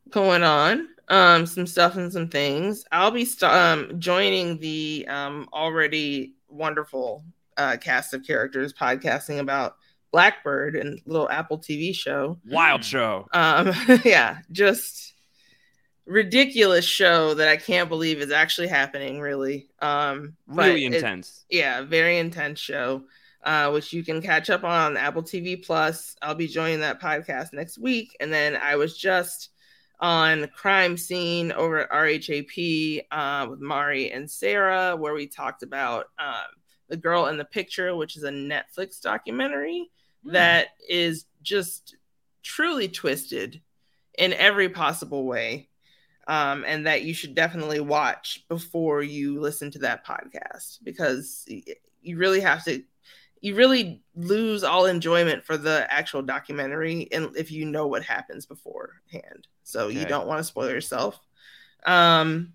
going 0.09 0.43
on 0.43 0.87
um 1.09 1.45
some 1.45 1.67
stuff 1.67 1.95
and 1.95 2.11
some 2.11 2.27
things 2.27 2.85
i'll 2.91 3.11
be 3.11 3.25
st- 3.25 3.51
um 3.51 3.99
joining 3.99 4.57
the 4.59 5.05
um 5.09 5.47
already 5.53 6.33
wonderful 6.49 7.23
uh, 7.57 7.77
cast 7.79 8.13
of 8.13 8.25
characters 8.25 8.73
podcasting 8.73 9.39
about 9.39 9.77
Blackbird 10.13 10.75
and 10.75 11.01
little 11.07 11.27
Apple 11.27 11.57
TV 11.57 11.93
show. 11.93 12.39
Wild 12.45 12.85
show. 12.85 13.27
Um, 13.33 13.73
yeah, 14.05 14.37
just 14.51 15.15
ridiculous 16.05 16.85
show 16.85 17.33
that 17.33 17.49
I 17.49 17.57
can't 17.57 17.89
believe 17.89 18.19
is 18.19 18.31
actually 18.31 18.67
happening. 18.67 19.19
Really, 19.19 19.69
um, 19.81 20.37
really 20.45 20.85
intense. 20.85 21.45
It, 21.49 21.57
yeah, 21.57 21.81
very 21.81 22.19
intense 22.19 22.59
show. 22.59 23.03
Uh, 23.43 23.71
which 23.71 23.91
you 23.91 24.05
can 24.05 24.21
catch 24.21 24.49
up 24.49 24.63
on 24.63 24.95
Apple 24.95 25.23
TV 25.23 25.61
Plus. 25.65 26.15
I'll 26.21 26.33
be 26.33 26.47
joining 26.47 26.79
that 26.79 27.01
podcast 27.01 27.51
next 27.51 27.77
week, 27.77 28.15
and 28.21 28.31
then 28.31 28.55
I 28.55 28.77
was 28.77 28.97
just 28.97 29.49
on 29.99 30.47
Crime 30.55 30.95
Scene 30.95 31.51
over 31.51 31.79
at 31.79 31.89
RHAP 31.89 33.01
uh, 33.11 33.47
with 33.49 33.59
Mari 33.59 34.11
and 34.11 34.29
Sarah, 34.29 34.95
where 34.95 35.13
we 35.13 35.27
talked 35.27 35.63
about 35.63 36.05
um, 36.19 36.55
the 36.87 36.95
Girl 36.97 37.25
in 37.25 37.37
the 37.37 37.43
Picture, 37.43 37.95
which 37.95 38.15
is 38.15 38.23
a 38.23 38.31
Netflix 38.31 39.01
documentary 39.01 39.89
mm. 40.25 40.33
that 40.33 40.69
is 40.87 41.25
just 41.41 41.95
truly 42.41 42.87
twisted 42.87 43.61
in 44.17 44.33
every 44.33 44.69
possible 44.69 45.25
way. 45.25 45.69
Um, 46.25 46.63
and 46.65 46.87
that 46.87 47.03
you 47.03 47.13
should 47.13 47.35
definitely 47.35 47.81
watch 47.81 48.45
before 48.47 49.03
you 49.03 49.41
listen 49.41 49.71
to 49.71 49.79
that 49.79 50.05
podcast 50.05 50.77
because 50.81 51.45
you 52.01 52.17
really 52.17 52.39
have 52.39 52.63
to 52.63 52.81
you 53.41 53.55
really 53.55 54.01
lose 54.15 54.63
all 54.63 54.85
enjoyment 54.85 55.43
for 55.43 55.57
the 55.57 55.85
actual 55.91 56.21
documentary 56.21 57.09
and 57.11 57.35
if 57.35 57.51
you 57.51 57.65
know 57.65 57.87
what 57.87 58.03
happens 58.03 58.45
beforehand 58.45 59.49
so 59.63 59.87
okay. 59.87 59.99
you 59.99 60.05
don't 60.05 60.25
want 60.25 60.39
to 60.39 60.45
spoil 60.45 60.69
yourself 60.69 61.19
um 61.85 62.53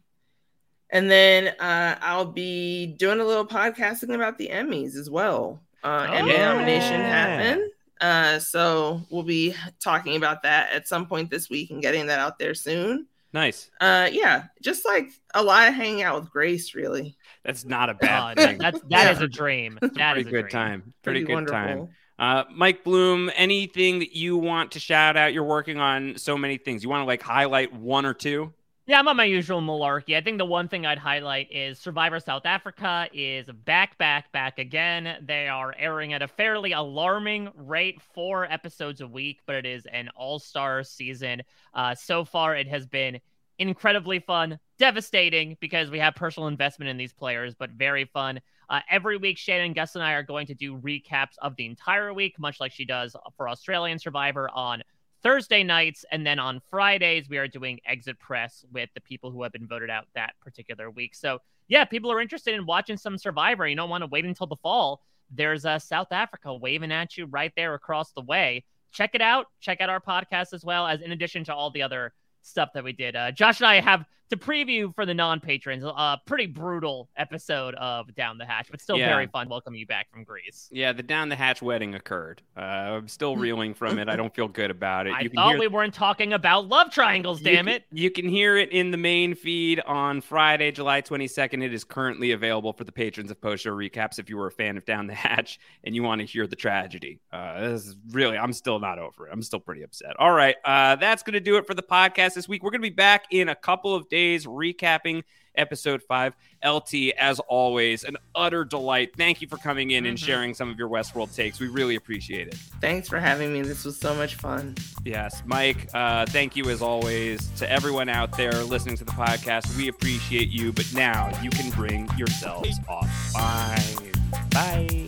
and 0.90 1.10
then 1.10 1.48
uh, 1.58 1.96
I'll 2.00 2.24
be 2.24 2.86
doing 2.86 3.20
a 3.20 3.24
little 3.24 3.46
podcasting 3.46 4.14
about 4.14 4.38
the 4.38 4.48
Emmys 4.48 4.96
as 4.96 5.10
well. 5.10 5.60
Uh, 5.82 6.06
oh, 6.08 6.12
Emmy 6.12 6.32
yeah. 6.32 6.52
nomination 6.52 7.00
happened. 7.00 7.70
Uh, 8.00 8.38
so 8.38 9.02
we'll 9.10 9.22
be 9.22 9.54
talking 9.80 10.16
about 10.16 10.42
that 10.42 10.70
at 10.72 10.86
some 10.86 11.06
point 11.06 11.30
this 11.30 11.50
week 11.50 11.70
and 11.70 11.82
getting 11.82 12.06
that 12.06 12.18
out 12.20 12.38
there 12.38 12.54
soon. 12.54 13.06
Nice. 13.32 13.70
Uh, 13.80 14.08
yeah, 14.10 14.44
just 14.62 14.86
like 14.86 15.10
a 15.34 15.42
lot 15.42 15.68
of 15.68 15.74
hanging 15.74 16.02
out 16.02 16.20
with 16.20 16.30
Grace, 16.30 16.74
really. 16.74 17.16
That's 17.44 17.64
not 17.64 17.90
a 17.90 17.94
bad 17.94 18.36
thing. 18.36 18.58
That's 18.58 18.80
that 18.80 18.88
yeah. 18.88 19.10
is 19.10 19.20
a 19.20 19.28
dream. 19.28 19.78
That 19.94 20.14
Pretty 20.14 20.30
good 20.30 20.48
dream. 20.48 20.50
time. 20.50 20.80
Pretty, 21.02 21.24
Pretty 21.24 21.24
good 21.24 21.34
wonderful. 21.34 21.58
time. 21.58 21.88
Uh, 22.18 22.44
Mike 22.52 22.82
Bloom, 22.84 23.30
anything 23.36 24.00
that 24.00 24.16
you 24.16 24.36
want 24.36 24.72
to 24.72 24.80
shout 24.80 25.16
out? 25.16 25.32
You're 25.32 25.44
working 25.44 25.78
on 25.78 26.16
so 26.16 26.36
many 26.38 26.56
things. 26.56 26.82
You 26.82 26.88
want 26.88 27.02
to 27.02 27.06
like 27.06 27.22
highlight 27.22 27.72
one 27.72 28.06
or 28.06 28.14
two? 28.14 28.52
Yeah, 28.88 29.00
I'm 29.00 29.08
on 29.08 29.18
my 29.18 29.24
usual 29.24 29.60
malarkey. 29.60 30.16
I 30.16 30.22
think 30.22 30.38
the 30.38 30.46
one 30.46 30.66
thing 30.66 30.86
I'd 30.86 30.96
highlight 30.96 31.52
is 31.52 31.78
Survivor 31.78 32.18
South 32.20 32.46
Africa 32.46 33.06
is 33.12 33.44
back, 33.66 33.98
back, 33.98 34.32
back 34.32 34.58
again. 34.58 35.22
They 35.26 35.46
are 35.46 35.74
airing 35.78 36.14
at 36.14 36.22
a 36.22 36.26
fairly 36.26 36.72
alarming 36.72 37.50
rate, 37.54 38.00
four 38.14 38.50
episodes 38.50 39.02
a 39.02 39.06
week, 39.06 39.40
but 39.44 39.56
it 39.56 39.66
is 39.66 39.84
an 39.92 40.08
all 40.16 40.38
star 40.38 40.82
season. 40.82 41.42
Uh, 41.74 41.94
so 41.94 42.24
far, 42.24 42.56
it 42.56 42.66
has 42.66 42.86
been 42.86 43.20
incredibly 43.58 44.20
fun, 44.20 44.58
devastating 44.78 45.58
because 45.60 45.90
we 45.90 45.98
have 45.98 46.14
personal 46.14 46.48
investment 46.48 46.88
in 46.88 46.96
these 46.96 47.12
players, 47.12 47.54
but 47.54 47.68
very 47.72 48.06
fun. 48.06 48.40
Uh, 48.70 48.80
every 48.90 49.18
week, 49.18 49.36
Shannon, 49.36 49.74
Gus, 49.74 49.96
and 49.96 50.04
I 50.04 50.12
are 50.12 50.22
going 50.22 50.46
to 50.46 50.54
do 50.54 50.78
recaps 50.78 51.36
of 51.42 51.56
the 51.56 51.66
entire 51.66 52.14
week, 52.14 52.38
much 52.38 52.58
like 52.58 52.72
she 52.72 52.86
does 52.86 53.14
for 53.36 53.50
Australian 53.50 53.98
Survivor 53.98 54.48
on 54.48 54.82
Thursday 55.22 55.62
nights. 55.62 56.04
And 56.10 56.26
then 56.26 56.38
on 56.38 56.60
Fridays, 56.70 57.28
we 57.28 57.38
are 57.38 57.48
doing 57.48 57.80
exit 57.86 58.18
press 58.18 58.64
with 58.72 58.88
the 58.94 59.00
people 59.00 59.30
who 59.30 59.42
have 59.42 59.52
been 59.52 59.66
voted 59.66 59.90
out 59.90 60.06
that 60.14 60.34
particular 60.40 60.90
week. 60.90 61.14
So, 61.14 61.38
yeah, 61.68 61.84
people 61.84 62.10
are 62.10 62.20
interested 62.20 62.54
in 62.54 62.66
watching 62.66 62.96
some 62.96 63.18
Survivor. 63.18 63.66
You 63.66 63.76
don't 63.76 63.90
want 63.90 64.02
to 64.02 64.08
wait 64.08 64.24
until 64.24 64.46
the 64.46 64.56
fall. 64.56 65.02
There's 65.30 65.66
uh, 65.66 65.78
South 65.78 66.12
Africa 66.12 66.54
waving 66.54 66.92
at 66.92 67.16
you 67.16 67.26
right 67.26 67.52
there 67.56 67.74
across 67.74 68.12
the 68.12 68.22
way. 68.22 68.64
Check 68.92 69.10
it 69.14 69.20
out. 69.20 69.46
Check 69.60 69.80
out 69.80 69.90
our 69.90 70.00
podcast 70.00 70.54
as 70.54 70.64
well, 70.64 70.86
as 70.86 71.02
in 71.02 71.12
addition 71.12 71.44
to 71.44 71.54
all 71.54 71.70
the 71.70 71.82
other 71.82 72.14
stuff 72.42 72.70
that 72.74 72.84
we 72.84 72.92
did. 72.92 73.14
Uh, 73.14 73.30
Josh 73.30 73.60
and 73.60 73.66
I 73.66 73.80
have 73.80 74.04
to 74.30 74.36
preview 74.36 74.94
for 74.94 75.06
the 75.06 75.14
non-patrons 75.14 75.82
a 75.84 76.20
pretty 76.26 76.46
brutal 76.46 77.08
episode 77.16 77.74
of 77.76 78.14
Down 78.14 78.38
the 78.38 78.44
Hatch, 78.44 78.68
but 78.70 78.80
still 78.80 78.98
Yeah. 78.98 79.08
very 79.08 79.26
fun. 79.26 79.48
Welcome 79.48 79.74
you 79.74 79.86
back 79.86 80.10
from 80.10 80.24
Greece. 80.24 80.68
Yeah, 80.70 80.92
the 80.92 81.02
down 81.02 81.28
the 81.28 81.36
hatch 81.36 81.62
wedding 81.62 81.94
occurred. 81.94 82.42
Uh, 82.56 82.60
I'm 82.60 83.08
still 83.08 83.36
reeling 83.48 83.74
from 83.74 83.98
it. 83.98 84.08
I 84.08 84.16
don't 84.16 84.34
feel 84.34 84.48
good 84.48 84.70
about 84.70 85.06
it. 85.06 85.14
I 85.14 85.22
can 85.22 85.32
thought 85.32 85.50
hear- 85.52 85.58
we 85.60 85.68
weren't 85.68 85.94
talking 85.94 86.32
about 86.34 86.68
love 86.68 86.90
triangles. 86.92 87.40
You 87.40 87.46
Damn 87.46 87.64
can- 87.66 87.74
it! 87.76 87.84
You 87.90 88.10
can 88.10 88.28
hear 88.28 88.56
it 88.56 88.70
in 88.70 88.90
the 88.90 88.96
main 88.98 89.34
feed 89.34 89.80
on 89.80 90.20
Friday, 90.20 90.72
July 90.72 91.00
22nd. 91.00 91.62
It 91.62 91.72
is 91.72 91.84
currently 91.84 92.32
available 92.32 92.72
for 92.74 92.84
the 92.84 92.92
patrons 92.92 93.30
of 93.30 93.40
post 93.40 93.64
show 93.64 93.70
recaps. 93.74 94.18
If 94.18 94.28
you 94.28 94.36
were 94.36 94.48
a 94.48 94.52
fan 94.52 94.76
of 94.76 94.84
Down 94.84 95.06
the 95.06 95.14
Hatch 95.14 95.58
and 95.84 95.94
you 95.94 96.02
want 96.02 96.20
to 96.20 96.26
hear 96.26 96.46
the 96.46 96.56
tragedy, 96.56 97.20
uh, 97.32 97.60
this 97.70 97.86
is 97.86 97.96
really, 98.10 98.36
I'm 98.36 98.52
still 98.52 98.78
not 98.78 98.98
over 98.98 99.26
it. 99.26 99.30
I'm 99.32 99.42
still 99.42 99.60
pretty 99.60 99.82
upset. 99.82 100.14
All 100.18 100.32
right, 100.32 100.56
uh, 100.64 100.96
that's 100.96 101.22
going 101.22 101.34
to 101.34 101.40
do 101.40 101.56
it 101.56 101.66
for 101.66 101.72
the 101.74 101.82
podcast 101.82 102.34
this 102.34 102.46
week. 102.48 102.62
We're 102.62 102.70
going 102.70 102.82
to 102.82 102.90
be 102.90 102.94
back 102.94 103.24
in 103.30 103.48
a 103.48 103.54
couple 103.54 103.94
of 103.94 104.06
days 104.08 104.17
recapping 104.46 105.22
episode 105.54 106.02
five. 106.04 106.34
LT, 106.64 107.12
as 107.18 107.40
always, 107.40 108.04
an 108.04 108.16
utter 108.34 108.64
delight. 108.64 109.10
Thank 109.16 109.40
you 109.42 109.48
for 109.48 109.56
coming 109.56 109.90
in 109.90 110.06
and 110.06 110.16
Mhm. 110.16 110.24
sharing 110.24 110.54
some 110.54 110.70
of 110.70 110.78
your 110.78 110.88
Westworld 110.88 111.34
takes. 111.34 111.58
We 111.58 111.66
really 111.66 111.96
appreciate 111.96 112.46
it. 112.46 112.54
Thanks 112.80 113.08
for 113.08 113.18
having 113.18 113.52
me. 113.52 113.62
This 113.62 113.84
was 113.84 113.98
so 113.98 114.14
much 114.14 114.36
fun. 114.36 114.76
Yes, 115.04 115.42
Mike, 115.46 115.88
uh, 115.94 116.26
thank 116.26 116.54
you 116.54 116.68
as 116.70 116.80
always 116.80 117.48
to 117.58 117.68
everyone 117.70 118.08
out 118.08 118.36
there 118.36 118.52
listening 118.64 118.96
to 118.98 119.04
the 119.04 119.12
podcast. 119.12 119.76
We 119.76 119.88
appreciate 119.88 120.48
you, 120.48 120.72
but 120.72 120.86
now 120.94 121.30
you 121.42 121.50
can 121.50 121.70
bring 121.70 122.08
yourselves 122.16 122.78
off. 122.88 123.32
Bye. 123.34 124.12
Bye. 124.52 125.07